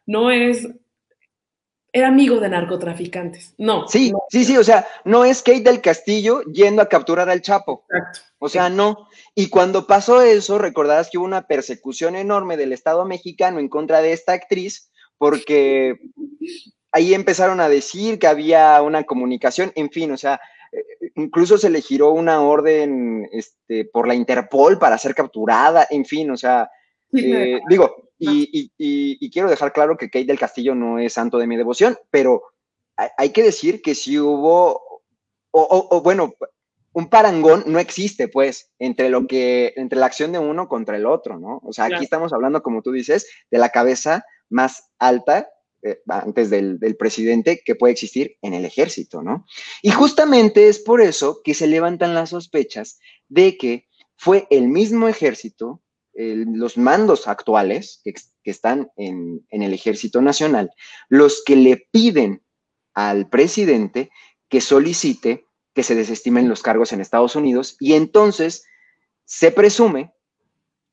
No 0.05 0.29
es 0.29 0.69
era 1.95 2.09
amigo 2.09 2.41
de 2.41 2.49
narcotraficantes. 2.49 3.53
No. 3.57 3.87
Sí, 3.87 4.11
sí, 4.27 4.43
sí, 4.43 4.57
o 4.57 4.65
sea, 4.65 4.85
no 5.05 5.23
es 5.23 5.41
Kate 5.41 5.61
del 5.61 5.79
Castillo 5.79 6.41
yendo 6.43 6.81
a 6.81 6.89
capturar 6.89 7.29
al 7.29 7.41
Chapo. 7.41 7.85
Exacto. 7.89 8.19
O 8.37 8.49
sea, 8.49 8.67
no. 8.67 9.07
Y 9.33 9.47
cuando 9.47 9.87
pasó 9.87 10.21
eso, 10.21 10.57
recordarás 10.57 11.09
que 11.09 11.17
hubo 11.17 11.25
una 11.25 11.47
persecución 11.47 12.17
enorme 12.17 12.57
del 12.57 12.73
Estado 12.73 13.05
mexicano 13.05 13.59
en 13.59 13.69
contra 13.69 14.01
de 14.01 14.11
esta 14.11 14.33
actriz, 14.33 14.91
porque 15.17 15.97
ahí 16.91 17.13
empezaron 17.13 17.61
a 17.61 17.69
decir 17.69 18.19
que 18.19 18.27
había 18.27 18.81
una 18.81 19.05
comunicación, 19.05 19.71
en 19.75 19.89
fin, 19.89 20.11
o 20.11 20.17
sea, 20.17 20.41
incluso 21.15 21.57
se 21.57 21.69
le 21.69 21.79
giró 21.79 22.11
una 22.11 22.41
orden 22.41 23.29
este, 23.31 23.85
por 23.85 24.05
la 24.05 24.15
Interpol 24.15 24.77
para 24.79 24.97
ser 24.97 25.15
capturada, 25.15 25.87
en 25.89 26.03
fin, 26.03 26.29
o 26.29 26.35
sea, 26.35 26.69
eh, 27.15 27.61
digo, 27.69 28.09
y, 28.17 29.29
quiero 29.31 29.49
dejar 29.49 29.73
claro 29.73 29.97
que 29.97 30.09
Kate 30.09 30.25
del 30.25 30.39
Castillo 30.39 30.75
no 30.75 30.99
es 30.99 31.13
santo 31.13 31.37
de 31.37 31.47
mi 31.47 31.57
devoción, 31.57 31.97
pero 32.09 32.43
hay, 32.95 33.31
que 33.31 33.43
decir 33.43 33.81
que 33.81 33.93
si 33.93 34.17
hubo, 34.19 35.01
o, 35.51 36.01
bueno, 36.01 36.33
un 36.93 37.09
parangón 37.09 37.63
no 37.67 37.79
existe, 37.79 38.29
pues, 38.29 38.71
entre 38.79 39.09
lo 39.09 39.27
que, 39.27 39.73
entre 39.75 39.99
la 39.99 40.05
acción 40.05 40.31
de 40.31 40.39
uno 40.39 40.69
contra 40.69 40.95
el 40.95 41.05
otro, 41.05 41.37
¿no? 41.37 41.59
O 41.63 41.73
sea, 41.73 41.85
aquí 41.85 42.03
estamos 42.03 42.31
hablando, 42.31 42.63
como 42.63 42.81
tú 42.81 42.93
dices, 42.93 43.27
de 43.51 43.57
la 43.57 43.69
cabeza 43.69 44.25
más 44.49 44.89
alta 44.97 45.49
eh, 45.85 46.01
antes 46.07 46.49
del, 46.49 46.79
presidente 46.97 47.61
que 47.63 47.75
puede 47.75 47.91
existir 47.93 48.37
en 48.41 48.55
el 48.55 48.65
ejército, 48.65 49.21
¿no? 49.21 49.45
Y 49.83 49.91
justamente 49.91 50.67
es 50.67 50.79
por 50.79 50.99
eso 50.99 51.41
que 51.43 51.53
se 51.53 51.67
levantan 51.67 52.15
las 52.15 52.31
sospechas 52.31 52.99
de 53.27 53.55
que 53.57 53.87
fue 54.15 54.47
el 54.49 54.67
mismo 54.67 55.07
ejército, 55.07 55.83
los 56.15 56.77
mandos 56.77 57.27
actuales 57.27 58.01
que, 58.03 58.13
están 58.49 58.89
en, 58.95 59.45
en 59.49 59.63
el 59.63 59.73
ejército 59.73 60.21
nacional, 60.21 60.71
los 61.09 61.43
que 61.45 61.55
le 61.55 61.87
piden 61.91 62.41
al 62.93 63.27
presidente 63.27 64.09
que 64.47 64.61
solicite 64.61 65.45
que 65.73 65.83
se 65.83 65.95
desestimen 65.95 66.47
los 66.47 66.61
cargos 66.61 66.93
en 66.93 67.01
Estados 67.01 67.35
Unidos 67.35 67.75
y 67.79 67.93
entonces 67.93 68.65
se 69.25 69.51
presume, 69.51 70.13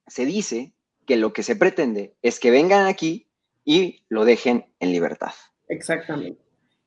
se 0.08 0.26
dice 0.26 0.74
que 1.06 1.16
lo 1.16 1.32
que 1.32 1.42
se 1.42 1.56
pretende 1.56 2.14
es 2.20 2.40
que 2.40 2.50
vengan 2.50 2.86
aquí 2.86 3.28
y 3.64 4.04
lo 4.08 4.24
dejen 4.24 4.66
en 4.80 4.92
libertad. 4.92 5.32
Exactamente. 5.68 6.42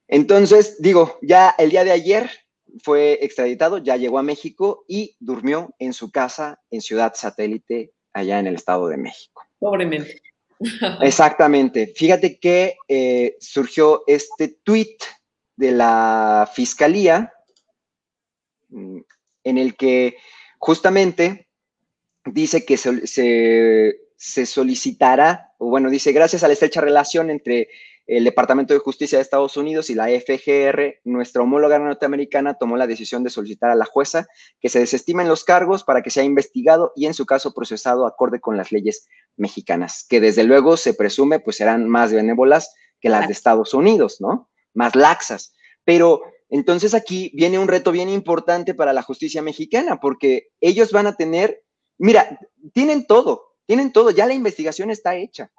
Entonces, 0.07 0.81
digo, 0.81 1.17
ya 1.21 1.55
el 1.57 1.69
día 1.69 1.83
de 1.83 1.91
ayer 1.91 2.29
fue 2.83 3.19
extraditado, 3.21 3.77
ya 3.77 3.95
llegó 3.95 4.19
a 4.19 4.23
México 4.23 4.83
y 4.87 5.15
durmió 5.19 5.73
en 5.79 5.93
su 5.93 6.11
casa 6.11 6.61
en 6.69 6.81
Ciudad 6.81 7.13
Satélite, 7.15 7.93
allá 8.15 8.39
en 8.39 8.47
el 8.47 8.55
Estado 8.55 8.87
de 8.87 8.97
México. 8.97 9.43
Pobremente. 9.59 10.21
Exactamente. 11.01 11.93
Fíjate 11.95 12.39
que 12.39 12.77
eh, 12.87 13.35
surgió 13.39 14.03
este 14.07 14.57
tweet 14.63 14.97
de 15.55 15.71
la 15.71 16.49
Fiscalía 16.53 17.33
mm, 18.69 18.99
en 19.43 19.57
el 19.57 19.75
que 19.75 20.17
justamente 20.57 21.47
dice 22.25 22.65
que 22.65 22.77
se, 22.77 23.05
se 24.17 24.45
solicitará, 24.45 25.53
o 25.59 25.69
bueno, 25.69 25.89
dice, 25.89 26.11
gracias 26.11 26.43
a 26.43 26.47
la 26.47 26.53
estrecha 26.53 26.81
relación 26.81 27.29
entre 27.29 27.69
el 28.07 28.23
Departamento 28.23 28.73
de 28.73 28.79
Justicia 28.79 29.17
de 29.17 29.23
Estados 29.23 29.57
Unidos 29.57 29.89
y 29.89 29.95
la 29.95 30.07
FGR, 30.07 30.99
nuestra 31.05 31.41
homóloga 31.41 31.79
norteamericana 31.79 32.53
tomó 32.53 32.77
la 32.77 32.85
decisión 32.85 33.23
de 33.23 33.31
solicitar 33.31 33.71
a 33.71 33.75
la 33.75 33.85
jueza 33.85 34.27
que 34.59 34.69
se 34.69 34.79
desestimen 34.79 35.27
los 35.27 35.43
cargos 35.43 35.83
para 35.83 36.03
que 36.03 36.11
sea 36.11 36.23
investigado 36.23 36.93
y 36.95 37.07
en 37.07 37.15
su 37.15 37.25
caso 37.25 37.53
procesado 37.53 38.05
acorde 38.05 38.39
con 38.39 38.57
las 38.57 38.71
leyes 38.71 39.07
mexicanas, 39.37 40.05
que 40.07 40.19
desde 40.21 40.43
luego 40.43 40.77
se 40.77 40.93
presume 40.93 41.39
pues 41.39 41.57
serán 41.57 41.89
más 41.89 42.13
benévolas 42.13 42.73
que 43.01 43.09
las 43.09 43.27
de 43.27 43.33
Estados 43.33 43.73
Unidos, 43.73 44.21
¿no? 44.21 44.49
Más 44.73 44.95
laxas. 44.95 45.53
Pero 45.83 46.21
entonces 46.49 46.93
aquí 46.93 47.31
viene 47.33 47.57
un 47.57 47.67
reto 47.67 47.91
bien 47.91 48.09
importante 48.09 48.75
para 48.75 48.93
la 48.93 49.01
justicia 49.01 49.41
mexicana, 49.41 49.99
porque 49.99 50.49
ellos 50.61 50.91
van 50.91 51.07
a 51.07 51.15
tener, 51.15 51.63
mira, 51.97 52.39
tienen 52.73 53.07
todo, 53.07 53.55
tienen 53.65 53.91
todo, 53.91 54.11
ya 54.11 54.27
la 54.27 54.33
investigación 54.35 54.91
está 54.91 55.15
hecha 55.15 55.51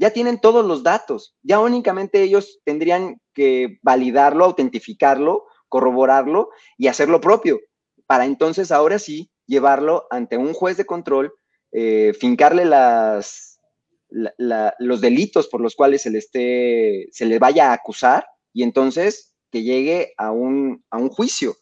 ya 0.00 0.10
tienen 0.10 0.40
todos 0.40 0.64
los 0.64 0.82
datos, 0.82 1.36
ya 1.42 1.60
únicamente 1.60 2.22
ellos 2.22 2.58
tendrían 2.64 3.20
que 3.34 3.78
validarlo, 3.82 4.46
autentificarlo, 4.46 5.44
corroborarlo 5.68 6.48
y 6.78 6.86
hacer 6.86 7.10
lo 7.10 7.20
propio, 7.20 7.60
para 8.06 8.24
entonces 8.24 8.72
ahora 8.72 8.98
sí 8.98 9.30
llevarlo 9.46 10.06
ante 10.08 10.38
un 10.38 10.54
juez 10.54 10.78
de 10.78 10.86
control, 10.86 11.34
eh, 11.72 12.14
fincarle 12.18 12.64
los 14.08 15.00
delitos 15.02 15.48
por 15.48 15.60
los 15.60 15.76
cuales 15.76 16.00
se 16.00 16.10
le, 16.10 16.18
esté, 16.18 17.08
se 17.12 17.26
le 17.26 17.38
vaya 17.38 17.70
a 17.70 17.74
acusar 17.74 18.26
y 18.54 18.62
entonces 18.62 19.34
que 19.52 19.62
llegue 19.62 20.14
a 20.16 20.30
un, 20.32 20.82
a 20.88 20.96
un 20.96 21.10
juicio. 21.10 21.56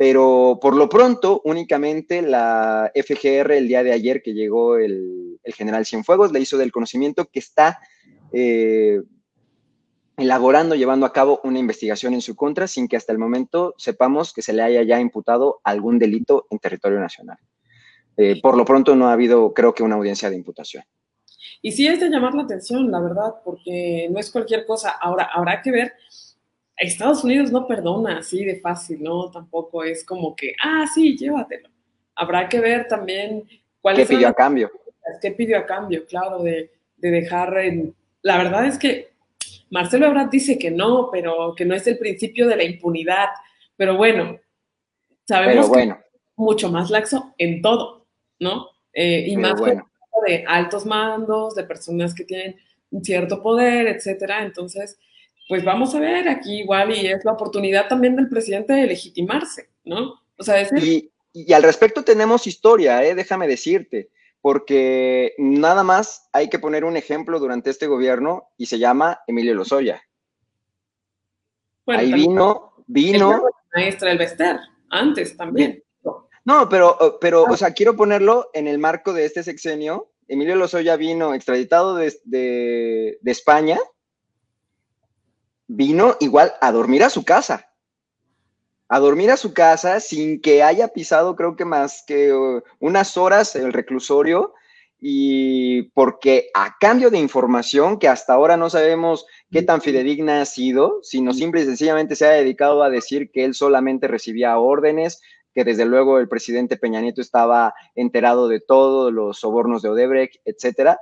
Pero 0.00 0.58
por 0.62 0.76
lo 0.76 0.88
pronto, 0.88 1.42
únicamente 1.44 2.22
la 2.22 2.90
FGR 2.94 3.52
el 3.52 3.68
día 3.68 3.82
de 3.82 3.92
ayer 3.92 4.22
que 4.22 4.32
llegó 4.32 4.78
el, 4.78 5.38
general 5.44 5.84
Cienfuegos 5.84 6.32
le 6.32 6.40
hizo 6.40 6.56
del 6.56 6.72
conocimiento 6.72 7.26
que 7.26 7.38
está 7.38 7.80
eh, 8.32 9.02
elaborando, 10.16 10.74
llevando 10.74 11.04
a 11.04 11.12
cabo 11.12 11.42
una 11.44 11.58
investigación 11.58 12.14
en 12.14 12.22
su 12.22 12.34
contra 12.34 12.66
sin 12.66 12.88
que 12.88 12.96
hasta 12.96 13.12
el 13.12 13.18
momento 13.18 13.74
sepamos 13.76 14.32
que 14.32 14.40
se 14.40 14.54
le 14.54 14.62
haya 14.62 14.82
ya 14.84 14.98
imputado 14.98 15.60
algún 15.64 15.98
delito 15.98 16.46
en 16.48 16.60
territorio 16.60 16.98
nacional. 16.98 17.36
Eh, 18.16 18.40
por 18.40 18.56
lo 18.56 18.64
pronto 18.64 18.96
no 18.96 19.08
ha 19.08 19.12
habido, 19.12 19.52
creo 19.52 19.74
que, 19.74 19.82
una 19.82 19.96
audiencia 19.96 20.30
de 20.30 20.36
imputación. 20.36 20.82
Y 21.60 21.72
sí 21.72 21.86
es 21.86 22.00
de 22.00 22.08
llamar 22.08 22.32
la 22.32 22.44
atención, 22.44 22.90
la 22.90 23.00
verdad, 23.00 23.34
porque 23.44 24.08
no 24.10 24.18
es 24.18 24.30
cualquier 24.30 24.64
cosa. 24.64 24.92
Ahora, 24.92 25.28
habrá 25.30 25.60
que 25.60 25.70
ver 25.70 25.92
Estados 26.88 27.22
Unidos 27.24 27.52
no 27.52 27.66
perdona 27.66 28.18
así 28.18 28.42
de 28.42 28.58
fácil, 28.58 29.02
¿no? 29.02 29.30
Tampoco 29.30 29.84
es 29.84 30.02
como 30.02 30.34
que, 30.34 30.54
ah, 30.64 30.86
sí, 30.92 31.16
llévatelo. 31.16 31.68
Habrá 32.14 32.48
que 32.48 32.58
ver 32.58 32.88
también 32.88 33.46
cuál 33.82 33.96
¿Qué 33.96 34.06
pidió 34.06 34.28
a 34.28 34.34
cambio? 34.34 34.70
¿Qué 35.20 35.32
pidió 35.32 35.58
a 35.58 35.66
cambio? 35.66 36.06
Claro, 36.06 36.42
de, 36.42 36.70
dejar. 36.96 37.58
En... 37.58 37.94
La 38.22 38.38
verdad 38.38 38.66
es 38.66 38.78
que 38.78 39.10
Marcelo 39.70 40.06
Ebrard 40.06 40.30
dice 40.30 40.58
que 40.58 40.70
no, 40.70 41.10
pero 41.12 41.54
que 41.54 41.66
no 41.66 41.74
es 41.74 41.86
el 41.86 41.98
principio 41.98 42.48
de 42.48 42.56
la 42.56 42.64
impunidad. 42.64 43.28
Pero 43.76 43.96
bueno, 43.96 44.38
sabemos 45.26 45.70
que 45.70 45.94
mucho 46.36 46.70
más 46.70 46.88
laxo 46.88 47.34
en 47.36 47.60
todo, 47.60 48.06
¿no? 48.38 48.68
Eh, 48.94 49.26
y 49.28 49.36
más 49.36 49.54
de 50.26 50.44
altos 50.46 50.86
mandos, 50.86 51.54
de 51.54 51.64
personas 51.64 52.14
que 52.14 52.24
tienen 52.24 52.56
un 52.90 53.04
cierto 53.04 53.42
poder, 53.42 53.86
etcétera. 53.86 54.42
Entonces, 54.44 54.98
pues 55.50 55.64
vamos 55.64 55.96
a 55.96 55.98
ver, 55.98 56.28
aquí 56.28 56.60
igual 56.60 56.96
y 56.96 57.08
es 57.08 57.24
la 57.24 57.32
oportunidad 57.32 57.88
también 57.88 58.14
del 58.14 58.28
presidente 58.28 58.72
de 58.72 58.86
legitimarse, 58.86 59.68
¿no? 59.84 60.22
O 60.38 60.44
sea, 60.44 60.60
es 60.60 60.70
y, 60.80 61.10
y, 61.32 61.52
al 61.52 61.64
respecto 61.64 62.04
tenemos 62.04 62.46
historia, 62.46 63.04
¿eh? 63.04 63.16
déjame 63.16 63.48
decirte, 63.48 64.10
porque 64.40 65.34
nada 65.38 65.82
más 65.82 66.28
hay 66.32 66.48
que 66.48 66.60
poner 66.60 66.84
un 66.84 66.96
ejemplo 66.96 67.40
durante 67.40 67.68
este 67.68 67.88
gobierno 67.88 68.44
y 68.56 68.66
se 68.66 68.78
llama 68.78 69.22
Emilio 69.26 69.56
Lozoya. 69.56 70.00
Ahí 71.88 72.12
vino, 72.12 72.72
vino. 72.86 73.42
Maestra 73.74 74.10
del 74.10 74.18
Bester, 74.18 74.60
antes 74.88 75.36
también. 75.36 75.82
No, 76.44 76.68
pero, 76.68 77.18
pero, 77.20 77.42
o 77.42 77.56
sea, 77.56 77.72
quiero 77.72 77.96
ponerlo 77.96 78.50
en 78.54 78.68
el 78.68 78.78
marco 78.78 79.12
de 79.12 79.24
este 79.24 79.42
sexenio. 79.42 80.12
Emilio 80.28 80.54
Lozoya 80.54 80.94
vino 80.94 81.34
extraditado 81.34 81.96
de, 81.96 82.14
de, 82.22 83.18
de 83.20 83.30
España 83.32 83.80
vino 85.72 86.16
igual 86.18 86.52
a 86.60 86.72
dormir 86.72 87.04
a 87.04 87.10
su 87.10 87.24
casa. 87.24 87.70
A 88.88 88.98
dormir 88.98 89.30
a 89.30 89.36
su 89.36 89.54
casa 89.54 90.00
sin 90.00 90.40
que 90.40 90.64
haya 90.64 90.88
pisado, 90.88 91.36
creo 91.36 91.54
que 91.54 91.64
más 91.64 92.02
que 92.04 92.32
uh, 92.34 92.60
unas 92.80 93.16
horas 93.16 93.54
el 93.54 93.72
reclusorio, 93.72 94.52
y 94.98 95.84
porque 95.92 96.50
a 96.54 96.76
cambio 96.78 97.08
de 97.08 97.18
información 97.18 97.98
que 97.98 98.08
hasta 98.08 98.34
ahora 98.34 98.56
no 98.56 98.68
sabemos 98.68 99.26
qué 99.50 99.62
tan 99.62 99.80
fidedigna 99.80 100.42
ha 100.42 100.44
sido, 100.44 100.98
sino 101.02 101.32
simple 101.32 101.62
y 101.62 101.66
sencillamente 101.66 102.16
se 102.16 102.26
ha 102.26 102.30
dedicado 102.30 102.82
a 102.82 102.90
decir 102.90 103.30
que 103.30 103.44
él 103.44 103.54
solamente 103.54 104.08
recibía 104.08 104.58
órdenes, 104.58 105.22
que 105.54 105.64
desde 105.64 105.86
luego 105.86 106.18
el 106.18 106.28
presidente 106.28 106.76
Peña 106.76 107.00
Nieto 107.00 107.20
estaba 107.20 107.74
enterado 107.94 108.48
de 108.48 108.60
todos 108.60 109.12
los 109.12 109.38
sobornos 109.38 109.82
de 109.82 109.88
Odebrecht, 109.88 110.40
etcétera 110.44 110.98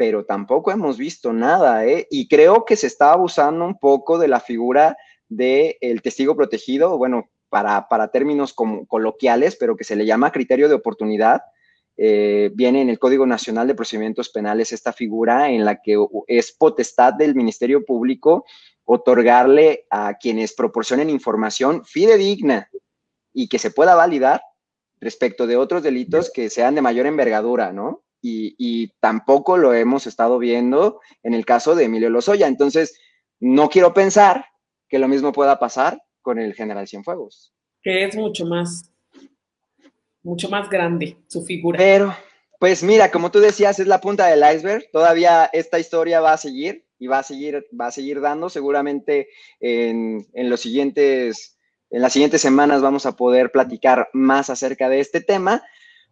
pero 0.00 0.24
tampoco 0.24 0.70
hemos 0.70 0.96
visto 0.96 1.30
nada, 1.30 1.84
¿eh? 1.84 2.06
Y 2.10 2.26
creo 2.26 2.64
que 2.64 2.74
se 2.74 2.86
está 2.86 3.12
abusando 3.12 3.66
un 3.66 3.78
poco 3.78 4.16
de 4.16 4.28
la 4.28 4.40
figura 4.40 4.96
del 5.28 6.00
testigo 6.00 6.34
protegido, 6.34 6.96
bueno, 6.96 7.28
para, 7.50 7.86
para 7.86 8.08
términos 8.08 8.54
como, 8.54 8.86
coloquiales, 8.86 9.56
pero 9.56 9.76
que 9.76 9.84
se 9.84 9.96
le 9.96 10.06
llama 10.06 10.32
criterio 10.32 10.70
de 10.70 10.74
oportunidad. 10.74 11.42
Eh, 11.98 12.50
viene 12.54 12.80
en 12.80 12.88
el 12.88 12.98
Código 12.98 13.26
Nacional 13.26 13.66
de 13.66 13.74
Procedimientos 13.74 14.30
Penales 14.30 14.72
esta 14.72 14.94
figura 14.94 15.50
en 15.50 15.66
la 15.66 15.82
que 15.82 16.02
es 16.28 16.50
potestad 16.52 17.12
del 17.12 17.34
Ministerio 17.34 17.84
Público 17.84 18.46
otorgarle 18.86 19.84
a 19.90 20.14
quienes 20.14 20.54
proporcionen 20.54 21.10
información 21.10 21.84
fidedigna 21.84 22.70
y 23.34 23.48
que 23.48 23.58
se 23.58 23.70
pueda 23.70 23.94
validar 23.96 24.40
respecto 24.98 25.46
de 25.46 25.58
otros 25.58 25.82
delitos 25.82 26.30
que 26.32 26.48
sean 26.48 26.74
de 26.74 26.80
mayor 26.80 27.04
envergadura, 27.04 27.70
¿no? 27.70 28.02
Y, 28.22 28.88
tampoco 29.00 29.56
lo 29.56 29.72
hemos 29.74 30.06
estado 30.06 30.38
viendo 30.38 31.00
en 31.22 31.34
el 31.34 31.44
caso 31.44 31.74
de 31.74 31.84
Emilio 31.84 32.10
Lozoya. 32.10 32.46
Entonces, 32.46 32.98
no 33.38 33.68
quiero 33.68 33.94
pensar 33.94 34.46
que 34.88 34.98
lo 34.98 35.08
mismo 35.08 35.32
pueda 35.32 35.58
pasar 35.58 36.02
con 36.20 36.38
el 36.38 36.54
general 36.54 36.86
Cienfuegos. 36.86 37.52
Que 37.82 38.04
es 38.04 38.16
mucho 38.16 38.44
más, 38.44 38.90
mucho 40.22 40.48
más 40.50 40.68
grande 40.68 41.16
su 41.28 41.42
figura. 41.42 41.78
Pero, 41.78 42.14
pues 42.58 42.82
mira, 42.82 43.10
como 43.10 43.30
tú 43.30 43.40
decías, 43.40 43.78
es 43.78 43.86
la 43.86 44.00
punta 44.00 44.26
del 44.26 44.44
iceberg. 44.54 44.90
Todavía 44.92 45.48
esta 45.52 45.78
historia 45.78 46.20
va 46.20 46.34
a 46.34 46.38
seguir 46.38 46.84
y 46.98 47.06
va 47.06 47.20
a 47.20 47.22
seguir, 47.22 47.66
va 47.78 47.86
a 47.86 47.92
seguir 47.92 48.20
dando. 48.20 48.50
Seguramente 48.50 49.28
en, 49.60 50.26
en 50.34 50.50
los 50.50 50.60
siguientes, 50.60 51.56
en 51.88 52.02
las 52.02 52.12
siguientes 52.12 52.42
semanas 52.42 52.82
vamos 52.82 53.06
a 53.06 53.16
poder 53.16 53.50
platicar 53.50 54.10
más 54.12 54.50
acerca 54.50 54.90
de 54.90 55.00
este 55.00 55.22
tema. 55.22 55.62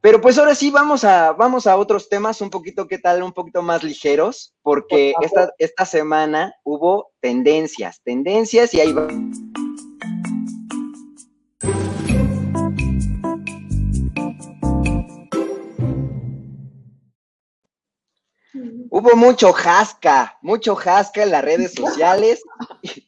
Pero 0.00 0.20
pues 0.20 0.38
ahora 0.38 0.54
sí 0.54 0.70
vamos 0.70 1.02
a, 1.02 1.32
vamos 1.32 1.66
a 1.66 1.76
otros 1.76 2.08
temas 2.08 2.40
un 2.40 2.50
poquito, 2.50 2.86
¿qué 2.86 2.98
tal? 2.98 3.22
Un 3.22 3.32
poquito 3.32 3.62
más 3.62 3.82
ligeros, 3.82 4.54
porque 4.62 5.12
esta, 5.22 5.52
esta 5.58 5.84
semana 5.84 6.54
hubo 6.62 7.10
tendencias, 7.20 8.00
tendencias 8.04 8.72
y 8.74 8.80
ahí 8.80 8.92
va. 8.92 9.08
Hubo 18.90 19.16
mucho 19.16 19.52
jasca, 19.52 20.38
mucho 20.42 20.76
jasca 20.76 21.22
en 21.22 21.30
las 21.32 21.44
redes 21.44 21.74
sociales 21.74 22.40
y, 22.82 23.07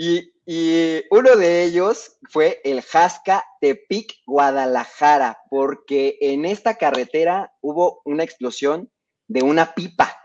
y 0.00 1.02
uno 1.10 1.34
de 1.34 1.64
ellos 1.64 2.18
fue 2.30 2.60
el 2.62 2.82
Jasca 2.82 3.44
Tepic 3.60 4.14
Guadalajara, 4.26 5.38
porque 5.50 6.16
en 6.20 6.44
esta 6.44 6.76
carretera 6.76 7.52
hubo 7.60 8.00
una 8.04 8.22
explosión 8.22 8.88
de 9.26 9.42
una 9.42 9.74
pipa, 9.74 10.16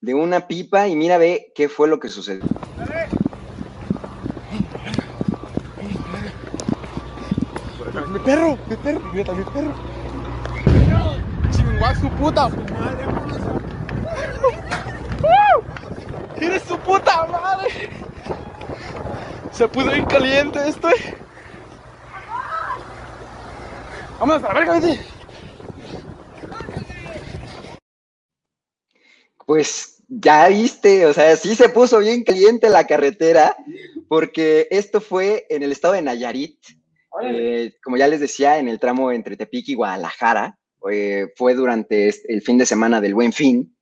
de 0.00 0.14
una 0.14 0.48
pipa, 0.48 0.88
y 0.88 0.96
mira, 0.96 1.18
ve 1.18 1.52
qué 1.54 1.68
fue 1.68 1.86
lo 1.86 2.00
que 2.00 2.08
sucedió. 2.08 2.44
Mi 8.08 8.18
perro, 8.18 8.58
mi 8.68 8.76
perro, 8.76 9.00
mi 9.12 9.22
perro. 9.22 9.74
Chingua 11.52 11.94
su 11.94 12.10
puta 12.10 12.48
madre. 12.48 13.04
¡Eres 16.40 16.62
su 16.64 16.76
puta 16.78 17.26
madre! 17.26 17.95
Se 19.52 19.68
puso 19.68 19.90
bien 19.90 20.04
caliente 20.04 20.68
esto. 20.68 20.88
Vamos 24.18 24.42
a 24.42 24.48
la 24.48 24.54
verga, 24.54 24.80
vete. 24.80 25.00
Pues 29.46 30.02
ya 30.08 30.48
viste, 30.48 31.06
o 31.06 31.12
sea, 31.12 31.36
sí 31.36 31.54
se 31.54 31.68
puso 31.68 31.98
bien 31.98 32.24
caliente 32.24 32.68
la 32.68 32.86
carretera, 32.86 33.56
porque 34.08 34.68
esto 34.70 35.00
fue 35.00 35.46
en 35.48 35.62
el 35.62 35.72
estado 35.72 35.94
de 35.94 36.02
Nayarit. 36.02 36.58
Eh, 37.22 37.72
como 37.82 37.96
ya 37.96 38.08
les 38.08 38.20
decía, 38.20 38.58
en 38.58 38.68
el 38.68 38.78
tramo 38.78 39.10
entre 39.10 39.36
Tepic 39.36 39.68
y 39.68 39.74
Guadalajara, 39.74 40.58
eh, 40.90 41.28
fue 41.36 41.54
durante 41.54 42.12
el 42.28 42.42
fin 42.42 42.58
de 42.58 42.66
semana 42.66 43.00
del 43.00 43.14
Buen 43.14 43.32
Fin, 43.32 43.74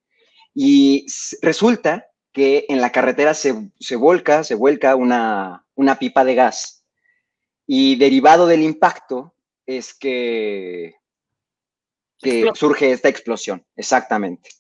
y 0.55 1.07
resulta 1.43 2.07
que 2.35 2.67
en 2.69 2.83
la 2.83 2.93
carretera 2.93 3.33
se, 3.33 3.71
se 3.79 3.97
volca, 3.97 4.45
se 4.45 4.57
vuelca 4.57 4.97
una, 4.97 5.65
una 5.77 5.99
pipa 5.99 6.25
de 6.25 6.35
gas, 6.35 6.85
y 7.67 7.97
derivado 7.97 8.47
del 8.47 8.63
impacto 8.63 9.35
es 9.67 9.95
que, 9.95 10.97
que 12.19 12.51
surge 12.55 12.91
esta 12.91 13.09
explosión, 13.09 13.65
exactamente. 13.77 14.51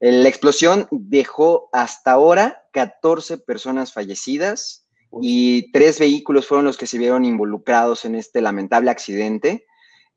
La 0.00 0.28
explosión 0.28 0.88
dejó 0.90 1.68
hasta 1.72 2.12
ahora 2.12 2.64
14 2.72 3.38
personas 3.38 3.92
fallecidas 3.92 4.88
y 5.20 5.70
tres 5.72 5.98
vehículos 5.98 6.46
fueron 6.46 6.64
los 6.64 6.76
que 6.76 6.86
se 6.86 6.98
vieron 6.98 7.24
involucrados 7.24 8.04
en 8.04 8.14
este 8.14 8.40
lamentable 8.40 8.90
accidente. 8.90 9.66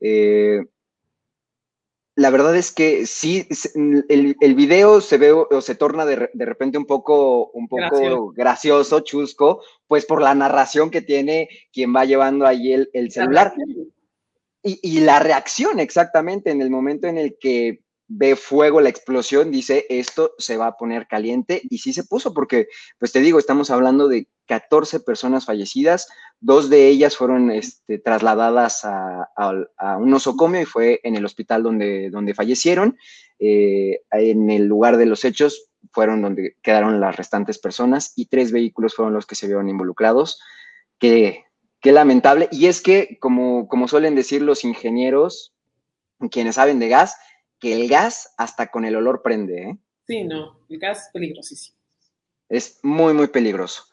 Eh, 0.00 0.64
la 2.14 2.30
verdad 2.30 2.54
es 2.56 2.72
que 2.72 3.06
sí, 3.06 3.48
el, 4.08 4.54
video 4.54 5.00
se 5.00 5.16
ve 5.16 5.32
o 5.32 5.60
se 5.62 5.74
torna 5.74 6.04
de, 6.04 6.28
repente 6.34 6.76
un 6.76 6.84
poco, 6.84 7.50
un 7.52 7.68
poco 7.68 8.32
gracioso. 8.32 9.00
chusco, 9.00 9.62
pues 9.86 10.04
por 10.04 10.20
la 10.20 10.34
narración 10.34 10.90
que 10.90 11.00
tiene 11.00 11.48
quien 11.72 11.94
va 11.94 12.04
llevando 12.04 12.46
ahí 12.46 12.72
el, 12.72 12.90
el 12.92 13.10
celular. 13.10 13.54
Y, 14.62 14.78
y, 14.82 15.00
la 15.00 15.18
reacción 15.18 15.80
exactamente 15.80 16.50
en 16.50 16.60
el 16.62 16.70
momento 16.70 17.08
en 17.08 17.18
el 17.18 17.36
que 17.40 17.81
ve 18.14 18.36
fuego, 18.36 18.80
la 18.80 18.90
explosión, 18.90 19.50
dice, 19.50 19.86
esto 19.88 20.34
se 20.36 20.56
va 20.56 20.66
a 20.66 20.76
poner 20.76 21.06
caliente 21.06 21.62
y 21.70 21.78
sí 21.78 21.92
se 21.92 22.04
puso 22.04 22.34
porque, 22.34 22.68
pues 22.98 23.10
te 23.10 23.20
digo, 23.20 23.38
estamos 23.38 23.70
hablando 23.70 24.06
de 24.06 24.28
14 24.46 25.00
personas 25.00 25.46
fallecidas, 25.46 26.08
dos 26.38 26.68
de 26.68 26.88
ellas 26.88 27.16
fueron 27.16 27.50
este, 27.50 27.98
trasladadas 27.98 28.84
a, 28.84 29.28
un 29.98 30.10
nosocomio 30.10 30.60
y 30.60 30.66
fue 30.66 31.00
en 31.04 31.16
el 31.16 31.24
hospital 31.24 31.62
donde, 31.62 32.10
donde 32.10 32.34
fallecieron. 32.34 32.98
Eh, 33.38 34.02
en 34.10 34.50
el 34.50 34.66
lugar 34.66 34.98
de 34.98 35.06
los 35.06 35.24
hechos 35.24 35.70
fueron 35.90 36.20
donde 36.22 36.56
quedaron 36.62 37.00
las 37.00 37.16
restantes 37.16 37.58
personas 37.58 38.12
y 38.14 38.26
tres 38.26 38.52
vehículos 38.52 38.94
fueron 38.94 39.14
los 39.14 39.26
que 39.26 39.34
se 39.36 39.46
vieron 39.46 39.68
involucrados. 39.68 40.40
Qué, 40.98 41.44
qué 41.80 41.92
lamentable. 41.92 42.48
Y 42.52 42.66
es 42.66 42.82
que, 42.82 43.16
como, 43.20 43.68
como 43.68 43.88
suelen 43.88 44.14
decir 44.14 44.42
los 44.42 44.64
ingenieros, 44.64 45.54
quienes 46.30 46.56
saben 46.56 46.78
de 46.78 46.88
gas, 46.88 47.16
que 47.62 47.72
el 47.72 47.88
gas 47.88 48.34
hasta 48.36 48.66
con 48.66 48.84
el 48.84 48.96
olor 48.96 49.22
prende. 49.22 49.62
¿eh? 49.62 49.78
Sí, 50.04 50.24
no, 50.24 50.58
el 50.68 50.80
gas 50.80 51.06
es 51.06 51.10
peligrosísimo. 51.12 51.78
Es 52.48 52.80
muy, 52.82 53.14
muy 53.14 53.28
peligroso. 53.28 53.84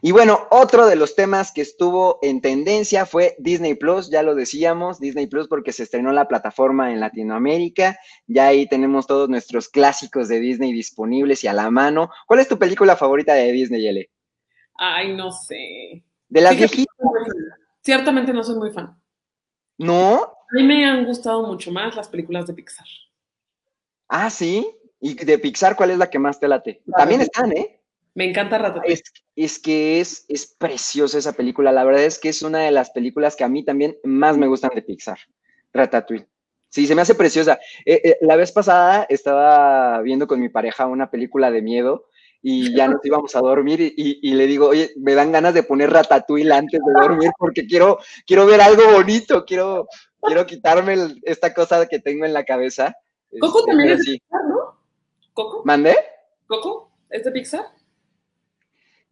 Y 0.00 0.12
bueno, 0.12 0.46
otro 0.50 0.86
de 0.86 0.96
los 0.96 1.14
temas 1.14 1.52
que 1.52 1.60
estuvo 1.60 2.20
en 2.22 2.40
tendencia 2.40 3.04
fue 3.04 3.36
Disney 3.38 3.74
Plus, 3.74 4.10
ya 4.10 4.22
lo 4.22 4.34
decíamos, 4.34 4.98
Disney 4.98 5.26
Plus 5.26 5.46
porque 5.46 5.72
se 5.72 5.82
estrenó 5.82 6.10
la 6.12 6.26
plataforma 6.26 6.90
en 6.92 7.00
Latinoamérica, 7.00 7.98
ya 8.26 8.46
ahí 8.46 8.66
tenemos 8.66 9.06
todos 9.06 9.28
nuestros 9.28 9.68
clásicos 9.68 10.28
de 10.28 10.40
Disney 10.40 10.72
disponibles 10.72 11.44
y 11.44 11.48
a 11.48 11.52
la 11.52 11.70
mano. 11.70 12.10
¿Cuál 12.26 12.40
es 12.40 12.48
tu 12.48 12.58
película 12.58 12.96
favorita 12.96 13.34
de 13.34 13.52
Disney, 13.52 13.82
Yele? 13.82 14.10
Ay, 14.74 15.14
no 15.14 15.30
sé. 15.32 16.02
¿De 16.28 16.40
las 16.40 16.56
viejitas? 16.56 16.96
Ciertamente 17.82 18.32
no 18.32 18.42
soy 18.42 18.56
muy 18.56 18.70
fan. 18.70 18.96
¿No? 19.76 20.22
A 20.22 20.54
mí 20.54 20.62
me 20.62 20.86
han 20.86 21.04
gustado 21.04 21.46
mucho 21.46 21.70
más 21.70 21.94
las 21.94 22.08
películas 22.08 22.46
de 22.46 22.54
Pixar. 22.54 22.86
Ah, 24.08 24.30
sí. 24.30 24.66
¿Y 25.00 25.14
de 25.14 25.38
Pixar 25.38 25.76
cuál 25.76 25.92
es 25.92 25.98
la 25.98 26.10
que 26.10 26.18
más 26.18 26.40
te 26.40 26.48
late? 26.48 26.82
También 26.96 27.20
están, 27.20 27.52
¿eh? 27.52 27.80
Me 28.14 28.24
encanta 28.24 28.58
Ratatouille. 28.58 29.00
Es, 29.36 29.60
que 29.60 30.00
es, 30.00 30.24
es 30.28 30.46
preciosa 30.46 31.18
esa 31.18 31.34
película. 31.34 31.70
La 31.70 31.84
verdad 31.84 32.02
es 32.02 32.18
que 32.18 32.30
es 32.30 32.42
una 32.42 32.60
de 32.60 32.72
las 32.72 32.90
películas 32.90 33.36
que 33.36 33.44
a 33.44 33.48
mí 33.48 33.64
también 33.64 33.96
más 34.02 34.36
me 34.36 34.48
gustan 34.48 34.72
de 34.74 34.82
Pixar. 34.82 35.18
Ratatouille. 35.72 36.26
Sí, 36.68 36.86
se 36.86 36.94
me 36.94 37.02
hace 37.02 37.14
preciosa. 37.14 37.60
Eh, 37.84 38.00
eh, 38.02 38.16
la 38.20 38.36
vez 38.36 38.52
pasada 38.52 39.06
estaba 39.08 40.02
viendo 40.02 40.26
con 40.26 40.40
mi 40.40 40.48
pareja 40.48 40.86
una 40.86 41.10
película 41.10 41.50
de 41.50 41.62
miedo 41.62 42.06
y 42.42 42.74
ya 42.74 42.88
nos 42.88 43.00
íbamos 43.04 43.34
a 43.36 43.40
dormir 43.40 43.94
y, 43.96 44.34
le 44.34 44.46
digo, 44.46 44.68
oye, 44.68 44.90
me 44.96 45.14
dan 45.14 45.32
ganas 45.32 45.54
de 45.54 45.62
poner 45.62 45.90
Ratatouille 45.90 46.52
antes 46.52 46.80
de 46.84 47.00
dormir 47.00 47.30
porque 47.38 47.66
quiero, 47.66 47.98
quiero 48.26 48.46
ver 48.46 48.60
algo 48.60 48.82
bonito, 48.92 49.44
quiero, 49.44 49.86
quiero 50.20 50.46
quitarme 50.46 50.96
esta 51.22 51.54
cosa 51.54 51.86
que 51.86 52.00
tengo 52.00 52.24
en 52.26 52.32
la 52.32 52.44
cabeza. 52.44 52.96
Coco 53.40 53.60
este, 53.60 53.70
también 53.70 53.90
es 53.90 53.98
de 53.98 54.12
Pixar, 54.12 54.44
¿no? 54.44 54.80
¿Coco? 55.32 55.62
¿Mandé? 55.64 55.96
¿Coco? 56.46 56.90
¿Es 57.10 57.24
de 57.24 57.30
Pixar? 57.30 57.66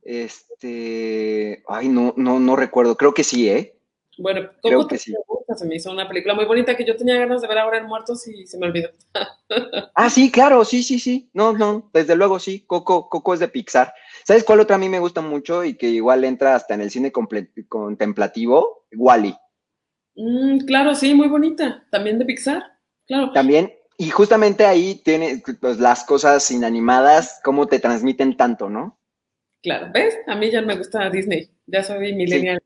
Este. 0.02 1.62
Ay, 1.68 1.88
no, 1.88 2.14
no, 2.16 2.40
no 2.40 2.56
recuerdo. 2.56 2.96
Creo 2.96 3.12
que 3.12 3.24
sí, 3.24 3.48
¿eh? 3.48 3.76
Bueno, 4.18 4.48
Coco 4.62 4.86
que 4.86 4.98
sí. 4.98 5.14
se 5.56 5.66
me 5.66 5.76
hizo 5.76 5.90
una 5.90 6.08
película 6.08 6.34
muy 6.34 6.46
bonita 6.46 6.74
que 6.74 6.86
yo 6.86 6.96
tenía 6.96 7.18
ganas 7.18 7.42
de 7.42 7.48
ver 7.48 7.58
ahora 7.58 7.78
en 7.78 7.86
Muertos 7.86 8.26
y 8.28 8.46
se 8.46 8.58
me 8.58 8.66
olvidó. 8.66 8.88
ah, 9.94 10.08
sí, 10.08 10.30
claro, 10.30 10.64
sí, 10.64 10.82
sí, 10.82 10.98
sí. 10.98 11.28
No, 11.34 11.52
no, 11.52 11.90
desde 11.92 12.16
luego 12.16 12.38
sí. 12.38 12.64
Coco, 12.66 13.10
Coco 13.10 13.34
es 13.34 13.40
de 13.40 13.48
Pixar. 13.48 13.92
¿Sabes 14.24 14.44
cuál 14.44 14.60
otra 14.60 14.76
a 14.76 14.78
mí 14.78 14.88
me 14.88 15.00
gusta 15.00 15.20
mucho 15.20 15.64
y 15.64 15.76
que 15.76 15.88
igual 15.88 16.24
entra 16.24 16.54
hasta 16.54 16.74
en 16.74 16.80
el 16.80 16.90
cine 16.90 17.12
contemplativo? 17.12 18.86
Wally. 18.96 19.36
Mm, 20.14 20.60
claro, 20.60 20.94
sí, 20.94 21.14
muy 21.14 21.28
bonita. 21.28 21.84
También 21.90 22.18
de 22.18 22.24
Pixar. 22.24 22.62
Claro. 23.06 23.32
También 23.32 23.75
y 23.98 24.10
justamente 24.10 24.66
ahí 24.66 24.96
tiene 24.96 25.42
pues, 25.60 25.78
las 25.78 26.04
cosas 26.04 26.50
inanimadas, 26.50 27.40
cómo 27.42 27.66
te 27.66 27.78
transmiten 27.78 28.36
tanto, 28.36 28.68
¿no? 28.68 28.98
Claro, 29.62 29.88
¿ves? 29.92 30.16
A 30.26 30.36
mí 30.36 30.50
ya 30.50 30.62
me 30.62 30.76
gusta 30.76 31.08
Disney. 31.10 31.50
Ya 31.66 31.82
soy 31.82 32.14
millennial 32.14 32.62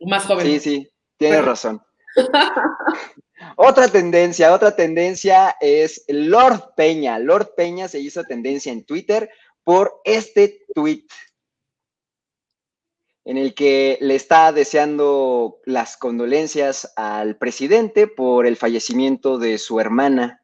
más 0.00 0.24
joven. 0.24 0.46
Sí, 0.46 0.60
sí, 0.60 0.88
tienes 1.16 1.44
razón. 1.44 1.82
otra 3.56 3.88
tendencia, 3.88 4.52
otra 4.54 4.74
tendencia 4.74 5.56
es 5.60 6.04
Lord 6.08 6.74
Peña. 6.76 7.18
Lord 7.18 7.54
Peña 7.56 7.88
se 7.88 7.98
hizo 7.98 8.24
tendencia 8.24 8.72
en 8.72 8.84
Twitter 8.84 9.28
por 9.64 10.00
este 10.04 10.64
tweet 10.74 11.06
en 13.24 13.36
el 13.36 13.52
que 13.52 13.98
le 14.00 14.14
está 14.14 14.52
deseando 14.52 15.60
las 15.66 15.98
condolencias 15.98 16.90
al 16.96 17.36
presidente 17.36 18.06
por 18.06 18.46
el 18.46 18.56
fallecimiento 18.56 19.36
de 19.36 19.58
su 19.58 19.80
hermana 19.80 20.42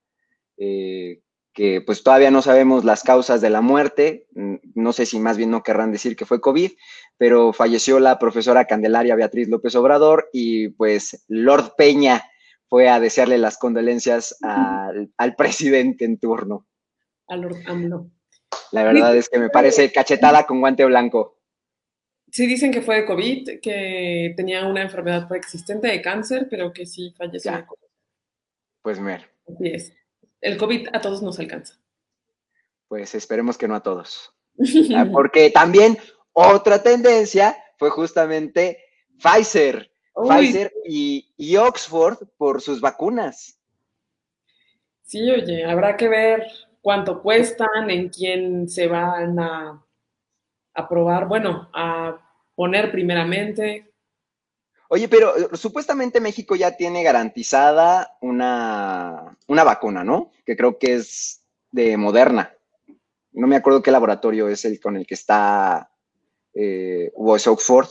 eh, 0.57 1.21
que 1.55 1.81
pues 1.81 2.03
todavía 2.03 2.33
no 2.33 2.43
sabemos 2.43 2.85
las 2.85 3.05
causas 3.05 3.41
de 3.41 3.49
la 3.49 3.61
muerte, 3.61 4.27
no 4.35 4.93
sé 4.93 5.07
si 5.07 5.21
más 5.21 5.37
bien 5.37 5.53
no 5.53 5.63
querrán 5.63 5.93
decir 5.93 6.17
que 6.17 6.27
fue 6.27 6.41
COVID, 6.41 6.73
pero 7.17 7.53
falleció 7.53 8.01
la 8.01 8.19
profesora 8.19 8.65
Candelaria 8.65 9.15
Beatriz 9.15 9.49
López 9.49 9.77
Obrador 9.77 10.29
y 10.33 10.71
pues 10.71 11.25
Lord 11.29 11.77
Peña 11.77 12.25
fue 12.69 12.89
a 12.89 12.99
desearle 12.99 13.39
las 13.39 13.57
condolencias 13.57 14.37
al, 14.43 15.37
presidente 15.37 16.05
en 16.05 16.19
turno. 16.19 16.67
A 17.29 17.37
Lord 17.37 17.59
AMLO. 17.67 18.11
La 18.73 18.83
verdad 18.83 19.17
es 19.17 19.29
que 19.29 19.39
me 19.39 19.49
parece 19.49 19.93
cachetada 19.93 20.47
con 20.47 20.59
guante 20.59 20.85
blanco. 20.85 21.39
Sí, 22.33 22.49
dicen 22.49 22.73
que 22.73 22.83
fue 22.83 22.97
de 22.97 23.07
COVID, 23.07 23.61
que 23.61 24.35
tenía 24.37 24.67
una 24.67 24.83
enfermedad 24.83 25.29
preexistente 25.29 25.87
de 25.87 26.03
cáncer, 26.03 26.49
pero 26.51 26.73
que 26.73 26.85
sí 26.85 27.15
falleció. 27.17 27.65
Pues 28.83 28.99
mer. 28.99 29.31
Así 29.47 29.69
es 29.69 29.93
el 30.45 30.59
COVID 30.59 30.89
a 30.93 31.01
todos 31.01 31.23
nos 31.23 31.39
alcanza. 31.39 31.75
Pues 32.87 33.15
esperemos 33.15 33.57
que 33.59 33.67
no 33.67 33.75
a 33.75 33.83
todos. 33.83 34.33
Ah, 34.95 35.09
porque 35.11 35.51
también 35.51 35.99
otra 36.33 36.81
tendencia 36.83 37.57
fue 37.77 37.91
justamente 37.91 38.79
Pfizer. 39.21 39.91
Pfizer 40.15 40.73
y, 40.85 41.57
Oxford 41.57 42.19
por 42.37 42.61
sus 42.61 42.81
vacunas. 42.81 43.59
Sí, 45.03 45.29
oye, 45.29 45.65
habrá 45.65 45.97
que 45.97 46.09
ver 46.09 46.47
cuánto 46.81 47.21
cuestan, 47.21 47.91
en 47.91 48.11
quién 48.11 48.69
se 48.69 48.87
van 48.87 49.41
a, 49.41 49.85
a 50.75 50.89
probar, 50.89 51.27
bueno, 51.27 51.69
a 51.73 52.17
poner 52.55 52.93
primeramente. 52.93 53.93
Oye, 54.89 55.09
pero 55.09 55.37
eh, 55.37 55.49
supuestamente 55.55 56.21
México 56.21 56.55
ya 56.55 56.77
tiene 56.77 57.03
garantizada 57.03 58.17
una, 58.21 59.34
vacuna, 59.49 60.05
¿no? 60.05 60.33
Que 60.45 60.57
creo 60.57 60.79
que 60.79 60.95
es 60.95 61.43
de 61.71 61.97
Moderna. 61.97 62.55
No 63.33 63.47
me 63.47 63.57
acuerdo 63.57 63.83
qué 63.83 63.91
laboratorio 63.91 64.49
es 64.49 64.65
el 64.65 64.81
con 64.81 64.97
el 64.97 65.07
que 65.07 65.15
está, 65.15 65.91
eh, 66.55 67.11
o 67.15 67.35
es 67.35 67.47
Oxford, 67.47 67.89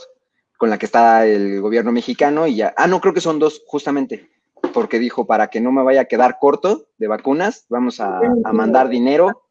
con 0.56 0.70
la 0.70 0.78
que 0.78 0.86
está 0.86 1.26
el 1.26 1.60
gobierno 1.60 1.92
mexicano 1.92 2.46
y 2.46 2.56
ya. 2.56 2.74
Ah, 2.76 2.86
no, 2.86 3.00
creo 3.00 3.12
que 3.12 3.20
son 3.20 3.38
dos, 3.38 3.62
justamente, 3.66 4.30
porque 4.72 4.98
dijo, 4.98 5.26
para 5.26 5.48
que 5.48 5.60
no 5.60 5.70
me 5.70 5.82
vaya 5.82 6.02
a 6.02 6.06
quedar 6.06 6.38
corto 6.40 6.88
de 6.96 7.08
vacunas, 7.08 7.66
vamos 7.68 8.00
a, 8.00 8.20
mandar 8.52 8.88
dinero 8.88 9.48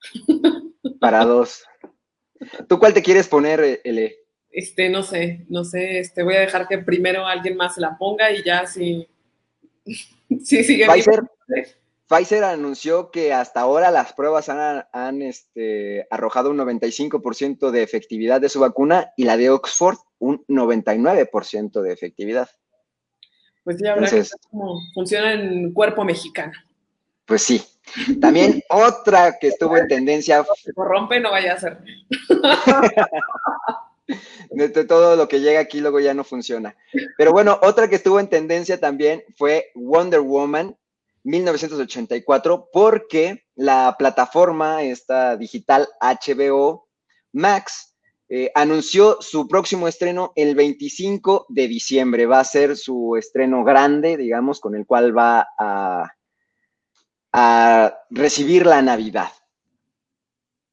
para 1.00 1.24
dos. 1.24 1.64
¿Tú 2.68 2.78
cuál 2.78 2.94
te 2.94 3.02
quieres 3.02 3.28
poner, 3.28 3.80
Ele? 3.84 4.24
este, 4.54 4.88
no 4.88 5.02
sé, 5.02 5.44
no 5.48 5.64
sé, 5.64 5.98
este, 5.98 6.22
voy 6.22 6.36
a 6.36 6.40
dejar 6.40 6.68
que 6.68 6.78
primero 6.78 7.26
alguien 7.26 7.56
más 7.56 7.74
se 7.74 7.80
la 7.80 7.98
ponga 7.98 8.30
y 8.30 8.44
ya 8.44 8.66
si, 8.66 9.06
si 10.44 10.64
sigue 10.64 10.86
Pfizer, 10.86 11.22
Pfizer 12.08 12.44
anunció 12.44 13.10
que 13.10 13.32
hasta 13.32 13.60
ahora 13.60 13.90
las 13.90 14.12
pruebas 14.12 14.48
han, 14.48 14.84
han 14.92 15.22
este, 15.22 16.06
arrojado 16.10 16.50
un 16.50 16.58
95% 16.58 17.70
de 17.70 17.82
efectividad 17.82 18.40
de 18.40 18.48
su 18.48 18.60
vacuna 18.60 19.12
y 19.16 19.24
la 19.24 19.36
de 19.36 19.50
Oxford 19.50 19.98
un 20.18 20.44
99% 20.46 21.80
de 21.80 21.92
efectividad. 21.92 22.48
Pues 23.62 23.78
ya 23.78 23.92
habrá 23.92 24.08
que 24.08 24.16
ver 24.16 24.26
cómo 24.50 24.78
funciona 24.92 25.32
en 25.32 25.72
cuerpo 25.72 26.04
mexicano. 26.04 26.52
Pues 27.24 27.42
sí. 27.42 27.62
También 28.20 28.62
otra 28.68 29.38
que 29.38 29.48
estuvo 29.48 29.76
en 29.76 29.88
tendencia. 29.88 30.44
Se 30.62 30.74
corrompe, 30.74 31.18
no 31.20 31.30
vaya 31.30 31.54
a 31.54 31.60
ser. 31.60 31.78
De 34.50 34.68
todo 34.84 35.16
lo 35.16 35.28
que 35.28 35.40
llega 35.40 35.60
aquí 35.60 35.80
luego 35.80 36.00
ya 36.00 36.14
no 36.14 36.24
funciona. 36.24 36.76
Pero 37.16 37.32
bueno, 37.32 37.58
otra 37.62 37.88
que 37.88 37.96
estuvo 37.96 38.20
en 38.20 38.28
tendencia 38.28 38.78
también 38.78 39.24
fue 39.36 39.70
Wonder 39.74 40.20
Woman 40.20 40.76
1984, 41.24 42.68
porque 42.72 43.44
la 43.54 43.96
plataforma, 43.98 44.82
esta 44.82 45.36
digital 45.36 45.88
HBO 46.00 46.86
Max, 47.32 47.94
eh, 48.28 48.50
anunció 48.54 49.18
su 49.20 49.48
próximo 49.48 49.88
estreno 49.88 50.32
el 50.36 50.54
25 50.54 51.46
de 51.48 51.68
diciembre. 51.68 52.26
Va 52.26 52.40
a 52.40 52.44
ser 52.44 52.76
su 52.76 53.16
estreno 53.16 53.64
grande, 53.64 54.16
digamos, 54.16 54.60
con 54.60 54.74
el 54.74 54.86
cual 54.86 55.16
va 55.16 55.48
a, 55.58 56.12
a 57.32 57.94
recibir 58.10 58.66
la 58.66 58.82
Navidad. 58.82 59.30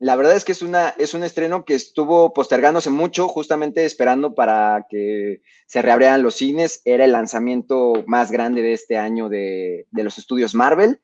La 0.02 0.16
verdad 0.16 0.36
es 0.36 0.44
que 0.44 0.54
es, 0.54 0.64
una, 0.64 0.90
es 0.98 1.14
un 1.14 1.24
estreno 1.24 1.64
que 1.64 1.76
estuvo 1.76 2.34
postergándose 2.34 2.90
mucho, 2.90 3.28
justamente 3.28 3.86
esperando 3.86 4.34
para 4.34 4.88
que 4.90 5.44
se 5.68 5.84
reabrieran 5.84 6.24
los 6.24 6.34
cines. 6.34 6.82
Era 6.86 7.06
el 7.06 7.12
lanzamiento 7.12 7.94
más 8.08 8.32
grande 8.32 8.64
de 8.64 8.74
este 8.74 8.98
año 8.98 9.30
de, 9.30 9.86
los 9.92 10.18
estudios 10.18 10.56
Marvel. 10.56 11.00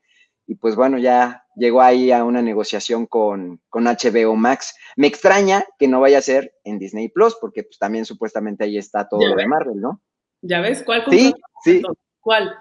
Y 0.48 0.56
pues 0.56 0.74
bueno, 0.74 0.98
ya 0.98 1.44
llegó 1.54 1.80
ahí 1.80 2.10
a 2.10 2.24
una 2.24 2.42
negociación 2.42 3.06
con, 3.06 3.60
con, 3.68 3.84
HBO 3.84 4.34
Max. 4.34 4.74
Me 4.96 5.06
extraña 5.06 5.64
que 5.78 5.86
no 5.86 6.00
vaya 6.00 6.18
a 6.18 6.22
ser 6.22 6.56
en 6.64 6.80
Disney 6.80 7.08
Plus, 7.08 7.36
porque 7.40 7.62
pues 7.62 7.78
también 7.78 8.04
supuestamente 8.04 8.64
ahí 8.64 8.78
está 8.78 9.08
todo 9.08 9.24
lo 9.24 9.36
de 9.36 9.46
Marvel, 9.46 9.80
¿no? 9.80 10.02
¿Ya 10.42 10.60
ves? 10.60 10.82
¿Cuál? 10.82 11.04
Sí, 11.08 11.32
sí. 11.62 11.82
¿Cuál? 12.18 12.52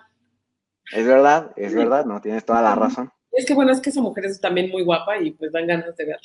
Es 0.91 1.07
verdad, 1.07 1.51
es 1.55 1.73
verdad, 1.73 2.05
no, 2.05 2.21
tienes 2.21 2.45
toda 2.45 2.61
la 2.61 2.75
razón. 2.75 3.11
Es 3.32 3.45
que 3.45 3.53
bueno, 3.53 3.71
es 3.71 3.80
que 3.80 3.89
esa 3.89 4.01
mujer 4.01 4.25
es 4.25 4.39
también 4.41 4.69
muy 4.69 4.84
guapa 4.84 5.17
y 5.19 5.32
pues 5.32 5.51
dan 5.51 5.67
ganas 5.67 5.95
de 5.95 6.05
verla. 6.05 6.21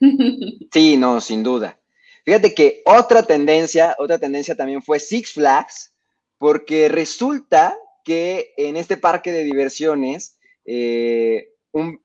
Sí, 0.72 0.96
no, 0.96 1.20
sin 1.20 1.42
duda. 1.42 1.78
Fíjate 2.24 2.54
que 2.54 2.82
otra 2.84 3.22
tendencia, 3.22 3.96
otra 3.98 4.18
tendencia 4.18 4.54
también 4.54 4.82
fue 4.82 5.00
Six 5.00 5.32
Flags, 5.32 5.92
porque 6.38 6.88
resulta 6.88 7.76
que 8.04 8.52
en 8.56 8.76
este 8.76 8.96
parque 8.96 9.32
de 9.32 9.44
diversiones, 9.44 10.38
eh, 10.64 11.48
un, 11.72 12.00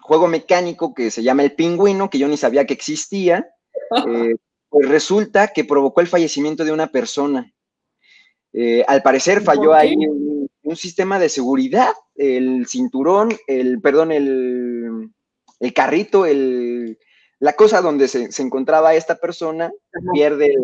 juego 0.00 0.28
mecánico 0.28 0.94
que 0.94 1.10
se 1.10 1.22
llama 1.22 1.42
el 1.42 1.52
pingüino, 1.52 2.08
que 2.08 2.18
yo 2.18 2.28
ni 2.28 2.36
sabía 2.36 2.66
que 2.66 2.74
existía, 2.74 3.48
eh, 4.08 4.36
pues 4.68 4.88
resulta 4.88 5.48
que 5.48 5.64
provocó 5.64 6.00
el 6.00 6.06
fallecimiento 6.06 6.64
de 6.64 6.72
una 6.72 6.86
persona. 6.86 7.52
Eh, 8.52 8.84
al 8.86 9.02
parecer 9.02 9.42
falló 9.42 9.74
ahí 9.74 9.94
un 9.96 10.76
sistema 10.76 11.18
de 11.18 11.28
seguridad, 11.28 11.92
el 12.18 12.66
cinturón, 12.66 13.30
el, 13.46 13.80
perdón, 13.80 14.12
el, 14.12 15.10
el 15.60 15.72
carrito, 15.72 16.26
el, 16.26 16.98
la 17.38 17.54
cosa 17.54 17.80
donde 17.80 18.08
se, 18.08 18.28
encontraba 18.42 18.94
esta 18.94 19.16
persona, 19.16 19.72
pierde, 20.12 20.54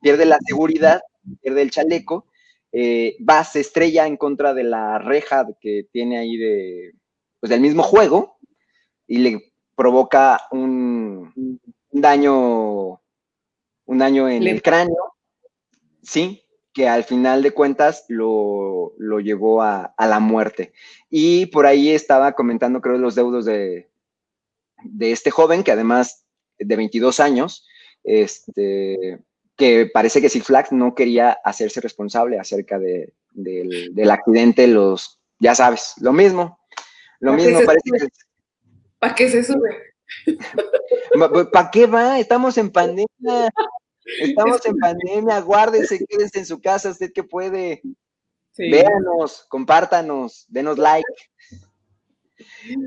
pierde 0.00 0.24
la 0.24 0.38
seguridad, 0.44 1.02
pierde 1.42 1.62
el 1.62 1.70
chaleco, 1.70 2.26
eh, 2.72 3.16
va, 3.28 3.44
se 3.44 3.60
estrella 3.60 4.06
en 4.06 4.16
contra 4.16 4.54
de 4.54 4.64
la 4.64 4.98
reja 4.98 5.46
que 5.60 5.86
tiene 5.92 6.18
ahí 6.18 6.36
de, 6.38 6.92
pues, 7.38 7.50
del 7.50 7.60
mismo 7.60 7.82
juego 7.82 8.38
y 9.06 9.18
le 9.18 9.52
provoca 9.76 10.42
un, 10.50 11.60
daño, 11.90 12.92
un 13.84 13.98
daño 13.98 14.28
en 14.28 14.46
el 14.46 14.62
cráneo, 14.62 15.14
sí, 16.02 16.41
que 16.72 16.88
al 16.88 17.04
final 17.04 17.42
de 17.42 17.52
cuentas 17.52 18.04
lo, 18.08 18.94
llevó 19.20 19.62
a, 19.62 19.94
la 19.98 20.20
muerte. 20.20 20.72
Y 21.10 21.46
por 21.46 21.66
ahí 21.66 21.90
estaba 21.90 22.32
comentando, 22.32 22.80
creo, 22.80 22.98
los 22.98 23.14
deudos 23.14 23.44
de, 23.44 23.90
de 24.84 25.12
este 25.12 25.30
joven, 25.30 25.62
que 25.62 25.72
además 25.72 26.24
de 26.58 26.76
22 26.76 27.20
años, 27.20 27.66
este, 28.04 29.20
que 29.56 29.90
parece 29.92 30.20
que 30.20 30.28
Six 30.28 30.46
Flags 30.46 30.72
no 30.72 30.94
quería 30.94 31.32
hacerse 31.44 31.80
responsable 31.80 32.38
acerca 32.38 32.78
del, 32.78 33.12
accidente, 34.10 34.66
los, 34.66 35.20
ya 35.38 35.54
sabes, 35.54 35.94
lo 36.00 36.12
mismo, 36.12 36.58
lo 37.20 37.34
mismo, 37.34 37.60
parece 37.64 37.90
que... 37.90 38.08
¿Para 38.98 39.14
qué 39.14 39.28
se 39.28 39.44
sube? 39.44 39.94
¿Para 41.52 41.70
qué 41.70 41.86
va? 41.86 42.18
Estamos 42.18 42.56
en 42.58 42.70
pandemia. 42.70 43.06
Estamos 44.04 44.64
en 44.66 44.76
pandemia, 44.78 45.40
guárdense, 45.40 46.04
quédense 46.08 46.40
en 46.40 46.46
su 46.46 46.60
casa, 46.60 46.90
usted 46.90 47.12
que 47.12 47.24
puede. 47.24 47.82
Véanos, 48.56 49.46
compártanos, 49.48 50.44
denos 50.48 50.76
like. 50.78 51.08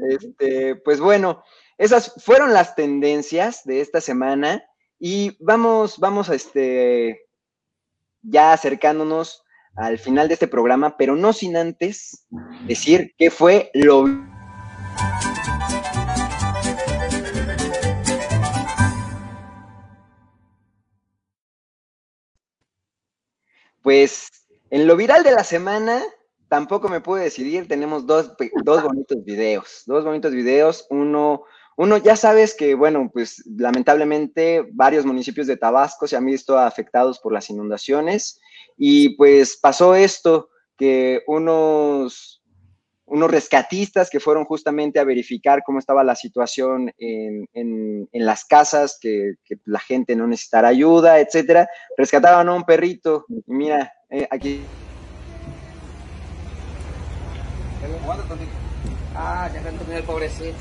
Este, 0.10 0.76
pues 0.76 1.00
bueno, 1.00 1.44
esas 1.78 2.14
fueron 2.24 2.54
las 2.54 2.76
tendencias 2.76 3.64
de 3.64 3.82
esta 3.82 4.00
semana 4.00 4.64
y 5.00 5.36
vamos, 5.40 5.98
vamos 5.98 6.30
a 6.30 6.36
este, 6.36 7.26
ya 8.22 8.54
acercándonos 8.54 9.44
al 9.76 9.98
final 9.98 10.28
de 10.28 10.36
este 10.36 10.48
programa, 10.48 10.98
pero 10.98 11.16
no 11.16 11.34
sin 11.34 11.58
antes 11.58 12.26
decir 12.68 13.14
qué 13.18 13.30
fue 13.30 13.72
lo 13.74 14.06
Pues 23.86 24.32
en 24.72 24.88
lo 24.88 24.96
viral 24.96 25.24
de 25.24 25.30
la 25.30 25.44
semana, 25.44 26.02
tampoco 26.50 26.90
me 26.90 27.02
pude 27.02 27.22
decidir. 27.22 27.68
Tenemos 27.68 28.08
dos, 28.08 28.34
dos 28.64 28.82
bonitos 28.82 29.24
videos, 29.24 29.84
dos 29.86 30.04
bonitos 30.04 30.32
videos. 30.32 30.88
Uno, 30.90 31.44
uno, 31.78 31.98
ya 31.98 32.16
sabes 32.16 32.56
que, 32.56 32.74
bueno, 32.74 33.12
pues 33.14 33.44
lamentablemente 33.46 34.68
varios 34.74 35.06
municipios 35.06 35.46
de 35.46 35.58
Tabasco 35.58 36.08
se 36.08 36.16
han 36.16 36.26
visto 36.26 36.58
afectados 36.58 37.20
por 37.20 37.32
las 37.32 37.52
inundaciones 37.52 38.42
y 38.76 39.10
pues 39.18 39.56
pasó 39.56 39.94
esto, 39.94 40.50
que 40.80 41.22
unos 41.28 42.42
unos 43.08 43.30
rescatistas 43.30 44.10
que 44.10 44.20
fueron 44.20 44.46
justamente 44.46 45.00
a 45.00 45.04
verificar 45.04 45.62
cómo 45.64 45.80
estaba 45.80 46.04
la 46.04 46.16
situación 46.16 46.92
en, 46.98 48.08
las 48.14 48.46
casas, 48.46 48.98
que, 49.00 49.36
la 49.66 49.80
gente 49.80 50.16
no 50.16 50.28
necesitara 50.28 50.70
ayuda, 50.70 51.20
etcétera. 51.20 51.70
Rescataban 51.98 52.50
a 52.50 52.54
un 52.54 52.64
perrito 52.64 53.26
y 53.30 53.54
mira, 53.54 53.94
eh, 54.10 54.28
aquí. 54.30 54.64
Ah, 59.16 59.50
ya 59.54 59.98
el 59.98 60.04
pobrecito. 60.04 60.58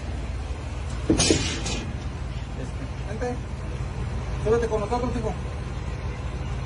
Vente, 3.09 3.35
súbete 4.45 4.67
con 4.67 4.81
nosotros, 4.81 5.11
hijo. 5.17 5.33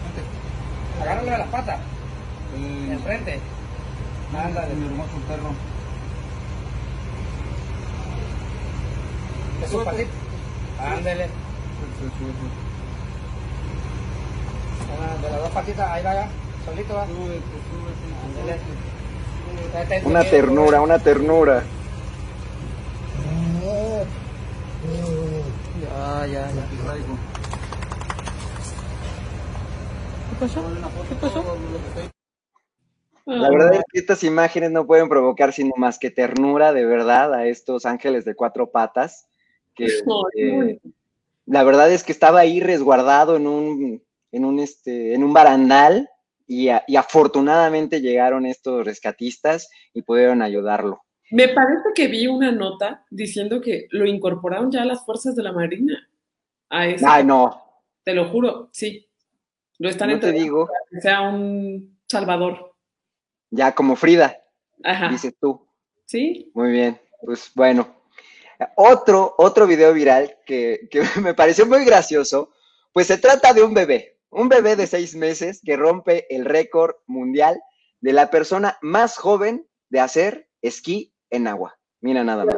Vente. 0.04 1.02
Agárrale 1.02 1.34
a 1.34 1.38
las 1.38 1.48
patas. 1.48 1.80
Eh, 2.56 2.92
Enfrente. 2.92 3.40
Ándale. 4.36 4.74
Mi 4.74 4.86
hermoso 4.86 5.16
perro. 5.26 5.54
¿Es 9.64 9.72
un 9.72 9.84
patito? 9.84 10.10
Ándale. 10.80 11.28
De 15.22 15.30
las 15.30 15.40
dos 15.40 15.50
patitas, 15.50 15.90
ahí 15.90 16.02
va 16.04 16.14
ya. 16.14 16.28
Solito 16.64 16.94
va. 16.94 17.02
Ándale. 17.02 18.58
Una 20.04 20.24
ternura, 20.24 20.80
una 20.80 20.98
ternura. 20.98 21.62
Ya, 25.80 26.26
ya, 26.26 26.50
ya. 26.50 26.64
¿Qué 30.30 30.36
pasó? 30.40 30.62
¿Qué 31.08 31.14
pasó? 31.16 31.44
La 33.28 33.50
verdad 33.50 33.74
es 33.74 33.82
que 33.92 33.98
estas 33.98 34.24
imágenes 34.24 34.70
no 34.70 34.86
pueden 34.86 35.10
provocar 35.10 35.52
sino 35.52 35.74
más 35.76 35.98
que 35.98 36.10
ternura 36.10 36.72
de 36.72 36.86
verdad 36.86 37.34
a 37.34 37.46
estos 37.46 37.84
ángeles 37.84 38.24
de 38.24 38.34
cuatro 38.34 38.70
patas. 38.70 39.28
Que, 39.74 39.86
eh, 40.36 40.80
la 41.44 41.62
verdad 41.62 41.92
es 41.92 42.04
que 42.04 42.12
estaba 42.12 42.40
ahí 42.40 42.60
resguardado 42.60 43.36
en 43.36 43.46
un, 43.46 44.02
en 44.32 44.44
un, 44.46 44.58
este, 44.58 45.12
en 45.12 45.22
un 45.22 45.34
barandal 45.34 46.08
y, 46.46 46.70
afortunadamente 46.70 48.00
llegaron 48.00 48.46
estos 48.46 48.84
rescatistas 48.86 49.68
y 49.92 50.00
pudieron 50.00 50.40
ayudarlo. 50.40 51.02
Me 51.30 51.48
parece 51.48 51.90
que 51.94 52.08
vi 52.08 52.26
una 52.26 52.50
nota 52.50 53.04
diciendo 53.10 53.60
que 53.60 53.88
lo 53.90 54.06
incorporaron 54.06 54.72
ya 54.72 54.82
a 54.82 54.86
las 54.86 55.04
fuerzas 55.04 55.36
de 55.36 55.42
la 55.42 55.52
Marina. 55.52 56.08
A 56.70 56.80
Ay, 56.80 57.24
no. 57.24 57.62
Te 58.02 58.14
lo 58.14 58.30
juro, 58.30 58.70
sí. 58.72 59.06
Lo 59.78 59.90
están 59.90 60.10
no 60.10 60.18
te 60.18 60.32
digo. 60.32 60.66
Que 60.90 61.02
sea 61.02 61.20
un 61.20 61.98
salvador. 62.06 62.67
Ya 63.50 63.74
como 63.74 63.96
Frida, 63.96 64.42
dices 65.10 65.34
tú. 65.40 65.66
Sí. 66.06 66.50
Muy 66.54 66.72
bien, 66.72 67.00
pues 67.22 67.50
bueno. 67.54 67.96
Otro, 68.74 69.34
otro 69.38 69.66
video 69.66 69.92
viral 69.92 70.36
que, 70.44 70.88
que 70.90 71.02
me 71.22 71.34
pareció 71.34 71.66
muy 71.66 71.84
gracioso, 71.84 72.52
pues 72.92 73.06
se 73.06 73.18
trata 73.18 73.52
de 73.52 73.62
un 73.62 73.74
bebé, 73.74 74.18
un 74.30 74.48
bebé 74.48 74.76
de 74.76 74.86
seis 74.86 75.14
meses 75.14 75.60
que 75.64 75.76
rompe 75.76 76.26
el 76.34 76.44
récord 76.44 76.96
mundial 77.06 77.60
de 78.00 78.12
la 78.12 78.30
persona 78.30 78.78
más 78.82 79.16
joven 79.16 79.66
de 79.90 80.00
hacer 80.00 80.48
esquí 80.62 81.14
en 81.30 81.46
agua. 81.46 81.78
Mira 82.00 82.24
nada 82.24 82.44
más. 82.44 82.56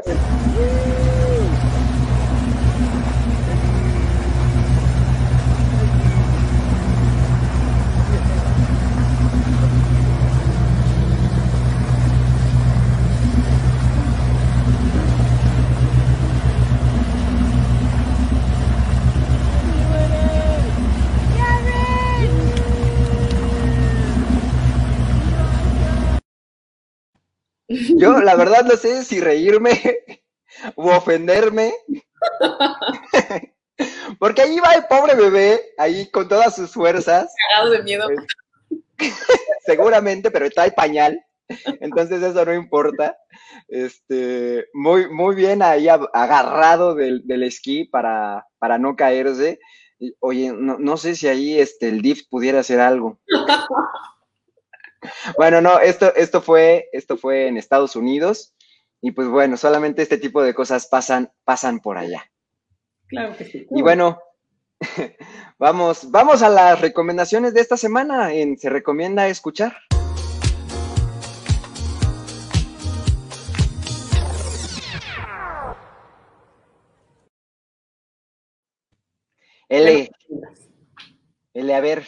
Yo, 28.00 28.20
la 28.20 28.34
verdad, 28.34 28.64
no 28.64 28.76
sé 28.76 29.04
si 29.04 29.20
reírme 29.20 29.72
o 30.74 30.90
ofenderme. 30.90 31.74
Porque 34.18 34.42
ahí 34.42 34.58
va 34.58 34.74
el 34.74 34.84
pobre 34.86 35.14
bebé, 35.14 35.60
ahí 35.78 36.10
con 36.10 36.28
todas 36.28 36.54
sus 36.54 36.72
fuerzas. 36.72 37.32
Cagado 37.50 37.70
de 37.72 37.82
miedo. 37.82 38.08
Seguramente, 39.66 40.30
pero 40.30 40.46
está 40.46 40.64
el 40.64 40.72
pañal. 40.74 41.24
Entonces 41.80 42.22
eso 42.22 42.44
no 42.44 42.54
importa. 42.54 43.16
Este, 43.68 44.66
muy, 44.72 45.10
muy 45.12 45.34
bien 45.34 45.62
ahí 45.62 45.88
agarrado 45.88 46.94
del, 46.94 47.42
esquí 47.42 47.84
para, 47.84 48.46
para 48.58 48.78
no 48.78 48.96
caerse. 48.96 49.58
Oye, 50.20 50.52
no, 50.52 50.78
no, 50.78 50.96
sé 50.96 51.14
si 51.14 51.28
ahí 51.28 51.58
este, 51.58 51.88
el 51.88 52.00
DIF 52.00 52.28
pudiera 52.30 52.60
hacer 52.60 52.80
algo. 52.80 53.18
Bueno, 55.36 55.60
no, 55.60 55.80
esto, 55.80 56.14
esto, 56.14 56.42
fue, 56.42 56.88
esto 56.92 57.16
fue 57.16 57.46
en 57.46 57.56
Estados 57.56 57.96
Unidos 57.96 58.54
y 59.00 59.12
pues 59.12 59.28
bueno, 59.28 59.56
solamente 59.56 60.02
este 60.02 60.18
tipo 60.18 60.42
de 60.42 60.54
cosas 60.54 60.86
pasan, 60.86 61.32
pasan 61.44 61.80
por 61.80 61.96
allá. 61.96 62.30
Claro 63.08 63.36
que 63.36 63.44
sí. 63.44 63.66
Y 63.70 63.82
bueno, 63.82 64.20
vamos, 65.58 66.10
vamos 66.10 66.42
a 66.42 66.48
las 66.48 66.80
recomendaciones 66.80 67.54
de 67.54 67.60
esta 67.60 67.76
semana 67.76 68.32
en 68.34 68.58
Se 68.58 68.68
Recomienda 68.68 69.28
Escuchar. 69.28 69.76
L, 79.68 80.10
L, 81.54 81.74
a 81.74 81.80
ver, 81.80 82.04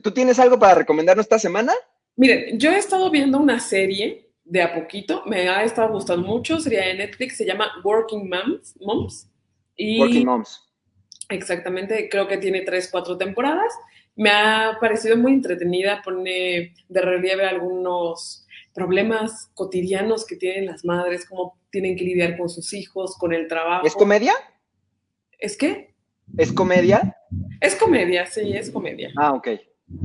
¿tú 0.00 0.12
tienes 0.12 0.38
algo 0.38 0.60
para 0.60 0.76
recomendarnos 0.76 1.26
esta 1.26 1.40
semana? 1.40 1.74
Miren, 2.20 2.58
yo 2.58 2.70
he 2.70 2.76
estado 2.76 3.10
viendo 3.10 3.38
una 3.38 3.58
serie 3.60 4.28
de 4.44 4.60
a 4.60 4.74
poquito, 4.74 5.22
me 5.24 5.48
ha 5.48 5.64
estado 5.64 5.90
gustando 5.90 6.28
mucho, 6.28 6.60
sería 6.60 6.84
de 6.84 6.92
Netflix, 6.92 7.38
se 7.38 7.46
llama 7.46 7.72
Working 7.82 8.28
Moms. 8.28 8.76
Moms 8.78 9.30
y 9.74 9.98
Working 9.98 10.26
Moms. 10.26 10.70
Exactamente, 11.30 12.10
creo 12.10 12.28
que 12.28 12.36
tiene 12.36 12.60
tres, 12.60 12.90
cuatro 12.92 13.16
temporadas. 13.16 13.72
Me 14.16 14.28
ha 14.28 14.76
parecido 14.78 15.16
muy 15.16 15.32
entretenida, 15.32 16.02
pone 16.04 16.74
de 16.90 17.00
relieve 17.00 17.46
algunos 17.46 18.46
problemas 18.74 19.50
cotidianos 19.54 20.26
que 20.26 20.36
tienen 20.36 20.66
las 20.66 20.84
madres, 20.84 21.24
cómo 21.26 21.58
tienen 21.70 21.96
que 21.96 22.04
lidiar 22.04 22.36
con 22.36 22.50
sus 22.50 22.74
hijos, 22.74 23.16
con 23.16 23.32
el 23.32 23.48
trabajo. 23.48 23.86
¿Es 23.86 23.94
comedia? 23.94 24.34
¿Es 25.38 25.56
qué? 25.56 25.94
¿Es 26.36 26.52
comedia? 26.52 27.16
Es 27.62 27.76
comedia, 27.76 28.26
sí, 28.26 28.52
es 28.52 28.70
comedia. 28.70 29.10
Ah, 29.16 29.32
ok. 29.32 29.48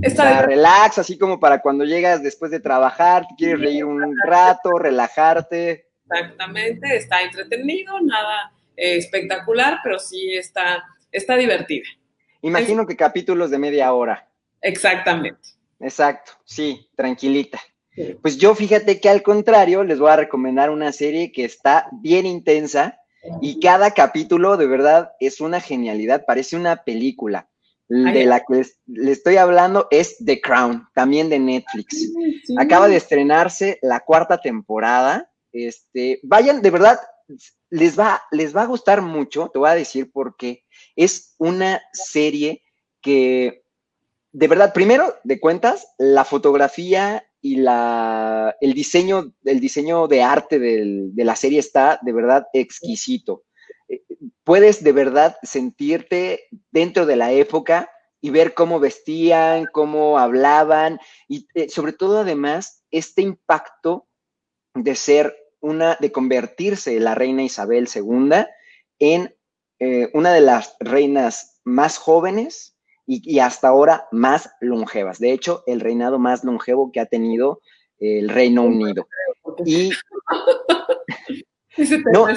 Está 0.02 0.42
relax, 0.42 0.98
así 0.98 1.18
como 1.18 1.40
para 1.40 1.62
cuando 1.62 1.86
llegas 1.86 2.24
después 2.24 2.52
de 2.52 2.60
trabajar, 2.60 3.28
te 3.28 3.36
quieres 3.36 3.60
reír 3.60 3.86
un 3.86 4.16
rato, 4.26 4.72
relajarte. 4.78 5.88
Exactamente, 6.10 6.96
está 6.96 7.22
entretenido, 7.22 8.00
nada 8.02 8.52
eh, 8.76 8.98
espectacular, 8.98 9.80
pero 9.84 10.00
sí 10.00 10.36
está, 10.36 10.84
está 11.12 11.38
divertida. 11.38 11.88
Imagino 12.42 12.86
que 12.86 12.96
capítulos 12.96 13.50
de 13.52 13.58
media 13.58 13.94
hora. 13.94 14.28
Exactamente. 14.62 15.50
Exacto, 15.80 16.34
sí, 16.44 16.90
tranquilita. 16.96 17.60
Pues 18.22 18.38
yo 18.38 18.56
fíjate 18.56 19.00
que 19.00 19.10
al 19.10 19.24
contrario, 19.24 19.84
les 19.84 20.00
voy 20.00 20.12
a 20.12 20.18
recomendar 20.18 20.70
una 20.70 20.92
serie 20.92 21.32
que 21.32 21.46
está 21.46 21.88
bien 21.92 22.26
intensa 22.26 23.00
y 23.42 23.60
cada 23.60 23.92
capítulo 23.92 24.58
de 24.58 24.68
verdad 24.68 25.14
es 25.20 25.40
una 25.40 25.62
genialidad, 25.62 26.26
parece 26.26 26.58
una 26.58 26.84
película 26.84 27.48
de 27.88 28.26
la 28.26 28.40
que 28.40 28.64
le 28.88 29.12
estoy 29.12 29.38
hablando 29.38 29.88
es 29.92 30.18
The 30.24 30.42
Crown, 30.42 30.88
también 30.94 31.30
de 31.30 31.40
Netflix. 31.40 32.12
Acaba 32.58 32.88
de 32.88 32.96
estrenarse 32.96 33.80
la 33.82 34.00
cuarta 34.00 34.40
temporada. 34.40 35.32
Este, 35.52 36.20
vayan, 36.24 36.62
de 36.62 36.72
verdad, 36.72 37.00
les 37.70 37.98
va, 37.98 38.22
les 38.32 38.56
va 38.56 38.64
a 38.64 38.68
gustar 38.68 39.02
mucho, 39.02 39.50
te 39.54 39.60
voy 39.60 39.70
a 39.70 39.76
decir 39.76 40.12
por 40.12 40.36
qué. 40.36 40.64
Es 40.96 41.36
una 41.38 41.82
serie 41.94 42.64
que, 43.02 43.64
de 44.32 44.48
verdad, 44.48 44.74
primero 44.74 45.16
de 45.24 45.40
cuentas, 45.40 45.88
la 45.98 46.26
fotografía 46.26 47.24
y 47.40 47.58
la, 47.58 48.56
el, 48.62 48.74
diseño, 48.74 49.34
el 49.44 49.60
diseño 49.60 50.08
de 50.08 50.24
arte 50.24 50.58
de 50.58 51.24
la 51.24 51.36
serie 51.36 51.60
está 51.60 52.00
de 52.02 52.14
verdad 52.14 52.48
exquisito 52.54 53.44
puedes 54.44 54.84
de 54.84 54.92
verdad 54.92 55.38
sentirte 55.44 56.48
dentro 56.72 57.06
de 57.06 57.16
la 57.16 57.32
época 57.32 57.90
y 58.22 58.30
ver 58.30 58.54
cómo 58.54 58.80
vestían, 58.80 59.68
cómo 59.72 60.18
hablaban 60.18 61.00
y 61.28 61.48
eh, 61.54 61.70
sobre 61.70 61.94
todo 61.94 62.20
además 62.20 62.84
este 62.92 63.22
impacto 63.22 64.08
de 64.74 64.96
ser 64.96 65.36
una, 65.60 65.98
de 66.00 66.12
convertirse 66.12 67.00
la 67.00 67.16
reina 67.16 67.44
Isabel 67.44 67.88
II 67.94 68.46
en 69.00 69.36
eh, 69.80 70.10
una 70.14 70.32
de 70.32 70.42
las 70.42 70.76
reinas 70.80 71.60
más 71.64 71.98
jóvenes 71.98 72.76
y, 73.08 73.40
hasta 73.40 73.68
ahora 73.68 74.08
más 74.12 74.50
longevas. 74.62 75.20
De 75.20 75.32
hecho, 75.32 75.64
el 75.68 75.80
reinado 75.80 76.18
más 76.18 76.44
longevo 76.44 76.92
que 76.92 77.00
ha 77.00 77.06
tenido 77.06 77.62
el 78.00 78.30
Reino 78.30 78.64
Unido. 78.64 79.08
Y 79.64 79.92
no, 82.12 82.28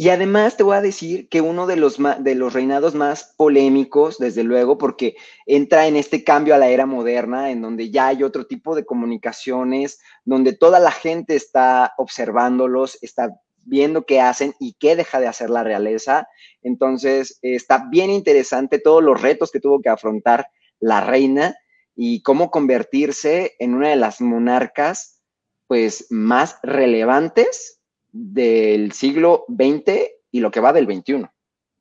y 0.00 0.10
además 0.10 0.56
te 0.56 0.62
voy 0.62 0.76
a 0.76 0.80
decir 0.80 1.28
que 1.28 1.40
uno 1.40 1.66
de 1.66 1.74
los, 1.74 1.98
de 2.20 2.36
los 2.36 2.52
reinados 2.52 2.94
más 2.94 3.34
polémicos, 3.36 4.16
desde 4.18 4.44
luego, 4.44 4.78
porque 4.78 5.16
entra 5.44 5.88
en 5.88 5.96
este 5.96 6.22
cambio 6.22 6.54
a 6.54 6.58
la 6.58 6.68
era 6.68 6.86
moderna, 6.86 7.50
en 7.50 7.60
donde 7.60 7.90
ya 7.90 8.06
hay 8.06 8.22
otro 8.22 8.46
tipo 8.46 8.76
de 8.76 8.86
comunicaciones, 8.86 10.00
donde 10.24 10.52
toda 10.52 10.78
la 10.78 10.92
gente 10.92 11.34
está 11.34 11.94
observándolos, 11.98 12.96
está 13.02 13.40
viendo 13.64 14.06
qué 14.06 14.20
hacen 14.20 14.54
y 14.60 14.74
qué 14.74 14.94
deja 14.94 15.18
de 15.18 15.26
hacer 15.26 15.50
la 15.50 15.64
realeza. 15.64 16.28
Entonces, 16.62 17.40
está 17.42 17.88
bien 17.90 18.10
interesante 18.10 18.78
todos 18.78 19.02
los 19.02 19.20
retos 19.20 19.50
que 19.50 19.58
tuvo 19.58 19.82
que 19.82 19.88
afrontar 19.88 20.46
la 20.78 21.00
reina 21.00 21.56
y 21.96 22.22
cómo 22.22 22.52
convertirse 22.52 23.56
en 23.58 23.74
una 23.74 23.88
de 23.88 23.96
las 23.96 24.20
monarcas, 24.20 25.24
pues, 25.66 26.06
más 26.08 26.60
relevantes 26.62 27.77
del 28.12 28.92
siglo 28.92 29.44
XX 29.48 30.10
y 30.30 30.40
lo 30.40 30.50
que 30.50 30.60
va 30.60 30.72
del 30.72 30.86
XXI. 30.86 31.26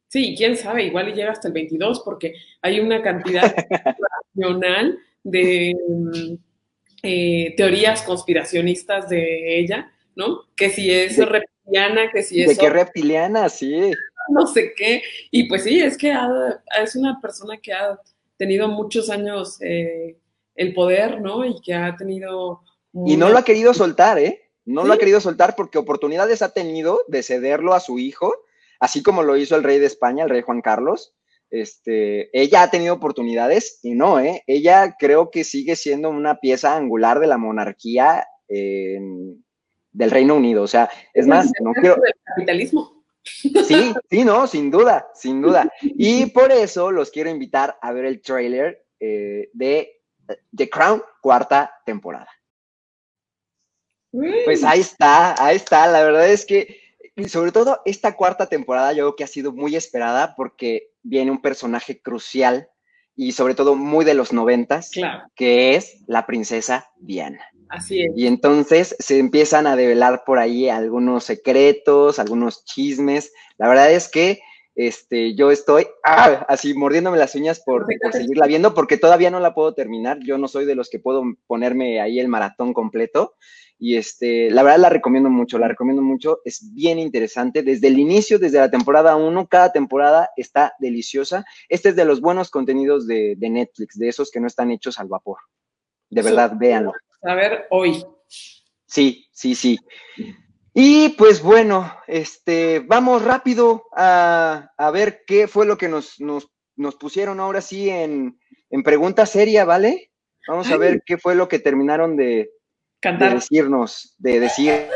Sí, 0.07 0.35
quién 0.37 0.55
sabe, 0.55 0.85
igual 0.85 1.13
llega 1.13 1.31
hasta 1.31 1.49
el 1.49 1.53
22 1.53 2.01
porque 2.03 2.33
hay 2.61 2.79
una 2.79 3.01
cantidad 3.01 3.53
nacional 4.33 4.97
de 5.23 5.75
eh, 7.03 7.53
teorías 7.57 8.01
conspiracionistas 8.03 9.09
de 9.09 9.59
ella, 9.59 9.91
¿no? 10.15 10.43
Que 10.55 10.69
si 10.69 10.91
es 10.91 11.17
reptiliana, 11.17 12.09
que 12.11 12.23
si 12.23 12.41
es... 12.41 12.49
De 12.49 12.57
qué 12.57 12.69
reptiliana, 12.69 13.49
sí. 13.49 13.91
No 14.29 14.47
sé 14.47 14.73
qué. 14.75 15.03
Y 15.29 15.47
pues 15.47 15.63
sí, 15.63 15.79
es 15.81 15.97
que 15.97 16.15
es 16.81 16.95
una 16.95 17.19
persona 17.21 17.57
que 17.57 17.73
ha 17.73 17.99
tenido 18.37 18.67
muchos 18.69 19.09
años 19.09 19.61
eh, 19.61 20.17
el 20.55 20.73
poder, 20.73 21.19
¿no? 21.21 21.45
Y 21.45 21.59
que 21.61 21.73
ha 21.73 21.95
tenido... 21.97 22.61
Y 23.05 23.17
no 23.17 23.29
lo 23.29 23.37
ha 23.37 23.43
querido 23.43 23.73
soltar, 23.73 24.17
¿eh? 24.17 24.46
No 24.67 24.83
lo 24.83 24.93
ha 24.93 24.97
querido 24.97 25.21
soltar 25.21 25.55
porque 25.55 25.77
oportunidades 25.77 26.41
ha 26.41 26.49
tenido 26.49 27.05
de 27.07 27.23
cederlo 27.23 27.73
a 27.73 27.79
su 27.79 27.99
hijo, 27.99 28.35
así 28.81 29.01
como 29.01 29.23
lo 29.23 29.37
hizo 29.37 29.55
el 29.55 29.63
rey 29.63 29.79
de 29.79 29.85
España, 29.85 30.25
el 30.25 30.29
rey 30.29 30.41
Juan 30.41 30.61
Carlos. 30.61 31.15
Este, 31.49 32.29
ella 32.37 32.63
ha 32.63 32.69
tenido 32.69 32.93
oportunidades 32.93 33.79
y 33.81 33.95
no, 33.95 34.19
¿eh? 34.19 34.43
Ella 34.45 34.97
creo 34.99 35.31
que 35.31 35.45
sigue 35.45 35.77
siendo 35.77 36.09
una 36.09 36.41
pieza 36.41 36.75
angular 36.75 37.21
de 37.21 37.27
la 37.27 37.37
monarquía 37.37 38.27
del 38.49 40.11
Reino 40.11 40.35
Unido. 40.35 40.63
O 40.63 40.67
sea, 40.67 40.89
es 41.13 41.25
más, 41.25 41.49
no 41.61 41.71
quiero. 41.71 42.01
capitalismo. 42.23 43.03
Sí, 43.23 43.93
sí, 44.09 44.25
no, 44.25 44.47
sin 44.47 44.69
duda, 44.69 45.07
sin 45.13 45.41
duda. 45.41 45.71
Y 45.81 46.25
por 46.27 46.51
eso 46.51 46.91
los 46.91 47.09
quiero 47.09 47.29
invitar 47.29 47.77
a 47.81 47.93
ver 47.93 48.03
el 48.03 48.21
trailer 48.21 48.85
eh, 48.99 49.49
de 49.53 50.01
The 50.53 50.69
Crown, 50.69 51.01
cuarta 51.21 51.71
temporada. 51.85 52.27
Pues 54.11 54.63
ahí 54.63 54.79
está, 54.79 55.35
ahí 55.43 55.55
está. 55.55 55.87
La 55.87 56.03
verdad 56.03 56.29
es 56.29 56.45
que, 56.45 56.79
sobre 57.27 57.51
todo 57.51 57.81
esta 57.85 58.15
cuarta 58.15 58.47
temporada, 58.47 58.93
yo 58.93 59.05
creo 59.05 59.15
que 59.15 59.23
ha 59.23 59.27
sido 59.27 59.51
muy 59.51 59.75
esperada 59.75 60.35
porque 60.35 60.89
viene 61.03 61.31
un 61.31 61.41
personaje 61.41 62.01
crucial 62.01 62.69
y 63.15 63.31
sobre 63.31 63.55
todo 63.55 63.75
muy 63.75 64.05
de 64.05 64.13
los 64.13 64.31
noventas, 64.31 64.91
Claro, 64.91 65.23
que 65.35 65.75
es 65.75 66.03
la 66.05 66.25
princesa 66.27 66.89
Diana. 66.97 67.43
así 67.69 68.03
es. 68.03 68.11
Y 68.15 68.27
entonces 68.27 68.95
se 68.99 69.17
empiezan 69.17 69.65
a 69.67 69.75
develar 69.75 70.23
por 70.25 70.37
ahí 70.37 70.69
algunos 70.69 71.23
secretos, 71.23 72.19
algunos 72.19 72.63
chismes. 72.65 73.33
La 73.57 73.67
verdad 73.67 73.91
es 73.91 74.07
que 74.09 74.39
este, 74.77 75.33
yo 75.33 75.49
estoy 75.49 75.87
¡ah! 76.05 76.45
así 76.47 76.75
mordiéndome 76.75 77.17
las 77.17 77.33
uñas 77.33 77.61
por, 77.65 77.87
por 78.01 78.13
seguirla 78.13 78.45
viendo, 78.45 78.75
porque 78.75 78.97
todavía 78.97 79.31
no 79.31 79.39
la 79.39 79.55
puedo 79.55 79.73
terminar. 79.73 80.19
Yo 80.23 80.37
no 80.37 80.47
soy 80.47 80.65
de 80.65 80.75
los 80.75 80.89
que 80.89 80.99
puedo 80.99 81.23
ponerme 81.47 81.99
ahí 81.99 82.19
el 82.19 82.27
maratón 82.27 82.73
completo. 82.73 83.35
Y 83.79 83.97
este, 83.97 84.51
la 84.51 84.61
verdad 84.61 84.79
la 84.79 84.89
recomiendo 84.89 85.29
mucho, 85.31 85.57
la 85.57 85.67
recomiendo 85.67 86.03
mucho. 86.03 86.41
Es 86.45 86.73
bien 86.73 86.99
interesante. 86.99 87.63
Desde 87.63 87.87
el 87.87 87.97
inicio, 87.97 88.37
desde 88.37 88.59
la 88.59 88.69
temporada 88.69 89.15
1, 89.15 89.47
cada 89.47 89.71
temporada 89.71 90.29
está 90.37 90.73
deliciosa. 90.79 91.43
Este 91.69 91.89
es 91.89 91.95
de 91.95 92.05
los 92.05 92.21
buenos 92.21 92.51
contenidos 92.51 93.07
de, 93.07 93.35
de 93.35 93.49
Netflix, 93.49 93.97
de 93.97 94.09
esos 94.09 94.29
que 94.29 94.39
no 94.39 94.45
están 94.45 94.69
hechos 94.69 94.99
al 94.99 95.07
vapor. 95.07 95.39
De 96.09 96.21
verdad, 96.21 96.53
véanlo. 96.55 96.93
A 97.23 97.33
ver, 97.33 97.65
hoy. 97.71 98.05
Sí, 98.85 99.27
sí, 99.31 99.55
sí. 99.55 99.77
Y 100.79 101.09
pues 101.17 101.41
bueno, 101.41 101.91
este, 102.05 102.81
vamos 102.81 103.23
rápido 103.23 103.85
a, 103.95 104.69
a 104.77 104.91
ver 104.91 105.23
qué 105.25 105.47
fue 105.47 105.65
lo 105.65 105.75
que 105.75 105.87
nos, 105.87 106.19
nos, 106.19 106.51
nos 106.75 106.95
pusieron 106.97 107.39
ahora 107.39 107.61
sí 107.61 107.89
en, 107.89 108.39
en, 108.69 108.83
pregunta 108.83 109.25
seria, 109.25 109.65
¿vale? 109.65 110.11
Vamos 110.47 110.69
a 110.69 110.77
ver 110.77 111.01
qué 111.03 111.17
fue 111.17 111.33
lo 111.33 111.47
que 111.47 111.57
terminaron 111.57 112.15
de, 112.15 112.51
Cantar. 112.99 113.29
de 113.29 113.35
decirnos, 113.37 114.13
de 114.19 114.39
decir. 114.39 114.87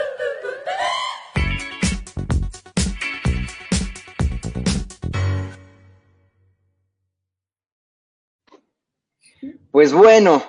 Pues 9.72 9.94
bueno, 9.94 10.44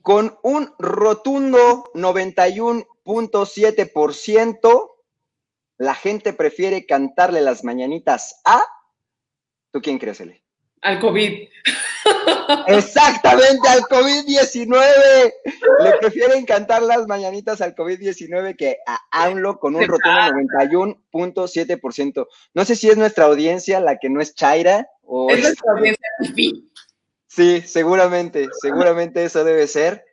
con 0.00 0.38
un 0.42 0.72
rotundo 0.78 1.90
91.7%, 3.10 4.90
la 5.78 5.94
gente 5.94 6.32
prefiere 6.32 6.86
cantarle 6.86 7.40
las 7.40 7.64
mañanitas 7.64 8.40
a. 8.44 8.64
¿Tú 9.72 9.80
quién 9.80 9.98
crees, 9.98 10.20
Ele? 10.20 10.42
Al 10.82 11.00
COVID. 11.00 11.48
Exactamente, 12.68 13.68
al 13.68 13.80
COVID-19. 13.82 15.32
Le 15.84 15.92
prefieren 16.00 16.44
cantar 16.46 16.82
las 16.82 17.06
mañanitas 17.06 17.60
al 17.60 17.74
COVID-19 17.74 18.56
que 18.56 18.78
a 18.86 18.98
AMLO 19.10 19.58
con 19.58 19.74
un 19.76 19.86
rotundo 19.86 20.20
91.7%. 21.12 22.26
No 22.54 22.64
sé 22.64 22.76
si 22.76 22.88
es 22.88 22.96
nuestra 22.96 23.26
audiencia 23.26 23.80
la 23.80 23.98
que 23.98 24.08
no 24.08 24.20
es 24.20 24.34
Chaira 24.34 24.88
o. 25.02 25.30
Es 25.30 25.42
nuestra 25.42 25.72
audiencia. 25.72 26.08
Sí, 27.26 27.62
seguramente, 27.62 28.48
seguramente 28.60 29.24
eso 29.24 29.44
debe 29.44 29.66
ser. 29.66 30.04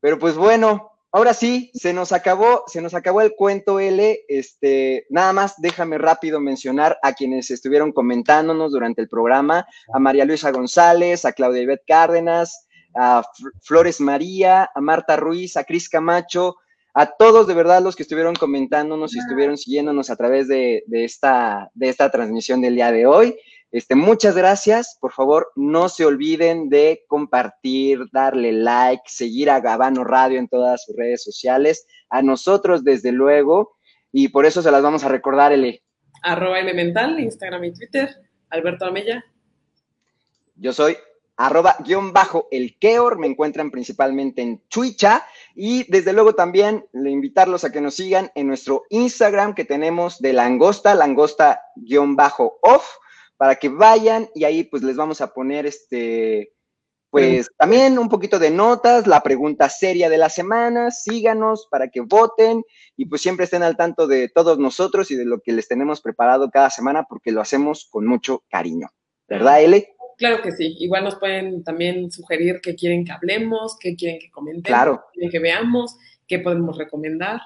Pero 0.00 0.18
pues 0.18 0.36
bueno, 0.36 0.91
ahora 1.12 1.34
sí, 1.34 1.70
se 1.74 1.92
nos 1.92 2.12
acabó, 2.12 2.64
se 2.66 2.80
nos 2.80 2.94
acabó 2.94 3.20
el 3.20 3.34
cuento 3.36 3.78
L. 3.78 4.20
Este, 4.28 5.06
nada 5.10 5.32
más 5.32 5.60
déjame 5.60 5.98
rápido 5.98 6.40
mencionar 6.40 6.98
a 7.02 7.12
quienes 7.12 7.50
estuvieron 7.50 7.92
comentándonos 7.92 8.72
durante 8.72 9.02
el 9.02 9.08
programa, 9.08 9.66
a 9.92 9.98
María 9.98 10.24
Luisa 10.24 10.50
González, 10.50 11.24
a 11.24 11.32
Claudia 11.32 11.62
Ivette 11.62 11.84
Cárdenas, 11.86 12.66
a 12.94 13.22
Flores 13.62 14.00
María, 14.00 14.70
a 14.74 14.80
Marta 14.80 15.16
Ruiz, 15.16 15.56
a 15.56 15.64
Cris 15.64 15.88
Camacho, 15.88 16.56
a 16.94 17.06
todos 17.06 17.46
de 17.46 17.54
verdad 17.54 17.82
los 17.82 17.96
que 17.96 18.02
estuvieron 18.02 18.34
comentándonos 18.34 19.14
y 19.14 19.18
estuvieron 19.18 19.56
siguiéndonos 19.56 20.10
a 20.10 20.16
través 20.16 20.48
de, 20.48 20.84
de, 20.86 21.04
esta, 21.04 21.70
de 21.74 21.88
esta 21.88 22.10
transmisión 22.10 22.60
del 22.60 22.74
día 22.74 22.92
de 22.92 23.06
hoy. 23.06 23.36
Este, 23.72 23.94
muchas 23.94 24.36
gracias. 24.36 24.98
Por 25.00 25.12
favor, 25.12 25.50
no 25.56 25.88
se 25.88 26.04
olviden 26.04 26.68
de 26.68 27.04
compartir, 27.08 28.00
darle 28.12 28.52
like, 28.52 29.02
seguir 29.06 29.48
a 29.48 29.60
Gabano 29.60 30.04
Radio 30.04 30.38
en 30.38 30.46
todas 30.46 30.84
sus 30.84 30.94
redes 30.94 31.24
sociales. 31.24 31.86
A 32.10 32.20
nosotros, 32.20 32.84
desde 32.84 33.12
luego. 33.12 33.76
Y 34.12 34.28
por 34.28 34.44
eso 34.44 34.60
se 34.60 34.70
las 34.70 34.82
vamos 34.82 35.04
a 35.04 35.08
recordar, 35.08 35.52
Ele. 35.52 35.82
Arroba 36.22 36.60
Elemental, 36.60 37.18
Instagram 37.18 37.64
y 37.64 37.72
Twitter. 37.72 38.10
Alberto 38.50 38.84
Amella. 38.84 39.24
Yo 40.56 40.74
soy 40.74 40.98
arroba 41.38 41.76
guion 41.80 42.12
bajo 42.12 42.48
el 42.50 42.76
Keor, 42.78 43.18
me 43.18 43.26
encuentran 43.26 43.70
principalmente 43.70 44.42
en 44.42 44.62
Twicha 44.68 45.26
y 45.54 45.90
desde 45.90 46.12
luego 46.12 46.34
también 46.34 46.84
le 46.92 47.10
invitarlos 47.10 47.64
a 47.64 47.72
que 47.72 47.80
nos 47.80 47.94
sigan 47.94 48.30
en 48.34 48.46
nuestro 48.46 48.84
Instagram 48.90 49.54
que 49.54 49.64
tenemos 49.64 50.20
de 50.20 50.34
Langosta, 50.34 50.94
Langosta 50.94 51.62
guion 51.74 52.14
bajo 52.14 52.58
off 52.60 52.86
para 53.42 53.56
que 53.56 53.68
vayan 53.68 54.30
y 54.36 54.44
ahí 54.44 54.62
pues 54.62 54.84
les 54.84 54.94
vamos 54.94 55.20
a 55.20 55.34
poner 55.34 55.66
este, 55.66 56.52
pues 57.10 57.50
también 57.58 57.98
un 57.98 58.08
poquito 58.08 58.38
de 58.38 58.52
notas, 58.52 59.08
la 59.08 59.20
pregunta 59.20 59.68
seria 59.68 60.08
de 60.08 60.16
la 60.16 60.28
semana, 60.28 60.92
síganos 60.92 61.66
para 61.68 61.88
que 61.88 62.02
voten 62.02 62.62
y 62.96 63.06
pues 63.06 63.20
siempre 63.20 63.46
estén 63.46 63.64
al 63.64 63.76
tanto 63.76 64.06
de 64.06 64.28
todos 64.28 64.60
nosotros 64.60 65.10
y 65.10 65.16
de 65.16 65.24
lo 65.24 65.40
que 65.40 65.50
les 65.50 65.66
tenemos 65.66 66.00
preparado 66.00 66.52
cada 66.52 66.70
semana 66.70 67.02
porque 67.08 67.32
lo 67.32 67.40
hacemos 67.40 67.88
con 67.90 68.06
mucho 68.06 68.44
cariño. 68.48 68.90
¿Verdad, 69.26 69.60
Ele? 69.60 69.88
Claro 70.18 70.40
que 70.40 70.52
sí. 70.52 70.76
Igual 70.78 71.02
nos 71.02 71.16
pueden 71.16 71.64
también 71.64 72.12
sugerir 72.12 72.60
qué 72.62 72.76
quieren 72.76 73.04
que 73.04 73.10
hablemos, 73.10 73.76
qué 73.80 73.96
quieren 73.96 74.20
que 74.20 74.30
comentemos, 74.30 74.68
claro. 74.68 75.04
qué 75.12 75.18
quieren 75.18 75.30
que 75.32 75.38
veamos, 75.40 75.96
qué 76.28 76.38
podemos 76.38 76.78
recomendar. 76.78 77.40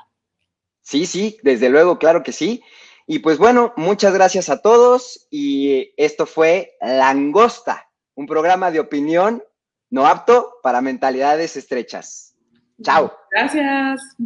Sí, 0.82 1.06
sí, 1.06 1.38
desde 1.42 1.70
luego, 1.70 1.98
claro 1.98 2.22
que 2.22 2.32
sí. 2.32 2.62
Y 3.06 3.20
pues 3.20 3.38
bueno, 3.38 3.72
muchas 3.76 4.12
gracias 4.12 4.48
a 4.48 4.60
todos 4.60 5.28
y 5.30 5.92
esto 5.96 6.26
fue 6.26 6.76
Langosta, 6.80 7.88
un 8.14 8.26
programa 8.26 8.70
de 8.70 8.80
opinión 8.80 9.42
no 9.90 10.06
apto 10.06 10.54
para 10.62 10.80
mentalidades 10.80 11.56
estrechas. 11.56 12.34
Chao. 12.82 13.12
Gracias. 13.30 14.00